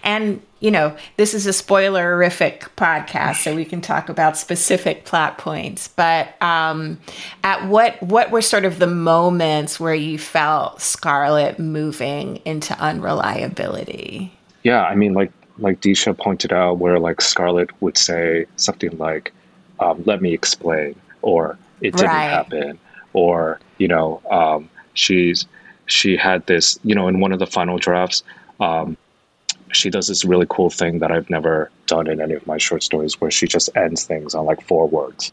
And, 0.03 0.41
you 0.59 0.71
know, 0.71 0.95
this 1.17 1.33
is 1.33 1.47
a 1.47 1.51
spoilerific 1.51 2.69
podcast, 2.75 3.43
so 3.43 3.55
we 3.55 3.65
can 3.65 3.81
talk 3.81 4.09
about 4.09 4.37
specific 4.37 5.05
plot 5.05 5.37
points. 5.37 5.87
But 5.87 6.39
um, 6.41 6.99
at 7.43 7.67
what 7.67 8.01
what 8.01 8.31
were 8.31 8.41
sort 8.41 8.65
of 8.65 8.79
the 8.79 8.87
moments 8.87 9.79
where 9.79 9.93
you 9.93 10.17
felt 10.17 10.81
Scarlet 10.81 11.59
moving 11.59 12.37
into 12.45 12.77
unreliability? 12.79 14.33
Yeah, 14.63 14.83
I 14.83 14.95
mean, 14.95 15.13
like 15.13 15.31
like 15.57 15.81
Deesha 15.81 16.17
pointed 16.17 16.53
out, 16.53 16.79
where 16.79 16.99
like 16.99 17.21
Scarlett 17.21 17.69
would 17.81 17.97
say 17.97 18.45
something 18.55 18.97
like, 18.97 19.33
um, 19.79 20.03
"Let 20.05 20.21
me 20.21 20.33
explain," 20.33 20.95
or 21.21 21.57
"It 21.81 21.91
didn't 21.91 22.07
right. 22.07 22.29
happen," 22.29 22.79
or 23.13 23.59
you 23.77 23.87
know, 23.87 24.21
um, 24.29 24.69
she's 24.93 25.45
she 25.85 26.15
had 26.15 26.45
this, 26.45 26.79
you 26.83 26.95
know, 26.95 27.07
in 27.07 27.19
one 27.19 27.31
of 27.31 27.39
the 27.39 27.47
final 27.47 27.77
drafts. 27.77 28.23
Um, 28.59 28.97
she 29.71 29.89
does 29.89 30.07
this 30.07 30.25
really 30.25 30.47
cool 30.49 30.69
thing 30.69 30.99
that 30.99 31.11
I've 31.11 31.29
never 31.29 31.69
done 31.85 32.07
in 32.07 32.21
any 32.21 32.33
of 32.33 32.45
my 32.47 32.57
short 32.57 32.83
stories 32.83 33.19
where 33.19 33.31
she 33.31 33.47
just 33.47 33.69
ends 33.75 34.03
things 34.03 34.35
on 34.35 34.45
like 34.45 34.61
four 34.61 34.87
words. 34.87 35.31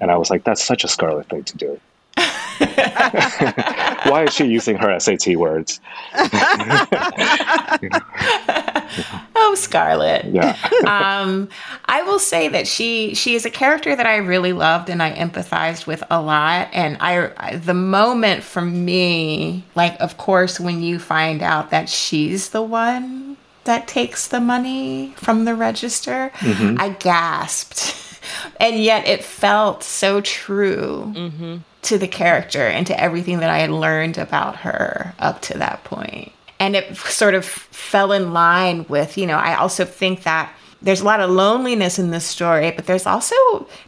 And 0.00 0.10
I 0.10 0.16
was 0.16 0.30
like, 0.30 0.44
that's 0.44 0.64
such 0.64 0.84
a 0.84 0.88
Scarlet 0.88 1.28
thing 1.28 1.44
to 1.44 1.56
do. 1.56 1.80
Why 4.04 4.24
is 4.28 4.34
she 4.34 4.44
using 4.44 4.76
her 4.76 4.98
SAT 5.00 5.36
words? 5.36 5.80
oh, 9.34 9.54
Scarlett. 9.56 10.26
Yeah. 10.26 10.56
um, 10.86 11.48
I 11.86 12.02
will 12.02 12.20
say 12.20 12.48
that 12.48 12.68
she 12.68 13.14
she 13.14 13.34
is 13.34 13.44
a 13.44 13.50
character 13.50 13.96
that 13.96 14.06
I 14.06 14.16
really 14.16 14.52
loved 14.52 14.88
and 14.88 15.02
I 15.02 15.12
empathized 15.14 15.86
with 15.86 16.04
a 16.10 16.20
lot. 16.22 16.68
And 16.72 16.96
I, 17.00 17.32
I 17.36 17.56
the 17.56 17.74
moment 17.74 18.44
for 18.44 18.62
me, 18.62 19.64
like 19.74 20.00
of 20.00 20.16
course, 20.16 20.60
when 20.60 20.82
you 20.82 20.98
find 21.00 21.42
out 21.42 21.70
that 21.70 21.88
she's 21.88 22.50
the 22.50 22.62
one 22.62 23.23
that 23.64 23.88
takes 23.88 24.28
the 24.28 24.40
money 24.40 25.14
from 25.16 25.44
the 25.44 25.54
register, 25.54 26.30
mm-hmm. 26.34 26.80
I 26.80 26.90
gasped. 26.90 28.00
and 28.60 28.76
yet 28.76 29.06
it 29.06 29.24
felt 29.24 29.82
so 29.82 30.20
true 30.20 31.12
mm-hmm. 31.14 31.56
to 31.82 31.98
the 31.98 32.08
character 32.08 32.66
and 32.66 32.86
to 32.86 33.00
everything 33.00 33.40
that 33.40 33.50
I 33.50 33.58
had 33.58 33.70
learned 33.70 34.18
about 34.18 34.56
her 34.56 35.14
up 35.18 35.42
to 35.42 35.58
that 35.58 35.84
point. 35.84 36.32
And 36.60 36.76
it 36.76 36.96
sort 36.96 37.34
of 37.34 37.44
fell 37.44 38.12
in 38.12 38.32
line 38.32 38.86
with, 38.88 39.18
you 39.18 39.26
know, 39.26 39.36
I 39.36 39.56
also 39.56 39.84
think 39.84 40.22
that 40.22 40.52
there's 40.80 41.00
a 41.00 41.04
lot 41.04 41.20
of 41.20 41.30
loneliness 41.30 41.98
in 41.98 42.10
this 42.10 42.26
story, 42.26 42.70
but 42.70 42.86
there's 42.86 43.06
also 43.06 43.34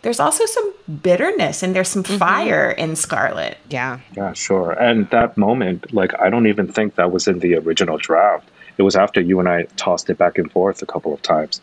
there's 0.02 0.18
also 0.18 0.46
some 0.46 0.74
bitterness 1.02 1.62
and 1.62 1.74
there's 1.74 1.88
some 1.88 2.02
mm-hmm. 2.02 2.16
fire 2.16 2.70
in 2.70 2.96
Scarlet. 2.96 3.58
Yeah. 3.68 4.00
Yeah, 4.16 4.32
sure. 4.32 4.72
And 4.72 5.08
that 5.10 5.36
moment, 5.36 5.92
like 5.92 6.18
I 6.20 6.30
don't 6.30 6.46
even 6.46 6.66
think 6.66 6.94
that 6.94 7.12
was 7.12 7.28
in 7.28 7.40
the 7.40 7.54
original 7.56 7.98
draft 7.98 8.48
it 8.78 8.82
was 8.82 8.96
after 8.96 9.20
you 9.20 9.40
and 9.40 9.48
I 9.48 9.64
tossed 9.76 10.10
it 10.10 10.18
back 10.18 10.38
and 10.38 10.50
forth 10.50 10.82
a 10.82 10.86
couple 10.86 11.12
of 11.12 11.22
times. 11.22 11.60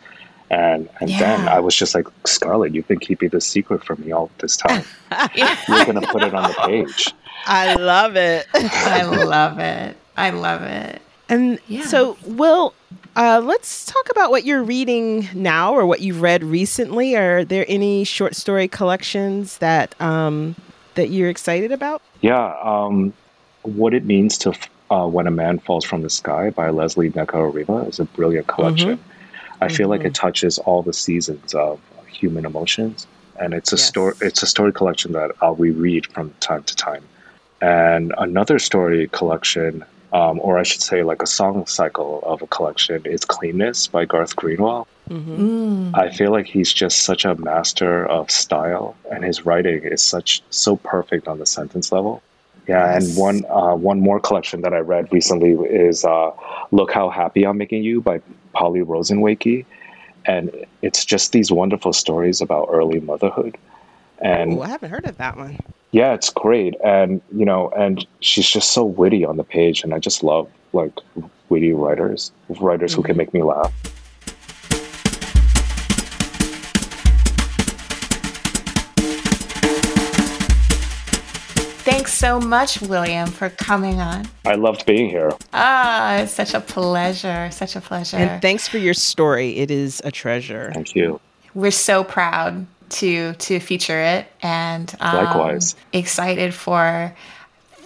And 0.50 0.88
and 1.00 1.10
yeah. 1.10 1.18
then 1.18 1.48
I 1.48 1.60
was 1.60 1.74
just 1.74 1.94
like, 1.94 2.06
Scarlett, 2.26 2.74
you've 2.74 2.86
been 2.86 2.98
keeping 2.98 3.30
this 3.30 3.46
secret 3.46 3.82
from 3.84 4.00
me 4.04 4.12
all 4.12 4.30
this 4.38 4.56
time. 4.56 4.84
You're 5.34 5.84
gonna 5.84 6.06
put 6.06 6.22
it 6.22 6.34
on 6.34 6.50
the 6.50 6.56
page. 6.66 7.12
I 7.46 7.74
love 7.74 8.16
it. 8.16 8.46
I 8.54 9.02
love 9.02 9.58
it. 9.58 9.96
I 10.16 10.30
love 10.30 10.62
it. 10.62 11.02
And 11.28 11.58
yeah. 11.66 11.84
so, 11.86 12.16
Will, 12.26 12.74
uh, 13.16 13.40
let's 13.42 13.86
talk 13.86 14.10
about 14.10 14.30
what 14.30 14.44
you're 14.44 14.62
reading 14.62 15.28
now 15.34 15.72
or 15.74 15.86
what 15.86 16.00
you've 16.00 16.20
read 16.20 16.44
recently. 16.44 17.16
Are 17.16 17.44
there 17.44 17.64
any 17.68 18.04
short 18.04 18.36
story 18.36 18.68
collections 18.68 19.58
that 19.58 19.98
um, 20.00 20.54
that 20.94 21.08
you're 21.08 21.30
excited 21.30 21.72
about? 21.72 22.02
Yeah, 22.20 22.54
um, 22.62 23.12
what 23.62 23.94
it 23.94 24.04
means 24.04 24.36
to 24.38 24.52
uh, 24.94 25.06
When 25.08 25.26
a 25.26 25.30
Man 25.30 25.58
Falls 25.58 25.84
from 25.84 26.02
the 26.02 26.10
Sky 26.10 26.50
by 26.50 26.70
Lesley 26.70 27.10
Nneka 27.10 27.88
is 27.88 27.98
a 27.98 28.04
brilliant 28.04 28.46
collection. 28.46 28.96
Mm-hmm. 28.96 29.64
I 29.64 29.68
feel 29.68 29.84
mm-hmm. 29.84 29.90
like 29.90 30.00
it 30.02 30.12
mm-hmm. 30.12 30.26
touches 30.26 30.58
all 30.58 30.82
the 30.82 30.92
seasons 30.92 31.54
of 31.54 31.80
human 32.06 32.44
emotions, 32.44 33.06
and 33.40 33.54
it's 33.54 33.72
a 33.72 33.76
yes. 33.76 33.88
story. 33.88 34.14
It's 34.20 34.42
a 34.42 34.46
story 34.46 34.72
collection 34.72 35.12
that 35.12 35.32
I'll 35.42 35.56
reread 35.56 36.06
from 36.06 36.32
time 36.40 36.62
to 36.64 36.76
time. 36.76 37.02
And 37.60 38.14
another 38.18 38.58
story 38.58 39.08
collection, 39.08 39.84
um, 40.12 40.38
or 40.40 40.58
I 40.58 40.62
should 40.62 40.82
say, 40.82 41.02
like 41.02 41.22
a 41.22 41.26
song 41.26 41.66
cycle 41.66 42.20
of 42.24 42.42
a 42.42 42.46
collection, 42.46 43.04
is 43.04 43.24
Cleanness 43.24 43.88
by 43.88 44.04
Garth 44.04 44.36
Greenwell. 44.36 44.86
Mm-hmm. 45.10 45.36
Mm. 45.36 45.98
I 45.98 46.10
feel 46.10 46.30
like 46.30 46.46
he's 46.46 46.72
just 46.72 47.00
such 47.00 47.24
a 47.24 47.34
master 47.34 48.06
of 48.06 48.30
style, 48.30 48.94
and 49.10 49.24
his 49.24 49.44
writing 49.44 49.82
is 49.82 50.02
such 50.02 50.42
so 50.50 50.76
perfect 50.76 51.26
on 51.26 51.38
the 51.38 51.46
sentence 51.46 51.90
level. 51.90 52.22
Yeah, 52.66 52.96
and 52.96 53.16
one 53.16 53.44
uh, 53.50 53.74
one 53.74 54.00
more 54.00 54.18
collection 54.18 54.62
that 54.62 54.72
I 54.72 54.78
read 54.78 55.12
recently 55.12 55.52
is 55.52 56.04
uh, 56.04 56.30
"Look 56.70 56.92
How 56.92 57.10
Happy 57.10 57.46
I'm 57.46 57.58
Making 57.58 57.84
You" 57.84 58.00
by 58.00 58.20
Polly 58.52 58.80
Rosenwaike, 58.80 59.66
and 60.24 60.50
it's 60.80 61.04
just 61.04 61.32
these 61.32 61.52
wonderful 61.52 61.92
stories 61.92 62.40
about 62.40 62.68
early 62.70 63.00
motherhood. 63.00 63.58
And 64.20 64.54
Ooh, 64.54 64.62
I 64.62 64.68
haven't 64.68 64.90
heard 64.90 65.04
of 65.04 65.18
that 65.18 65.36
one. 65.36 65.58
Yeah, 65.90 66.14
it's 66.14 66.30
great, 66.30 66.74
and 66.82 67.20
you 67.32 67.44
know, 67.44 67.68
and 67.76 68.06
she's 68.20 68.48
just 68.48 68.70
so 68.70 68.84
witty 68.84 69.24
on 69.24 69.36
the 69.36 69.44
page, 69.44 69.84
and 69.84 69.92
I 69.92 69.98
just 69.98 70.22
love 70.22 70.50
like 70.72 70.98
witty 71.50 71.72
writers, 71.72 72.32
writers 72.48 72.92
mm-hmm. 72.92 72.96
who 72.96 73.02
can 73.02 73.12
mm-hmm. 73.12 73.18
make 73.18 73.34
me 73.34 73.42
laugh. 73.42 73.72
Thanks 82.04 82.18
so 82.18 82.38
much, 82.38 82.82
William, 82.82 83.30
for 83.30 83.48
coming 83.48 83.98
on. 83.98 84.28
I 84.44 84.56
loved 84.56 84.84
being 84.84 85.08
here. 85.08 85.32
Ah, 85.54 86.18
it's 86.18 86.32
such 86.32 86.52
a 86.52 86.60
pleasure. 86.60 87.48
Such 87.50 87.76
a 87.76 87.80
pleasure. 87.80 88.18
And 88.18 88.42
thanks 88.42 88.68
for 88.68 88.76
your 88.76 88.92
story. 88.92 89.56
It 89.56 89.70
is 89.70 90.02
a 90.04 90.12
treasure. 90.12 90.70
Thank 90.74 90.94
you. 90.94 91.18
We're 91.54 91.70
so 91.70 92.04
proud 92.04 92.66
to 92.90 93.32
to 93.32 93.58
feature 93.58 93.98
it 93.98 94.26
and 94.42 94.94
um, 95.00 95.16
likewise 95.16 95.76
excited 95.94 96.52
for 96.52 97.16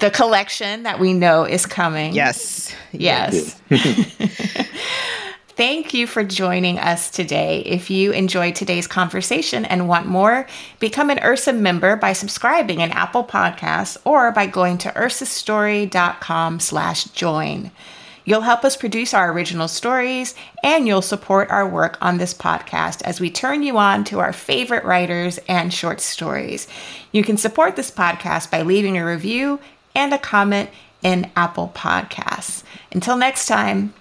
the 0.01 0.11
collection 0.11 0.83
that 0.83 0.99
we 0.99 1.12
know 1.12 1.45
is 1.45 1.64
coming. 1.64 2.12
Yes. 2.12 2.75
Yes. 2.91 3.61
Thank 5.59 5.93
you 5.93 6.07
for 6.07 6.23
joining 6.23 6.79
us 6.79 7.11
today. 7.11 7.65
If 7.67 7.91
you 7.91 8.13
enjoyed 8.13 8.55
today's 8.55 8.87
conversation 8.87 9.65
and 9.65 9.89
want 9.89 10.07
more, 10.07 10.47
become 10.79 11.11
an 11.11 11.19
Ursa 11.19 11.53
member 11.53 11.97
by 11.97 12.13
subscribing 12.13 12.79
in 12.79 12.93
Apple 12.93 13.25
Podcasts 13.25 13.97
or 14.05 14.31
by 14.31 14.47
going 14.47 14.79
to 14.79 14.93
ursastory.com 14.93 16.61
slash 16.61 17.07
join. 17.07 17.73
You'll 18.25 18.43
help 18.43 18.65
us 18.65 18.77
produce 18.77 19.13
our 19.13 19.33
original 19.33 19.67
stories 19.67 20.37
and 20.63 20.87
you'll 20.87 21.03
support 21.03 21.51
our 21.51 21.69
work 21.69 21.99
on 22.01 22.19
this 22.19 22.35
podcast 22.35 23.03
as 23.03 23.21
we 23.21 23.29
turn 23.29 23.65
you 23.65 23.79
on 23.79 24.05
to 24.05 24.21
our 24.21 24.33
favorite 24.33 24.85
writers 24.85 25.41
and 25.49 25.75
short 25.75 26.01
stories. 26.01 26.69
You 27.11 27.25
can 27.25 27.37
support 27.37 27.75
this 27.75 27.91
podcast 27.91 28.53
by 28.53 28.63
leaving 28.63 28.97
a 28.97 29.05
review 29.05 29.59
and 29.97 30.15
a 30.15 30.19
comment 30.19 30.71
in 31.03 31.33
Apple 31.35 31.73
Podcasts. 31.75 32.63
Until 32.93 33.17
next 33.17 33.47
time, 33.49 33.93